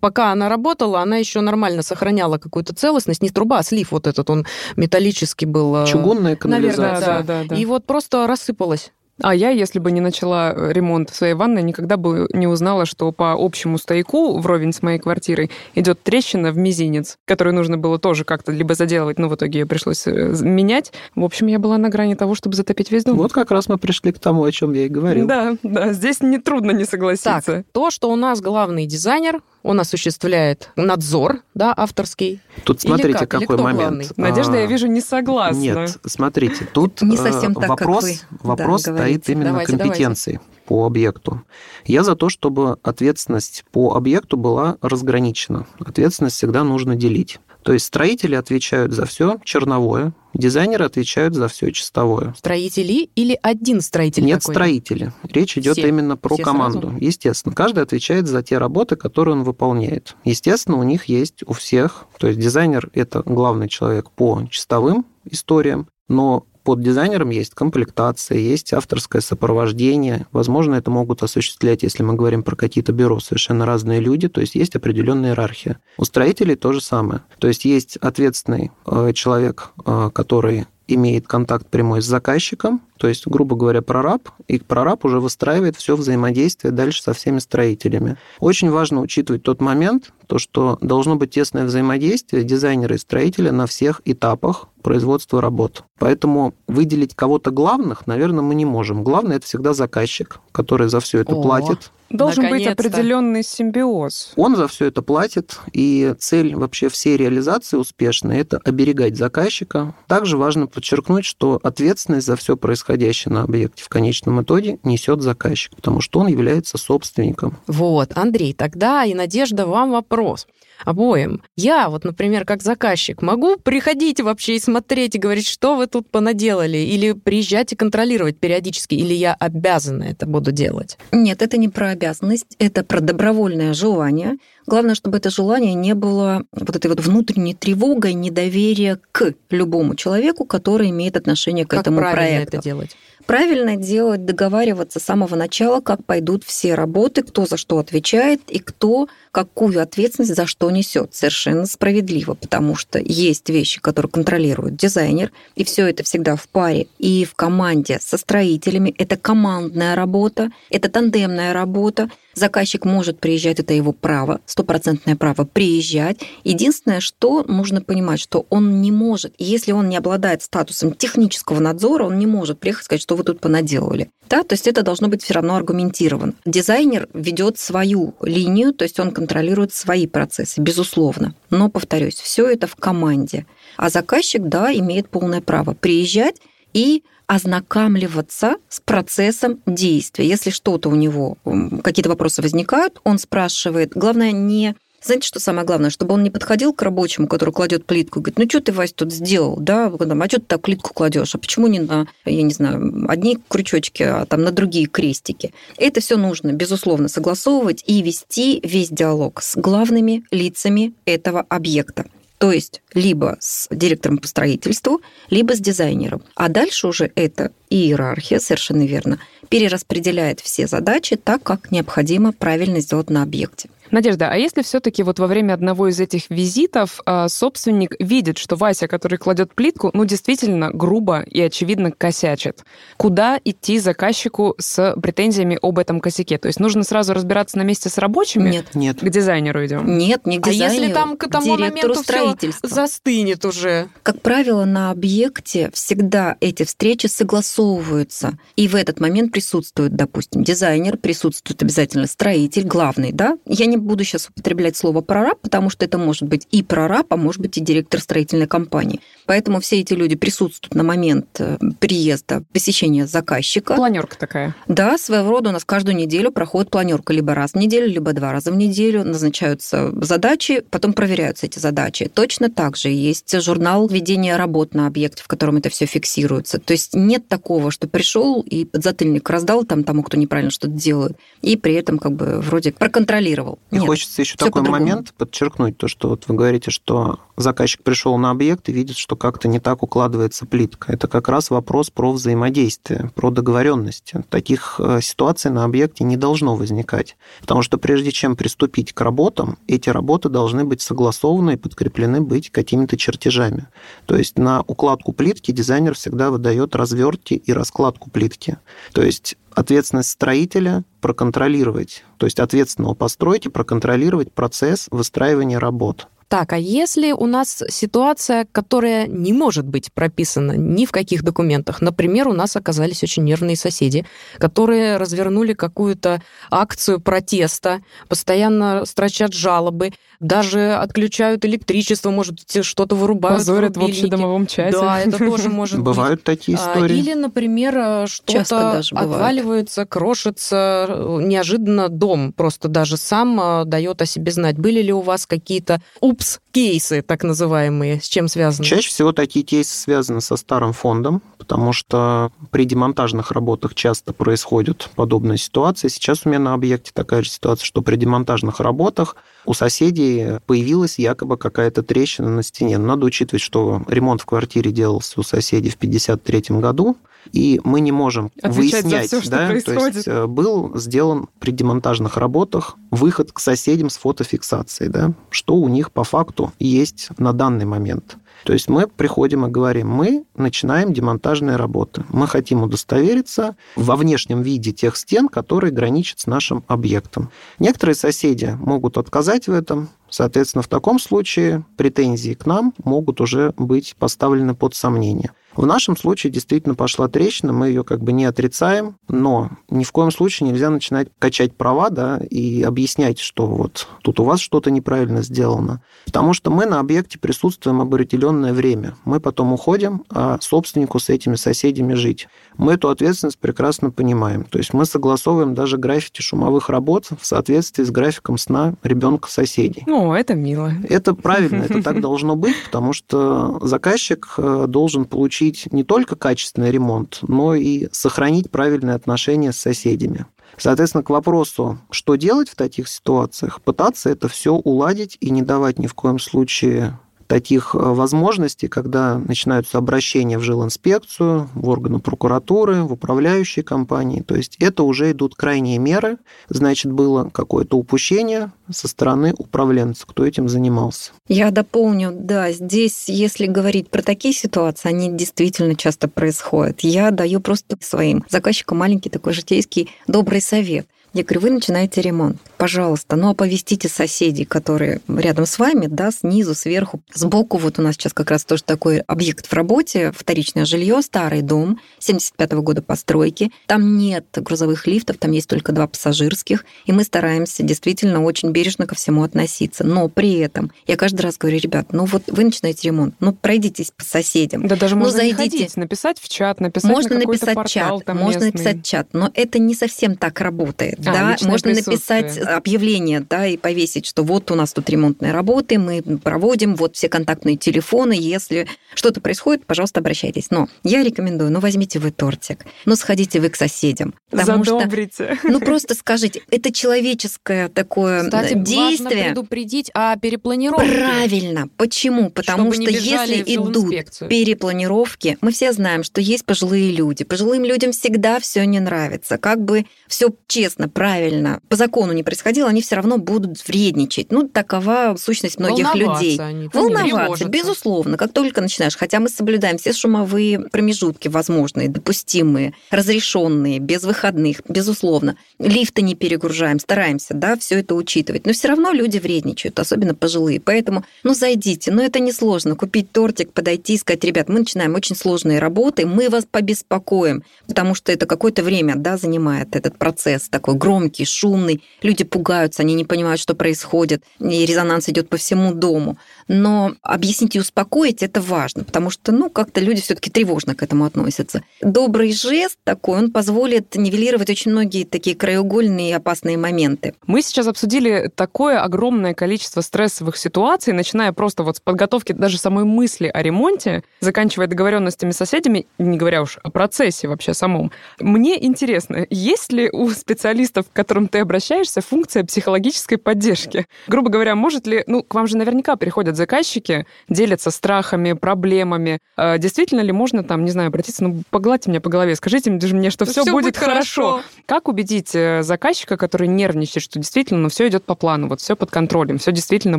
пока 0.00 0.30
она 0.32 0.48
работала, 0.48 1.00
она 1.00 1.16
еще 1.16 1.40
нормально 1.40 1.82
сохраняла 1.82 2.38
какую-то 2.38 2.74
целостность. 2.74 3.22
Не 3.22 3.30
труба, 3.30 3.58
а 3.58 3.62
слив 3.62 3.92
вот 3.92 4.06
этот, 4.06 4.28
он 4.28 4.46
металлический 4.76 5.46
был. 5.46 5.74
Э, 5.82 5.86
Чугунная 5.86 6.36
канализация. 6.36 6.86
Наверное, 6.90 7.22
да. 7.22 7.22
Да, 7.22 7.42
да, 7.42 7.48
да. 7.48 7.56
И 7.56 7.64
вот 7.64 7.86
просто 7.86 8.26
рассыпалась. 8.26 8.92
А 9.22 9.34
я, 9.34 9.50
если 9.50 9.78
бы 9.78 9.92
не 9.92 10.00
начала 10.00 10.52
э, 10.52 10.72
ремонт 10.72 11.10
в 11.10 11.14
своей 11.14 11.34
ванной, 11.34 11.62
никогда 11.62 11.96
бы 11.96 12.28
не 12.32 12.46
узнала, 12.46 12.86
что 12.86 13.12
по 13.12 13.32
общему 13.32 13.78
стояку 13.78 14.38
вровень 14.38 14.72
с 14.72 14.82
моей 14.82 14.98
квартирой 14.98 15.50
идет 15.74 16.02
трещина 16.02 16.50
в 16.50 16.58
мизинец, 16.58 17.18
которую 17.24 17.54
нужно 17.54 17.78
было 17.78 17.98
тоже 17.98 18.24
как-то 18.24 18.50
либо 18.52 18.74
заделывать, 18.74 19.18
но 19.18 19.28
в 19.28 19.36
итоге 19.36 19.60
ее 19.60 19.66
пришлось 19.66 20.06
э, 20.06 20.34
менять. 20.40 20.92
В 21.14 21.22
общем, 21.22 21.46
я 21.46 21.58
была 21.60 21.78
на 21.78 21.88
грани 21.88 22.16
того, 22.16 22.34
чтобы 22.34 22.56
затопить 22.56 22.90
весь 22.90 23.04
дом. 23.04 23.16
Вот 23.16 23.32
как 23.32 23.50
раз 23.52 23.68
мы 23.68 23.78
пришли 23.78 24.12
к 24.12 24.18
тому, 24.18 24.42
о 24.44 24.50
чем 24.50 24.72
я 24.72 24.86
и 24.86 24.88
говорил. 24.88 25.26
Да, 25.26 25.56
да, 25.62 25.92
здесь 25.92 26.20
нетрудно 26.20 26.72
не 26.72 26.84
согласиться. 26.84 27.40
Так, 27.44 27.64
то, 27.72 27.90
что 27.90 28.10
у 28.10 28.16
нас 28.16 28.40
главный 28.40 28.86
дизайнер, 28.86 29.40
он 29.62 29.80
осуществляет 29.80 30.70
надзор, 30.76 31.42
да, 31.54 31.72
авторский. 31.76 32.40
Тут 32.64 32.80
смотрите, 32.80 33.26
как? 33.26 33.30
какой 33.30 33.56
момент. 33.56 33.78
Главный? 33.80 34.08
Надежда, 34.16 34.56
я 34.58 34.64
а, 34.64 34.66
вижу, 34.66 34.86
не 34.86 35.00
согласна. 35.00 35.60
Нет, 35.60 35.98
смотрите, 36.04 36.66
тут 36.72 37.00
не 37.02 37.16
совсем 37.16 37.54
так, 37.54 37.68
вопрос, 37.68 38.04
как 38.04 38.30
вы, 38.30 38.38
вопрос 38.48 38.84
да, 38.84 38.96
стоит 38.96 39.28
именно 39.28 39.50
давайте, 39.50 39.76
компетенции 39.76 40.32
давайте. 40.32 40.52
по 40.66 40.86
объекту. 40.86 41.42
Я 41.84 42.02
за 42.02 42.16
то, 42.16 42.28
чтобы 42.28 42.78
ответственность 42.82 43.64
по 43.70 43.94
объекту 43.94 44.36
была 44.36 44.76
разграничена. 44.80 45.66
Ответственность 45.78 46.36
всегда 46.36 46.64
нужно 46.64 46.96
делить. 46.96 47.38
То 47.62 47.72
есть 47.72 47.86
строители 47.86 48.34
отвечают 48.34 48.92
за 48.92 49.06
все 49.06 49.38
черновое, 49.44 50.12
дизайнеры 50.34 50.84
отвечают 50.84 51.34
за 51.34 51.48
все 51.48 51.70
чистовое. 51.72 52.34
Строители 52.36 53.10
или 53.14 53.38
один 53.42 53.80
строитель? 53.80 54.24
Нет, 54.24 54.42
строители. 54.42 55.12
Речь 55.24 55.58
идет 55.58 55.76
все, 55.76 55.88
именно 55.88 56.16
про 56.16 56.36
команду. 56.36 56.88
Сразу? 56.88 56.96
Естественно, 57.00 57.54
каждый 57.54 57.82
отвечает 57.82 58.26
за 58.26 58.42
те 58.42 58.58
работы, 58.58 58.96
которые 58.96 59.36
он 59.36 59.42
выполняет. 59.44 60.16
Естественно, 60.24 60.78
у 60.78 60.82
них 60.82 61.06
есть 61.06 61.42
у 61.46 61.52
всех, 61.52 62.06
то 62.18 62.28
есть 62.28 62.38
дизайнер 62.38 62.90
это 62.92 63.22
главный 63.24 63.68
человек 63.68 64.10
по 64.10 64.42
чистовым 64.50 65.06
историям, 65.24 65.88
но 66.08 66.46
под 66.62 66.80
дизайнером 66.80 67.30
есть 67.30 67.54
комплектация, 67.54 68.38
есть 68.38 68.72
авторское 68.72 69.20
сопровождение. 69.20 70.26
Возможно, 70.32 70.76
это 70.76 70.90
могут 70.90 71.22
осуществлять, 71.22 71.82
если 71.82 72.02
мы 72.02 72.14
говорим 72.14 72.42
про 72.42 72.56
какие-то 72.56 72.92
бюро, 72.92 73.20
совершенно 73.20 73.66
разные 73.66 74.00
люди, 74.00 74.28
то 74.28 74.40
есть 74.40 74.54
есть 74.54 74.76
определенная 74.76 75.30
иерархия. 75.30 75.78
У 75.98 76.04
строителей 76.04 76.56
то 76.56 76.72
же 76.72 76.80
самое. 76.80 77.22
То 77.38 77.48
есть 77.48 77.64
есть 77.64 77.96
ответственный 77.96 78.70
э, 78.86 79.12
человек, 79.14 79.70
э, 79.84 80.10
который 80.12 80.66
имеет 80.88 81.26
контакт 81.26 81.66
прямой 81.66 82.02
с 82.02 82.06
заказчиком, 82.06 82.80
то 83.02 83.08
есть, 83.08 83.26
грубо 83.26 83.56
говоря, 83.56 83.82
прораб, 83.82 84.28
и 84.46 84.60
прораб 84.60 85.04
уже 85.04 85.18
выстраивает 85.18 85.76
все 85.76 85.96
взаимодействие 85.96 86.70
дальше 86.70 87.02
со 87.02 87.12
всеми 87.12 87.40
строителями. 87.40 88.16
Очень 88.38 88.70
важно 88.70 89.00
учитывать 89.00 89.42
тот 89.42 89.60
момент, 89.60 90.12
то, 90.28 90.38
что 90.38 90.78
должно 90.80 91.16
быть 91.16 91.30
тесное 91.30 91.64
взаимодействие 91.64 92.44
дизайнера 92.44 92.94
и 92.94 92.98
строителя 92.98 93.50
на 93.50 93.66
всех 93.66 94.02
этапах 94.04 94.68
производства 94.82 95.40
работ. 95.40 95.84
Поэтому 95.98 96.54
выделить 96.66 97.14
кого-то 97.14 97.50
главных, 97.50 98.06
наверное, 98.06 98.42
мы 98.42 98.54
не 98.54 98.64
можем. 98.64 99.04
Главное 99.04 99.36
это 99.36 99.46
всегда 99.46 99.74
заказчик, 99.74 100.38
который 100.52 100.88
за 100.88 101.00
все 101.00 101.20
это 101.20 101.34
О, 101.34 101.42
платит. 101.42 101.90
Должен 102.10 102.50
быть 102.50 102.66
определенный 102.66 103.42
симбиоз. 103.42 104.32
Он 104.36 104.54
за 104.56 104.68
все 104.68 104.86
это 104.86 105.02
платит, 105.02 105.58
и 105.72 106.14
цель 106.18 106.54
вообще 106.54 106.88
всей 106.88 107.16
реализации 107.16 107.76
успешной– 107.76 108.36
это 108.38 108.60
оберегать 108.64 109.16
заказчика. 109.16 109.94
Также 110.08 110.36
важно 110.36 110.66
подчеркнуть, 110.72 111.24
что 111.24 111.60
ответственность 111.62 112.26
за 112.26 112.36
все 112.36 112.56
происходящее 112.56 113.32
на 113.32 113.42
объекте 113.42 113.84
в 113.84 113.88
конечном 113.88 114.42
итоге 114.42 114.78
несет 114.82 115.22
заказчик, 115.22 115.74
потому 115.76 116.00
что 116.00 116.20
он 116.20 116.26
является 116.26 116.78
собственником. 116.78 117.58
Вот, 117.66 118.12
Андрей, 118.16 118.52
тогда 118.52 119.04
и 119.04 119.14
Надежда, 119.14 119.66
вам 119.66 119.92
вопрос 119.92 120.46
обоим. 120.84 121.42
Я 121.56 121.88
вот, 121.88 122.04
например, 122.04 122.44
как 122.44 122.62
заказчик, 122.62 123.22
могу 123.22 123.56
приходить 123.56 124.20
вообще 124.20 124.56
и 124.56 124.60
смотреть 124.60 125.14
и 125.14 125.18
говорить, 125.18 125.46
что 125.46 125.76
вы 125.76 125.86
тут 125.86 126.10
понаделали, 126.10 126.78
или 126.78 127.12
приезжать 127.12 127.72
и 127.72 127.76
контролировать 127.76 128.38
периодически, 128.38 128.94
или 128.94 129.14
я 129.14 129.34
обязана 129.34 130.04
это 130.04 130.26
буду 130.26 130.52
делать? 130.52 130.98
Нет, 131.12 131.42
это 131.42 131.56
не 131.56 131.68
про 131.68 131.90
обязанность, 131.90 132.56
это 132.58 132.84
про 132.84 133.00
добровольное 133.00 133.74
желание. 133.74 134.38
Главное, 134.66 134.94
чтобы 134.94 135.16
это 135.18 135.30
желание 135.30 135.74
не 135.74 135.94
было 135.94 136.44
вот 136.52 136.76
этой 136.76 136.86
вот 136.86 137.00
внутренней 137.00 137.54
тревогой, 137.54 138.14
недоверия 138.14 138.98
к 139.12 139.34
любому 139.50 139.94
человеку, 139.94 140.44
который 140.44 140.90
имеет 140.90 141.16
отношение 141.16 141.66
к 141.66 141.70
как 141.70 141.80
этому 141.80 141.98
проекту. 141.98 142.56
это 142.58 142.62
делать? 142.62 142.96
Правильно 143.26 143.76
делать, 143.76 144.24
договариваться 144.24 144.98
с 144.98 145.04
самого 145.04 145.36
начала, 145.36 145.80
как 145.80 146.04
пойдут 146.04 146.44
все 146.44 146.74
работы, 146.74 147.22
кто 147.22 147.46
за 147.46 147.56
что 147.56 147.78
отвечает 147.78 148.40
и 148.48 148.58
кто 148.58 149.08
какую 149.30 149.80
ответственность 149.80 150.34
за 150.34 150.46
что 150.46 150.70
несет. 150.70 151.14
Совершенно 151.14 151.66
справедливо, 151.66 152.34
потому 152.34 152.74
что 152.74 152.98
есть 152.98 153.48
вещи, 153.48 153.80
которые 153.80 154.10
контролирует 154.10 154.76
дизайнер, 154.76 155.30
и 155.54 155.64
все 155.64 155.86
это 155.86 156.02
всегда 156.02 156.36
в 156.36 156.48
паре 156.48 156.88
и 156.98 157.24
в 157.24 157.34
команде 157.34 157.98
со 158.00 158.18
строителями. 158.18 158.94
Это 158.98 159.16
командная 159.16 159.94
работа, 159.94 160.50
это 160.70 160.88
тандемная 160.88 161.52
работа. 161.52 162.10
Заказчик 162.34 162.84
может 162.84 163.20
приезжать, 163.20 163.60
это 163.60 163.74
его 163.74 163.92
право, 163.92 164.40
стопроцентное 164.46 165.16
право 165.16 165.44
приезжать. 165.44 166.18
Единственное, 166.44 167.00
что 167.00 167.44
нужно 167.44 167.80
понимать, 167.82 168.20
что 168.20 168.46
он 168.50 168.80
не 168.80 168.90
может, 168.90 169.34
если 169.38 169.72
он 169.72 169.88
не 169.88 169.96
обладает 169.96 170.42
статусом 170.42 170.92
технического 170.92 171.60
надзора, 171.60 172.04
он 172.04 172.18
не 172.18 172.26
может 172.26 172.58
приехать 172.58 172.82
и 172.82 172.84
сказать, 172.86 173.02
что 173.02 173.16
вы 173.16 173.24
тут 173.24 173.40
понаделали. 173.40 174.10
Да, 174.28 174.44
то 174.44 174.54
есть 174.54 174.66
это 174.66 174.82
должно 174.82 175.08
быть 175.08 175.22
все 175.22 175.34
равно 175.34 175.56
аргументировано. 175.56 176.32
Дизайнер 176.46 177.08
ведет 177.12 177.58
свою 177.58 178.14
линию, 178.22 178.72
то 178.72 178.84
есть 178.84 178.98
он 178.98 179.10
контролирует 179.10 179.74
свои 179.74 180.06
процессы, 180.06 180.60
безусловно. 180.60 181.34
Но, 181.50 181.68
повторюсь, 181.68 182.14
все 182.14 182.48
это 182.48 182.66
в 182.66 182.76
команде. 182.76 183.46
А 183.76 183.90
заказчик, 183.90 184.42
да, 184.42 184.72
имеет 184.72 185.10
полное 185.10 185.42
право 185.42 185.74
приезжать 185.74 186.36
и 186.72 187.02
ознакомливаться 187.32 188.56
с 188.68 188.80
процессом 188.80 189.62
действия. 189.64 190.28
Если 190.28 190.50
что-то 190.50 190.90
у 190.90 190.94
него, 190.94 191.38
какие-то 191.82 192.10
вопросы 192.10 192.42
возникают, 192.42 193.00
он 193.04 193.18
спрашивает. 193.18 193.92
Главное 193.94 194.32
не 194.32 194.74
знаете, 195.02 195.26
что 195.26 195.40
самое 195.40 195.66
главное? 195.66 195.90
Чтобы 195.90 196.14
он 196.14 196.22
не 196.22 196.30
подходил 196.30 196.72
к 196.74 196.82
рабочему, 196.82 197.26
который 197.26 197.50
кладет 197.52 197.86
плитку, 197.86 198.20
и 198.20 198.22
говорит, 198.22 198.38
ну 198.38 198.44
что 198.48 198.60
ты, 198.60 198.72
Вась, 198.72 198.92
тут 198.92 199.12
сделал, 199.12 199.56
да, 199.56 199.86
а 199.86 200.28
что 200.28 200.38
ты 200.38 200.46
так 200.46 200.60
плитку 200.60 200.92
кладешь, 200.94 201.34
а 201.34 201.38
почему 201.38 201.66
не 201.66 201.80
на, 201.80 202.06
я 202.24 202.42
не 202.42 202.52
знаю, 202.52 203.06
одни 203.08 203.36
крючочки, 203.48 204.04
а 204.04 204.26
там 204.26 204.42
на 204.42 204.52
другие 204.52 204.86
крестики? 204.86 205.52
Это 205.76 206.00
все 206.00 206.16
нужно, 206.16 206.52
безусловно, 206.52 207.08
согласовывать 207.08 207.82
и 207.84 208.00
вести 208.00 208.60
весь 208.62 208.90
диалог 208.90 209.42
с 209.42 209.56
главными 209.56 210.22
лицами 210.30 210.92
этого 211.04 211.46
объекта. 211.48 212.04
То 212.42 212.50
есть 212.50 212.82
либо 212.92 213.36
с 213.38 213.68
директором 213.70 214.18
по 214.18 214.26
строительству, 214.26 215.00
либо 215.30 215.54
с 215.54 215.60
дизайнером. 215.60 216.22
А 216.34 216.48
дальше 216.48 216.88
уже 216.88 217.12
это 217.14 217.52
иерархия, 217.70 218.40
совершенно 218.40 218.84
верно, 218.84 219.20
перераспределяет 219.48 220.40
все 220.40 220.66
задачи 220.66 221.14
так, 221.14 221.44
как 221.44 221.70
необходимо 221.70 222.32
правильно 222.32 222.80
сделать 222.80 223.10
на 223.10 223.22
объекте. 223.22 223.70
Надежда, 223.92 224.30
а 224.30 224.36
если 224.36 224.62
все-таки 224.62 225.02
вот 225.02 225.18
во 225.18 225.26
время 225.26 225.52
одного 225.52 225.88
из 225.88 226.00
этих 226.00 226.30
визитов 226.30 227.00
а, 227.04 227.28
собственник 227.28 227.94
видит, 227.98 228.38
что 228.38 228.56
Вася, 228.56 228.88
который 228.88 229.18
кладет 229.18 229.54
плитку, 229.54 229.90
ну 229.92 230.06
действительно 230.06 230.70
грубо 230.72 231.20
и 231.20 231.42
очевидно 231.42 231.92
косячит, 231.92 232.64
куда 232.96 233.38
идти 233.44 233.78
заказчику 233.78 234.54
с 234.58 234.94
претензиями 235.00 235.58
об 235.60 235.78
этом 235.78 236.00
косяке? 236.00 236.38
То 236.38 236.46
есть 236.46 236.58
нужно 236.58 236.84
сразу 236.84 237.12
разбираться 237.12 237.58
на 237.58 237.62
месте 237.64 237.90
с 237.90 237.98
рабочими? 237.98 238.48
Нет. 238.48 238.74
Нет. 238.74 239.00
К 239.00 239.10
дизайнеру 239.10 239.66
идем? 239.66 239.98
Нет, 239.98 240.26
не 240.26 240.38
к 240.38 240.48
дизайнеру. 240.48 240.70
А 240.70 240.74
если 240.74 240.94
там 240.94 241.16
к 241.18 241.28
тому 241.28 241.58
моменту 241.58 241.94
строительства. 241.94 242.66
все 242.66 242.74
застынет 242.74 243.44
уже? 243.44 243.88
Как 244.02 244.22
правило, 244.22 244.64
на 244.64 244.90
объекте 244.90 245.70
всегда 245.74 246.36
эти 246.40 246.64
встречи 246.64 247.08
согласовываются. 247.08 248.38
И 248.56 248.68
в 248.68 248.74
этот 248.74 249.00
момент 249.00 249.32
присутствует, 249.32 249.94
допустим, 249.94 250.44
дизайнер, 250.44 250.96
присутствует 250.96 251.62
обязательно 251.62 252.06
строитель, 252.06 252.64
главный, 252.64 253.12
да? 253.12 253.36
Я 253.44 253.66
не 253.66 253.81
буду 253.82 254.04
сейчас 254.04 254.28
употреблять 254.28 254.76
слово 254.76 255.00
прораб, 255.00 255.40
потому 255.40 255.70
что 255.70 255.84
это 255.84 255.98
может 255.98 256.24
быть 256.24 256.46
и 256.50 256.62
прораб, 256.62 257.12
а 257.12 257.16
может 257.16 257.40
быть 257.40 257.58
и 257.58 257.60
директор 257.60 258.00
строительной 258.00 258.46
компании. 258.46 259.00
Поэтому 259.26 259.60
все 259.60 259.80
эти 259.80 259.94
люди 259.94 260.16
присутствуют 260.16 260.74
на 260.74 260.82
момент 260.82 261.26
э, 261.38 261.58
приезда, 261.78 262.42
посещения 262.52 263.06
заказчика. 263.06 263.74
Планерка 263.74 264.18
такая. 264.18 264.54
Да, 264.68 264.98
своего 264.98 265.30
рода 265.30 265.50
у 265.50 265.52
нас 265.52 265.64
каждую 265.64 265.96
неделю 265.96 266.30
проходит 266.32 266.70
планерка 266.70 267.12
либо 267.12 267.34
раз 267.34 267.52
в 267.52 267.56
неделю, 267.56 267.86
либо 267.88 268.12
два 268.12 268.32
раза 268.32 268.50
в 268.50 268.56
неделю. 268.56 269.04
Назначаются 269.04 269.92
задачи, 270.02 270.62
потом 270.70 270.92
проверяются 270.92 271.46
эти 271.46 271.58
задачи. 271.58 272.10
Точно 272.12 272.50
так 272.50 272.76
же 272.76 272.88
есть 272.88 273.40
журнал 273.42 273.88
ведения 273.88 274.36
работ 274.36 274.74
на 274.74 274.86
объекте, 274.86 275.22
в 275.22 275.28
котором 275.28 275.56
это 275.56 275.68
все 275.68 275.86
фиксируется. 275.86 276.58
То 276.58 276.72
есть 276.72 276.94
нет 276.94 277.28
такого, 277.28 277.70
что 277.70 277.88
пришел 277.88 278.42
и 278.42 278.64
подзатыльник 278.64 279.28
раздал 279.28 279.64
там 279.64 279.84
тому, 279.84 280.02
кто 280.02 280.16
неправильно 280.16 280.50
что-то 280.50 280.72
делает, 280.72 281.16
и 281.40 281.56
при 281.56 281.74
этом 281.74 281.98
как 281.98 282.12
бы 282.12 282.40
вроде 282.40 282.72
проконтролировал. 282.72 283.58
И 283.72 283.76
Нет, 283.76 283.86
хочется 283.86 284.20
еще 284.20 284.36
такой 284.36 284.60
момент 284.60 285.14
подчеркнуть, 285.16 285.78
то, 285.78 285.88
что 285.88 286.10
вот 286.10 286.28
вы 286.28 286.34
говорите, 286.34 286.70
что 286.70 287.20
заказчик 287.38 287.82
пришел 287.82 288.18
на 288.18 288.30
объект 288.30 288.68
и 288.68 288.72
видит, 288.72 288.98
что 288.98 289.16
как-то 289.16 289.48
не 289.48 289.60
так 289.60 289.82
укладывается 289.82 290.44
плитка. 290.44 290.92
Это 290.92 291.08
как 291.08 291.26
раз 291.30 291.48
вопрос 291.48 291.88
про 291.88 292.12
взаимодействие, 292.12 293.10
про 293.14 293.30
договоренности. 293.30 294.24
Таких 294.28 294.78
э, 294.78 295.00
ситуаций 295.00 295.50
на 295.50 295.64
объекте 295.64 296.04
не 296.04 296.18
должно 296.18 296.54
возникать. 296.54 297.16
Потому 297.40 297.62
что 297.62 297.78
прежде 297.78 298.12
чем 298.12 298.36
приступить 298.36 298.92
к 298.92 299.00
работам, 299.00 299.56
эти 299.66 299.88
работы 299.88 300.28
должны 300.28 300.64
быть 300.64 300.82
согласованы 300.82 301.54
и 301.54 301.56
подкреплены 301.56 302.20
быть 302.20 302.50
какими-то 302.50 302.98
чертежами. 302.98 303.68
То 304.04 304.16
есть 304.16 304.36
на 304.36 304.60
укладку 304.66 305.14
плитки 305.14 305.50
дизайнер 305.50 305.94
всегда 305.94 306.30
выдает 306.30 306.76
развертки 306.76 307.32
и 307.32 307.52
раскладку 307.54 308.10
плитки. 308.10 308.58
То 308.92 309.02
есть 309.02 309.36
ответственность 309.54 310.10
строителя 310.10 310.84
проконтролировать, 311.00 312.04
то 312.22 312.26
есть 312.26 312.38
ответственного 312.38 312.94
постройки 312.94 313.48
проконтролировать 313.48 314.32
процесс 314.32 314.86
выстраивания 314.92 315.58
работ. 315.58 316.06
Так, 316.28 316.52
а 316.52 316.56
если 316.56 317.10
у 317.10 317.26
нас 317.26 317.64
ситуация, 317.68 318.46
которая 318.52 319.08
не 319.08 319.32
может 319.32 319.66
быть 319.66 319.92
прописана 319.92 320.52
ни 320.52 320.86
в 320.86 320.92
каких 320.92 321.24
документах, 321.24 321.82
например, 321.82 322.28
у 322.28 322.32
нас 322.32 322.54
оказались 322.54 323.02
очень 323.02 323.24
нервные 323.24 323.56
соседи, 323.56 324.06
которые 324.38 324.98
развернули 324.98 325.52
какую-то 325.52 326.22
акцию 326.48 327.00
протеста, 327.00 327.82
постоянно 328.08 328.86
строчат 328.86 329.34
жалобы, 329.34 329.90
даже 330.22 330.74
отключают 330.74 331.44
электричество, 331.44 332.10
может 332.10 332.34
быть, 332.34 332.64
что-то 332.64 332.94
вырубают. 332.94 333.38
Позорят 333.38 333.76
в 333.76 333.82
общедомовом 333.82 334.46
чате. 334.46 334.78
Да, 334.78 335.00
это 335.00 335.18
тоже 335.18 335.48
может 335.48 335.76
быть. 335.76 335.84
Бывают 335.84 336.22
такие 336.22 336.56
А, 336.56 336.60
истории. 336.60 336.96
Или, 336.96 337.14
например, 337.14 337.76
э, 337.76 338.06
что-то 338.06 338.82
отваливается, 338.92 339.84
крошится, 339.84 340.86
э, 340.88 341.18
неожиданно 341.22 341.88
дом 341.88 342.32
просто 342.32 342.68
даже 342.68 342.96
сам 342.96 343.38
э, 343.40 343.64
дает 343.64 344.00
о 344.00 344.06
себе 344.06 344.30
знать. 344.32 344.56
Были 344.56 344.80
ли 344.80 344.92
у 344.92 345.00
вас 345.00 345.26
какие-то 345.26 345.82
упс-кейсы, 346.00 347.02
так 347.02 347.24
называемые, 347.24 348.00
с 348.00 348.08
чем 348.08 348.28
связаны? 348.28 348.64
Чаще 348.64 348.88
всего 348.88 349.12
такие 349.12 349.44
кейсы 349.44 349.76
связаны 349.76 350.20
со 350.20 350.36
старым 350.36 350.72
фондом, 350.72 351.20
потому 351.38 351.72
что 351.72 352.30
при 352.50 352.64
демонтажных 352.64 353.32
работах 353.32 353.74
часто 353.74 354.12
происходят 354.12 354.88
подобные 354.94 355.38
ситуации. 355.38 355.88
Сейчас 355.88 356.20
у 356.24 356.28
меня 356.28 356.38
на 356.38 356.54
объекте 356.54 356.92
такая 356.94 357.22
же 357.22 357.30
ситуация, 357.30 357.64
что 357.64 357.82
при 357.82 357.96
демонтажных 357.96 358.60
работах 358.60 359.16
у 359.44 359.54
соседей 359.54 360.38
появилась 360.46 360.98
якобы 360.98 361.36
какая-то 361.36 361.82
трещина 361.82 362.28
на 362.30 362.42
стене. 362.42 362.78
Но 362.78 362.86
надо 362.86 363.06
учитывать, 363.06 363.42
что 363.42 363.82
ремонт 363.88 364.20
в 364.20 364.26
квартире 364.26 364.72
делался 364.72 365.20
у 365.20 365.22
соседей 365.22 365.70
в 365.70 365.76
1953 365.76 366.58
году, 366.58 366.96
и 367.32 367.60
мы 367.64 367.80
не 367.80 367.92
можем 367.92 368.30
Отвечать 368.42 368.84
выяснять, 368.84 369.06
что 369.06 369.30
да, 369.30 369.46
то 369.46 369.52
происходит. 369.52 369.94
есть 369.94 370.08
э, 370.08 370.26
был 370.26 370.76
сделан 370.76 371.28
при 371.38 371.52
демонтажных 371.52 372.16
работах 372.16 372.76
выход 372.90 373.32
к 373.32 373.38
соседям 373.38 373.90
с 373.90 373.96
фотофиксацией, 373.96 374.90
да, 374.90 375.12
что 375.30 375.54
у 375.54 375.68
них 375.68 375.92
по 375.92 376.04
факту 376.04 376.52
есть 376.58 377.10
на 377.18 377.32
данный 377.32 377.64
момент. 377.64 378.16
То 378.44 378.52
есть 378.52 378.68
мы 378.68 378.86
приходим 378.86 379.46
и 379.46 379.50
говорим, 379.50 379.88
мы 379.88 380.24
начинаем 380.34 380.92
демонтажные 380.92 381.56
работы. 381.56 382.04
Мы 382.08 382.26
хотим 382.26 382.62
удостовериться 382.62 383.56
во 383.76 383.96
внешнем 383.96 384.42
виде 384.42 384.72
тех 384.72 384.96
стен, 384.96 385.28
которые 385.28 385.72
граничат 385.72 386.20
с 386.20 386.26
нашим 386.26 386.64
объектом. 386.66 387.30
Некоторые 387.58 387.94
соседи 387.94 388.56
могут 388.60 388.98
отказать 388.98 389.46
в 389.46 389.52
этом, 389.52 389.88
Соответственно, 390.12 390.60
в 390.60 390.68
таком 390.68 390.98
случае 390.98 391.64
претензии 391.78 392.34
к 392.34 392.44
нам 392.44 392.74
могут 392.84 393.22
уже 393.22 393.54
быть 393.56 393.96
поставлены 393.98 394.54
под 394.54 394.74
сомнение. 394.74 395.30
В 395.54 395.66
нашем 395.66 395.96
случае 395.96 396.32
действительно 396.32 396.74
пошла 396.74 397.08
трещина, 397.08 397.52
мы 397.52 397.68
ее 397.68 397.84
как 397.84 398.02
бы 398.02 398.12
не 398.12 398.24
отрицаем, 398.24 398.96
но 399.08 399.50
ни 399.68 399.84
в 399.84 399.92
коем 399.92 400.10
случае 400.10 400.48
нельзя 400.48 400.70
начинать 400.70 401.08
качать 401.18 401.54
права 401.54 401.90
да, 401.90 402.18
и 402.18 402.62
объяснять, 402.62 403.18
что 403.18 403.46
вот 403.46 403.86
тут 404.02 404.18
у 404.20 404.24
вас 404.24 404.40
что-то 404.40 404.70
неправильно 404.70 405.22
сделано. 405.22 405.82
Потому 406.06 406.32
что 406.32 406.50
мы 406.50 406.64
на 406.64 406.80
объекте 406.80 407.18
присутствуем 407.18 407.80
определенное 407.80 408.52
время. 408.52 408.96
Мы 409.04 409.20
потом 409.20 409.52
уходим, 409.52 410.04
а 410.08 410.38
собственнику 410.40 410.98
с 410.98 411.10
этими 411.10 411.36
соседями 411.36 411.94
жить. 411.94 412.28
Мы 412.56 412.74
эту 412.74 412.88
ответственность 412.88 413.38
прекрасно 413.38 413.90
понимаем. 413.90 414.44
То 414.44 414.58
есть 414.58 414.72
мы 414.72 414.86
согласовываем 414.86 415.54
даже 415.54 415.76
графики 415.76 416.22
шумовых 416.22 416.70
работ 416.70 417.08
в 417.18 417.26
соответствии 417.26 417.84
с 417.84 417.90
графиком 417.90 418.38
сна 418.38 418.74
ребенка 418.82 419.30
соседей. 419.30 419.84
О, 419.86 420.14
это 420.14 420.34
мило. 420.34 420.72
Это 420.88 421.14
правильно, 421.14 421.64
это 421.64 421.82
так 421.82 422.00
должно 422.00 422.36
быть, 422.36 422.56
потому 422.64 422.92
что 422.92 423.58
заказчик 423.62 424.34
э, 424.38 424.64
должен 424.66 425.04
получить 425.04 425.41
не 425.70 425.84
только 425.84 426.16
качественный 426.16 426.70
ремонт, 426.70 427.18
но 427.22 427.54
и 427.54 427.88
сохранить 427.92 428.50
правильные 428.50 428.96
отношения 428.96 429.52
с 429.52 429.56
соседями. 429.56 430.26
Соответственно, 430.56 431.02
к 431.02 431.10
вопросу, 431.10 431.78
что 431.90 432.16
делать 432.16 432.48
в 432.48 432.56
таких 432.56 432.88
ситуациях, 432.88 433.60
пытаться 433.62 434.10
это 434.10 434.28
все 434.28 434.54
уладить 434.54 435.16
и 435.20 435.30
не 435.30 435.42
давать 435.42 435.78
ни 435.78 435.86
в 435.86 435.94
коем 435.94 436.18
случае 436.18 436.98
таких 437.32 437.74
э, 437.74 437.78
возможностей, 437.78 438.68
когда 438.68 439.16
начинаются 439.16 439.78
обращения 439.78 440.36
в 440.36 440.42
жилинспекцию, 440.42 441.48
в 441.54 441.66
органы 441.66 441.98
прокуратуры, 441.98 442.82
в 442.82 442.92
управляющие 442.92 443.62
компании. 443.62 444.20
То 444.20 444.34
есть 444.34 444.56
это 444.60 444.82
уже 444.82 445.12
идут 445.12 445.34
крайние 445.34 445.78
меры. 445.78 446.18
Значит, 446.50 446.92
было 446.92 447.30
какое-то 447.30 447.78
упущение 447.78 448.52
со 448.70 448.86
стороны 448.86 449.32
управленца, 449.38 450.04
кто 450.06 450.26
этим 450.26 450.46
занимался. 450.50 451.12
Я 451.26 451.50
дополню, 451.50 452.12
да, 452.12 452.52
здесь, 452.52 453.08
если 453.08 453.46
говорить 453.46 453.88
про 453.88 454.02
такие 454.02 454.34
ситуации, 454.34 454.90
они 454.90 455.10
действительно 455.10 455.74
часто 455.74 456.08
происходят. 456.08 456.80
Я 456.80 457.10
даю 457.12 457.40
просто 457.40 457.78
своим 457.80 458.26
заказчикам 458.28 458.76
маленький 458.76 459.08
такой 459.08 459.32
житейский 459.32 459.88
добрый 460.06 460.42
совет. 460.42 460.86
Я 461.14 461.24
говорю, 461.24 461.40
вы 461.40 461.50
начинаете 461.50 462.00
ремонт. 462.00 462.38
Пожалуйста, 462.56 463.16
ну 463.16 463.28
оповестите 463.30 463.88
соседей, 463.88 464.46
которые 464.46 465.00
рядом 465.08 465.44
с 465.44 465.58
вами, 465.58 465.86
да, 465.86 466.10
снизу, 466.10 466.54
сверху, 466.54 467.02
сбоку. 467.12 467.58
Вот 467.58 467.78
у 467.78 467.82
нас 467.82 467.96
сейчас 467.96 468.14
как 468.14 468.30
раз 468.30 468.44
тоже 468.44 468.62
такой 468.62 469.00
объект 469.00 469.46
в 469.46 469.52
работе, 469.52 470.12
вторичное 470.16 470.64
жилье, 470.64 471.02
старый 471.02 471.42
дом, 471.42 471.80
75 471.98 472.52
-го 472.52 472.62
года 472.62 472.80
постройки. 472.80 473.50
Там 473.66 473.98
нет 473.98 474.26
грузовых 474.36 474.86
лифтов, 474.86 475.18
там 475.18 475.32
есть 475.32 475.48
только 475.48 475.72
два 475.72 475.86
пассажирских, 475.86 476.64
и 476.86 476.92
мы 476.92 477.04
стараемся 477.04 477.62
действительно 477.62 478.22
очень 478.22 478.50
бережно 478.52 478.86
ко 478.86 478.94
всему 478.94 479.22
относиться. 479.22 479.84
Но 479.84 480.08
при 480.08 480.38
этом 480.38 480.72
я 480.86 480.96
каждый 480.96 481.20
раз 481.20 481.36
говорю, 481.36 481.58
ребят, 481.58 481.92
ну 481.92 482.06
вот 482.06 482.22
вы 482.28 482.44
начинаете 482.44 482.88
ремонт, 482.88 483.16
ну 483.20 483.32
пройдитесь 483.32 483.90
по 483.90 484.04
соседям. 484.04 484.66
Да 484.66 484.76
даже 484.76 484.94
ну, 484.94 485.02
можно 485.02 485.18
зайдите. 485.18 485.36
ходить, 485.36 485.76
написать 485.76 486.18
в 486.18 486.28
чат, 486.28 486.60
написать 486.60 486.90
можно 486.90 487.18
на 487.18 487.26
написать 487.26 487.54
портал 487.54 487.98
чат, 487.98 488.06
там 488.06 488.16
можно 488.16 488.44
местный. 488.44 488.52
написать 488.52 488.84
чат, 488.84 489.08
но 489.12 489.30
это 489.34 489.58
не 489.58 489.74
совсем 489.74 490.16
так 490.16 490.40
работает. 490.40 491.01
А, 491.06 491.36
да? 491.36 491.36
Можно 491.42 491.74
написать 491.74 492.38
объявление, 492.38 493.20
да, 493.20 493.46
и 493.46 493.56
повесить, 493.56 494.06
что 494.06 494.22
вот 494.22 494.50
у 494.50 494.54
нас 494.54 494.72
тут 494.72 494.88
ремонтные 494.90 495.32
работы, 495.32 495.78
мы 495.78 496.02
проводим, 496.02 496.74
вот 496.74 496.96
все 496.96 497.08
контактные 497.08 497.56
телефоны, 497.56 498.14
если 498.18 498.66
что-то 498.94 499.20
происходит, 499.20 499.66
пожалуйста, 499.66 500.00
обращайтесь. 500.00 500.50
Но 500.50 500.68
я 500.84 501.02
рекомендую, 501.02 501.50
ну 501.50 501.60
возьмите 501.60 501.98
вы 501.98 502.10
тортик, 502.10 502.66
ну 502.84 502.96
сходите 502.96 503.40
вы 503.40 503.48
к 503.48 503.56
соседям, 503.56 504.14
потому 504.30 504.64
что 504.64 504.78
Задобрите. 504.78 505.38
ну 505.44 505.60
просто 505.60 505.94
скажите, 505.94 506.42
это 506.50 506.72
человеческое 506.72 507.68
такое 507.68 508.24
Кстати, 508.24 508.54
важно 508.54 508.64
действие. 508.64 509.24
предупредить 509.26 509.90
о 509.94 510.16
перепланировке. 510.16 510.84
Правильно. 510.84 511.68
Почему? 511.76 512.30
Потому 512.30 512.72
Чтобы 512.72 512.88
что 512.88 512.98
если 512.98 513.42
идут 513.42 513.94
перепланировки, 514.28 515.38
мы 515.40 515.52
все 515.52 515.72
знаем, 515.72 516.04
что 516.04 516.20
есть 516.20 516.44
пожилые 516.44 516.92
люди. 516.92 517.24
Пожилым 517.24 517.64
людям 517.64 517.92
всегда 517.92 518.40
все 518.40 518.64
не 518.64 518.80
нравится. 518.80 519.38
Как 519.38 519.62
бы 519.62 519.86
все 520.08 520.28
честно, 520.46 520.88
правильно, 520.92 521.60
по 521.68 521.76
закону 521.76 522.12
не 522.12 522.22
происходило, 522.22 522.68
они 522.68 522.82
все 522.82 522.96
равно 522.96 523.18
будут 523.18 523.66
вредничать. 523.66 524.30
Ну, 524.30 524.48
такова 524.48 525.16
сущность 525.18 525.58
многих 525.58 525.86
Волноваться 525.86 526.24
людей. 526.24 526.38
они, 526.38 526.68
Волноваться, 526.72 527.44
безусловно, 527.46 528.16
как 528.16 528.32
только 528.32 528.60
начинаешь. 528.60 528.96
Хотя 528.96 529.20
мы 529.20 529.28
соблюдаем 529.28 529.78
все 529.78 529.92
шумовые 529.92 530.60
промежутки 530.60 531.28
возможные, 531.28 531.88
допустимые, 531.88 532.74
разрешенные, 532.90 533.78
без 533.78 534.04
выходных, 534.04 534.60
безусловно. 534.68 535.36
Лифты 535.58 536.02
не 536.02 536.14
перегружаем, 536.14 536.78
стараемся, 536.78 537.34
да, 537.34 537.56
все 537.56 537.80
это 537.80 537.94
учитывать. 537.94 538.46
Но 538.46 538.52
все 538.52 538.68
равно 538.68 538.92
люди 538.92 539.18
вредничают, 539.18 539.78
особенно 539.78 540.14
пожилые. 540.14 540.60
Поэтому, 540.60 541.04
ну, 541.22 541.34
зайдите, 541.34 541.90
но 541.90 542.02
это 542.02 542.20
несложно. 542.20 542.76
Купить 542.76 543.12
тортик, 543.12 543.52
подойти 543.52 543.94
и 543.94 543.98
сказать, 543.98 544.24
ребят, 544.24 544.48
мы 544.48 544.60
начинаем 544.60 544.94
очень 544.94 545.16
сложные 545.16 545.58
работы, 545.58 546.06
мы 546.06 546.28
вас 546.28 546.44
побеспокоим, 546.50 547.42
потому 547.66 547.94
что 547.94 548.12
это 548.12 548.26
какое-то 548.26 548.62
время, 548.62 548.94
да, 548.96 549.16
занимает 549.16 549.74
этот 549.76 549.98
процесс 549.98 550.48
такой 550.48 550.74
громкий, 550.82 551.24
шумный. 551.24 551.84
Люди 552.02 552.24
пугаются, 552.24 552.82
они 552.82 552.94
не 552.94 553.04
понимают, 553.04 553.40
что 553.40 553.54
происходит, 553.54 554.24
и 554.40 554.66
резонанс 554.66 555.08
идет 555.08 555.28
по 555.28 555.36
всему 555.36 555.72
дому. 555.72 556.18
Но 556.54 556.92
объяснить 557.00 557.56
и 557.56 557.60
успокоить 557.60 558.22
это 558.22 558.42
важно, 558.42 558.84
потому 558.84 559.08
что, 559.08 559.32
ну, 559.32 559.48
как-то 559.48 559.80
люди 559.80 560.02
все-таки 560.02 560.30
тревожно 560.30 560.74
к 560.74 560.82
этому 560.82 561.06
относятся. 561.06 561.62
Добрый 561.80 562.34
жест 562.34 562.76
такой, 562.84 563.20
он 563.20 563.32
позволит 563.32 563.94
нивелировать 563.94 564.50
очень 564.50 564.70
многие 564.70 565.04
такие 565.04 565.34
краеугольные 565.34 566.14
опасные 566.14 566.58
моменты. 566.58 567.14
Мы 567.26 567.40
сейчас 567.40 567.66
обсудили 567.68 568.30
такое 568.34 568.82
огромное 568.82 569.32
количество 569.32 569.80
стрессовых 569.80 570.36
ситуаций, 570.36 570.92
начиная 570.92 571.32
просто 571.32 571.62
вот 571.62 571.78
с 571.78 571.80
подготовки 571.80 572.32
даже 572.32 572.58
самой 572.58 572.84
мысли 572.84 573.30
о 573.32 573.42
ремонте, 573.42 574.02
заканчивая 574.20 574.66
договоренностями 574.66 575.30
с 575.30 575.38
соседями, 575.38 575.86
не 575.96 576.18
говоря 576.18 576.42
уж 576.42 576.58
о 576.62 576.70
процессе 576.70 577.28
вообще 577.28 577.54
самом. 577.54 577.92
Мне 578.20 578.62
интересно, 578.62 579.26
есть 579.30 579.72
ли 579.72 579.88
у 579.90 580.10
специалистов, 580.10 580.90
к 580.90 580.92
которым 580.92 581.28
ты 581.28 581.38
обращаешься, 581.38 582.02
функция 582.02 582.44
психологической 582.44 583.16
поддержки? 583.16 583.86
Грубо 584.06 584.28
говоря, 584.28 584.54
может 584.54 584.86
ли, 584.86 585.02
ну, 585.06 585.22
к 585.22 585.34
вам 585.34 585.46
же 585.46 585.56
наверняка 585.56 585.96
приходят 585.96 586.36
заказчики, 586.42 587.06
делятся 587.28 587.70
страхами, 587.70 588.32
проблемами. 588.34 589.18
Э, 589.36 589.58
Действительно 589.58 590.00
ли 590.00 590.12
можно 590.12 590.42
там, 590.42 590.64
не 590.64 590.70
знаю, 590.70 590.88
обратиться, 590.88 591.24
ну, 591.24 591.42
погладьте 591.50 591.90
меня 591.90 592.00
по 592.00 592.10
голове, 592.10 592.36
скажите 592.36 592.70
мне, 592.70 593.10
что 593.10 593.24
все 593.24 593.44
будет 593.44 593.62
будет 593.62 593.76
хорошо. 593.76 594.30
хорошо. 594.30 594.48
Как 594.66 594.88
убедить 594.88 595.34
э, 595.34 595.62
заказчика, 595.62 596.16
который 596.16 596.48
нервничает, 596.48 597.02
что 597.02 597.18
действительно, 597.18 597.60
ну, 597.60 597.68
все 597.68 597.88
идет 597.88 598.04
по 598.04 598.14
плану, 598.14 598.48
вот 598.48 598.60
все 598.60 598.76
под 598.76 598.90
контролем, 598.90 599.38
все 599.38 599.52
действительно 599.52 599.98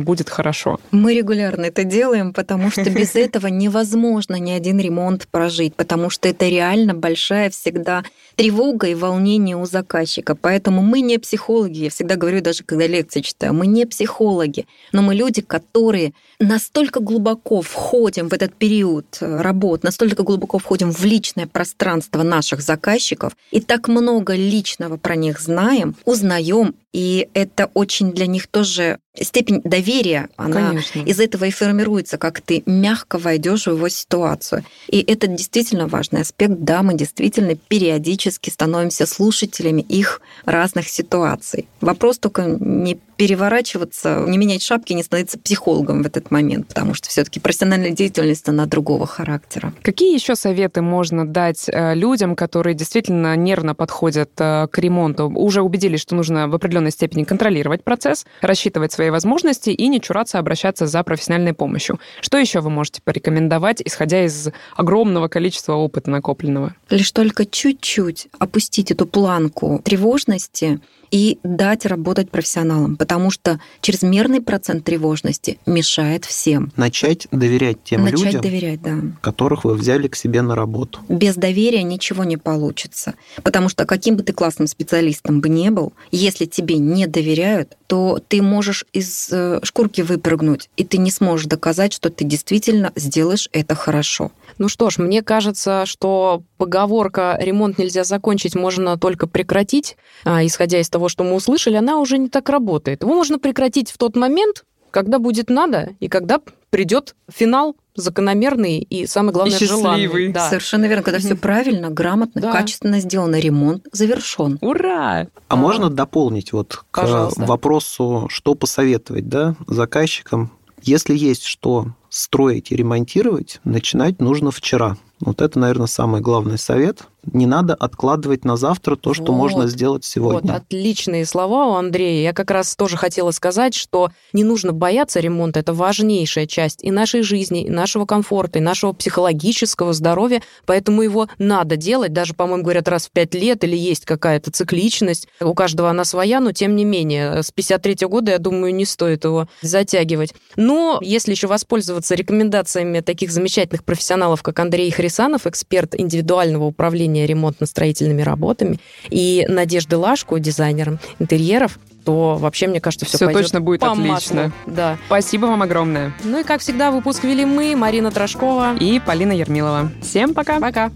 будет 0.00 0.28
хорошо? 0.28 0.78
Мы 0.90 1.14
регулярно 1.14 1.64
это 1.66 1.84
делаем, 1.84 2.32
потому 2.32 2.70
что 2.70 2.88
без 2.90 3.14
этого 3.14 3.46
невозможно 3.48 4.36
ни 4.36 4.50
один 4.50 4.78
ремонт 4.78 5.26
прожить, 5.30 5.74
потому 5.74 6.10
что 6.10 6.28
это 6.28 6.48
реально 6.48 6.94
большая 6.94 7.50
всегда 7.50 8.04
тревога 8.36 8.88
и 8.88 8.94
волнение 8.94 9.56
у 9.56 9.64
заказчика. 9.64 10.34
Поэтому 10.34 10.82
мы 10.82 11.00
не 11.00 11.18
психологи, 11.18 11.84
я 11.84 11.90
всегда 11.90 12.16
говорю, 12.16 12.40
даже 12.40 12.64
когда 12.64 12.86
лекции 12.86 13.20
читаю, 13.20 13.54
мы 13.54 13.66
не 13.66 13.86
психологи, 13.86 14.66
но 14.92 15.02
мы 15.02 15.14
люди, 15.14 15.40
которые 15.40 16.12
настолько 16.44 17.00
глубоко 17.00 17.62
входим 17.62 18.28
в 18.28 18.32
этот 18.32 18.54
период 18.54 19.18
э, 19.20 19.40
работ, 19.40 19.82
настолько 19.82 20.22
глубоко 20.22 20.58
входим 20.58 20.92
в 20.92 21.04
личное 21.04 21.46
пространство 21.46 22.22
наших 22.22 22.60
заказчиков 22.60 23.36
и 23.50 23.60
так 23.60 23.88
много 23.88 24.34
личного 24.34 24.96
про 24.96 25.16
них 25.16 25.40
знаем, 25.40 25.96
узнаем, 26.04 26.74
и 26.92 27.28
это 27.34 27.70
очень 27.74 28.12
для 28.12 28.26
них 28.26 28.46
тоже 28.46 28.98
степень 29.20 29.60
доверия, 29.64 30.28
она 30.36 30.68
Конечно. 30.68 31.00
из 31.00 31.18
этого 31.18 31.44
и 31.44 31.50
формируется, 31.50 32.18
как 32.18 32.40
ты 32.40 32.62
мягко 32.66 33.18
войдешь 33.18 33.66
в 33.66 33.72
его 33.72 33.88
ситуацию. 33.88 34.64
И 34.88 35.00
это 35.00 35.26
действительно 35.26 35.88
важный 35.88 36.22
аспект. 36.22 36.54
Да, 36.58 36.82
мы 36.82 36.94
действительно 36.94 37.56
периодически 37.56 38.50
становимся 38.50 39.06
слушателями 39.06 39.82
их 39.82 40.20
разных 40.44 40.88
ситуаций. 40.88 41.68
Вопрос 41.80 42.18
только 42.18 42.44
не 42.44 42.98
переворачиваться, 43.16 44.24
не 44.26 44.38
менять 44.38 44.62
шапки, 44.62 44.92
не 44.92 45.02
становиться 45.02 45.38
психологом 45.38 46.02
в 46.02 46.06
этот 46.06 46.30
момент, 46.34 46.66
потому 46.68 46.94
что 46.94 47.08
все-таки 47.08 47.38
профессиональная 47.38 47.90
деятельность, 47.90 48.48
она 48.48 48.66
другого 48.66 49.06
характера. 49.06 49.72
Какие 49.82 50.12
еще 50.14 50.34
советы 50.34 50.82
можно 50.82 51.24
дать 51.26 51.68
э, 51.68 51.94
людям, 51.94 52.34
которые 52.34 52.74
действительно 52.74 53.36
нервно 53.36 53.74
подходят 53.76 54.30
э, 54.38 54.66
к 54.66 54.78
ремонту? 54.78 55.28
Уже 55.28 55.62
убедились, 55.62 56.00
что 56.00 56.16
нужно 56.16 56.48
в 56.48 56.54
определенной 56.54 56.90
степени 56.90 57.22
контролировать 57.22 57.84
процесс, 57.84 58.26
рассчитывать 58.40 58.92
свои 58.92 59.10
возможности 59.10 59.70
и 59.70 59.86
не 59.86 60.00
чураться 60.00 60.40
обращаться 60.40 60.86
за 60.86 61.04
профессиональной 61.04 61.54
помощью. 61.54 62.00
Что 62.20 62.38
еще 62.38 62.60
вы 62.60 62.70
можете 62.70 63.00
порекомендовать, 63.04 63.80
исходя 63.84 64.24
из 64.24 64.48
огромного 64.76 65.28
количества 65.28 65.74
опыта 65.74 66.10
накопленного? 66.10 66.74
Лишь 66.90 67.12
только 67.12 67.46
чуть-чуть 67.46 68.26
опустить 68.38 68.90
эту 68.90 69.06
планку 69.06 69.80
тревожности 69.84 70.80
и 71.10 71.38
дать 71.42 71.86
работать 71.86 72.30
профессионалам, 72.30 72.96
потому 72.96 73.30
что 73.30 73.60
чрезмерный 73.80 74.40
процент 74.40 74.84
тревожности 74.84 75.58
мешает 75.66 76.24
всем. 76.24 76.72
Начать 76.76 77.28
доверять 77.30 77.82
тем 77.84 78.04
Начать 78.04 78.24
людям, 78.24 78.40
доверять, 78.42 78.82
да. 78.82 78.96
которых 79.20 79.64
вы 79.64 79.74
взяли 79.74 80.08
к 80.08 80.16
себе 80.16 80.42
на 80.42 80.54
работу. 80.54 81.00
Без 81.08 81.36
доверия 81.36 81.82
ничего 81.82 82.24
не 82.24 82.36
получится. 82.36 83.14
Потому 83.42 83.68
что 83.68 83.84
каким 83.84 84.16
бы 84.16 84.22
ты 84.22 84.32
классным 84.32 84.66
специалистом 84.66 85.40
бы 85.40 85.48
не 85.48 85.70
был, 85.70 85.92
если 86.10 86.46
тебе 86.46 86.78
не 86.78 87.06
доверяют, 87.06 87.76
то 87.86 88.20
ты 88.26 88.42
можешь 88.42 88.84
из 88.92 89.28
э, 89.30 89.60
шкурки 89.62 90.00
выпрыгнуть, 90.00 90.68
и 90.76 90.84
ты 90.84 90.98
не 90.98 91.10
сможешь 91.10 91.46
доказать, 91.46 91.92
что 91.92 92.10
ты 92.10 92.24
действительно 92.24 92.92
сделаешь 92.96 93.48
это 93.52 93.74
хорошо. 93.74 94.32
Ну 94.58 94.68
что 94.68 94.90
ж, 94.90 94.98
мне 94.98 95.22
кажется, 95.22 95.84
что 95.86 96.42
поговорка 96.58 97.36
«ремонт 97.40 97.78
нельзя 97.78 98.04
закончить, 98.04 98.54
можно 98.54 98.96
только 98.98 99.26
прекратить», 99.26 99.96
а, 100.24 100.44
исходя 100.44 100.80
из 100.80 100.88
того, 100.88 101.08
что 101.08 101.24
мы 101.24 101.34
услышали, 101.34 101.74
она 101.76 101.98
уже 101.98 102.18
не 102.18 102.28
так 102.28 102.48
работает. 102.48 103.02
Его 103.02 103.14
можно 103.14 103.38
прекратить 103.38 103.90
в 103.90 103.98
тот 103.98 104.16
момент, 104.16 104.64
когда 104.90 105.18
будет 105.18 105.50
надо, 105.50 105.90
и 105.98 106.08
когда 106.08 106.40
придет 106.70 107.16
финал 107.32 107.76
закономерный 107.96 108.78
и, 108.78 109.06
самое 109.06 109.32
главное, 109.32 109.56
И 109.56 109.58
счастливый. 109.58 110.08
желанный. 110.08 110.32
Да. 110.32 110.48
Совершенно 110.48 110.86
верно, 110.86 111.02
когда 111.02 111.18
все 111.20 111.36
правильно, 111.36 111.90
грамотно, 111.90 112.40
Да. 112.40 112.52
качественно 112.52 113.00
сделано, 113.00 113.38
ремонт 113.38 113.86
завершен. 113.92 114.58
Ура! 114.60 115.28
А 115.48 115.56
можно 115.56 115.90
дополнить 115.90 116.52
вот 116.52 116.84
к 116.90 117.00
Пожалуйста. 117.00 117.42
вопросу, 117.44 118.26
что 118.30 118.54
посоветовать 118.54 119.28
да, 119.28 119.54
заказчикам? 119.66 120.50
Если 120.82 121.16
есть 121.16 121.44
что 121.44 121.86
строить 122.14 122.70
и 122.70 122.76
ремонтировать, 122.76 123.60
начинать 123.64 124.20
нужно 124.20 124.52
вчера. 124.52 124.96
Вот 125.20 125.40
это, 125.40 125.58
наверное, 125.58 125.86
самый 125.86 126.20
главный 126.20 126.58
совет. 126.58 127.04
Не 127.32 127.46
надо 127.46 127.74
откладывать 127.74 128.44
на 128.44 128.56
завтра 128.56 128.96
то, 128.96 129.14
что 129.14 129.32
Вот. 129.32 129.38
можно 129.38 129.66
сделать 129.66 130.04
сегодня. 130.04 130.52
Вот, 130.52 130.60
отличные 130.60 131.24
слова 131.24 131.68
у 131.68 131.72
Андрея. 131.74 132.22
Я 132.22 132.32
как 132.34 132.50
раз 132.50 132.76
тоже 132.76 132.98
хотела 132.98 133.30
сказать, 133.30 133.74
что 133.74 134.10
не 134.34 134.44
нужно 134.44 134.72
бояться 134.72 135.20
ремонта. 135.20 135.60
Это 135.60 135.72
важнейшая 135.72 136.46
часть 136.46 136.84
и 136.84 136.90
нашей 136.90 137.22
жизни, 137.22 137.64
и 137.64 137.70
нашего 137.70 138.04
комфорта, 138.04 138.58
и 138.58 138.62
нашего 138.62 138.92
психологического 138.92 139.94
здоровья. 139.94 140.42
Поэтому 140.66 141.00
его 141.00 141.28
надо 141.38 141.76
делать. 141.76 142.12
Даже, 142.12 142.34
по-моему, 142.34 142.62
говорят, 142.64 142.88
раз 142.88 143.06
в 143.06 143.10
пять 143.10 143.34
лет 143.34 143.64
или 143.64 143.76
есть 143.76 144.04
какая-то 144.04 144.50
цикличность. 144.50 145.28
У 145.40 145.54
каждого 145.54 145.88
она 145.88 146.04
своя, 146.04 146.40
но 146.40 146.52
тем 146.52 146.76
не 146.76 146.84
менее. 146.84 147.42
С 147.42 147.50
53 147.52 148.06
года, 148.06 148.32
я 148.32 148.38
думаю, 148.38 148.74
не 148.74 148.84
стоит 148.84 149.24
его 149.24 149.48
затягивать. 149.62 150.34
Но 150.56 150.98
если 151.00 151.30
еще 151.30 151.46
воспользоваться 151.46 152.03
воспользоваться 152.04 152.14
рекомендациями 152.14 153.00
таких 153.00 153.30
замечательных 153.30 153.84
профессионалов, 153.84 154.42
как 154.42 154.58
Андрей 154.60 154.90
Хрисанов, 154.90 155.46
эксперт 155.46 155.94
индивидуального 155.98 156.64
управления 156.64 157.26
ремонтно-строительными 157.26 158.22
работами, 158.22 158.78
и 159.10 159.46
Надежда 159.48 159.98
Лашко, 159.98 160.38
дизайнер 160.38 160.98
интерьеров, 161.18 161.78
то 162.04 162.36
вообще, 162.36 162.66
мне 162.66 162.80
кажется, 162.80 163.06
все, 163.06 163.16
Все 163.16 163.26
пойдет 163.26 163.42
точно 163.42 163.60
будет 163.60 163.80
по 163.80 163.92
отлично. 163.92 164.12
маслу. 164.12 164.52
Да. 164.66 164.98
Спасибо 165.06 165.46
вам 165.46 165.62
огромное. 165.62 166.12
Ну 166.22 166.40
и, 166.40 166.44
как 166.44 166.60
всегда, 166.60 166.90
выпуск 166.90 167.24
вели 167.24 167.46
мы, 167.46 167.74
Марина 167.76 168.10
Трошкова. 168.10 168.76
И 168.78 169.00
Полина 169.00 169.32
Ермилова. 169.32 169.90
Всем 170.02 170.34
пока. 170.34 170.60
Пока. 170.60 170.90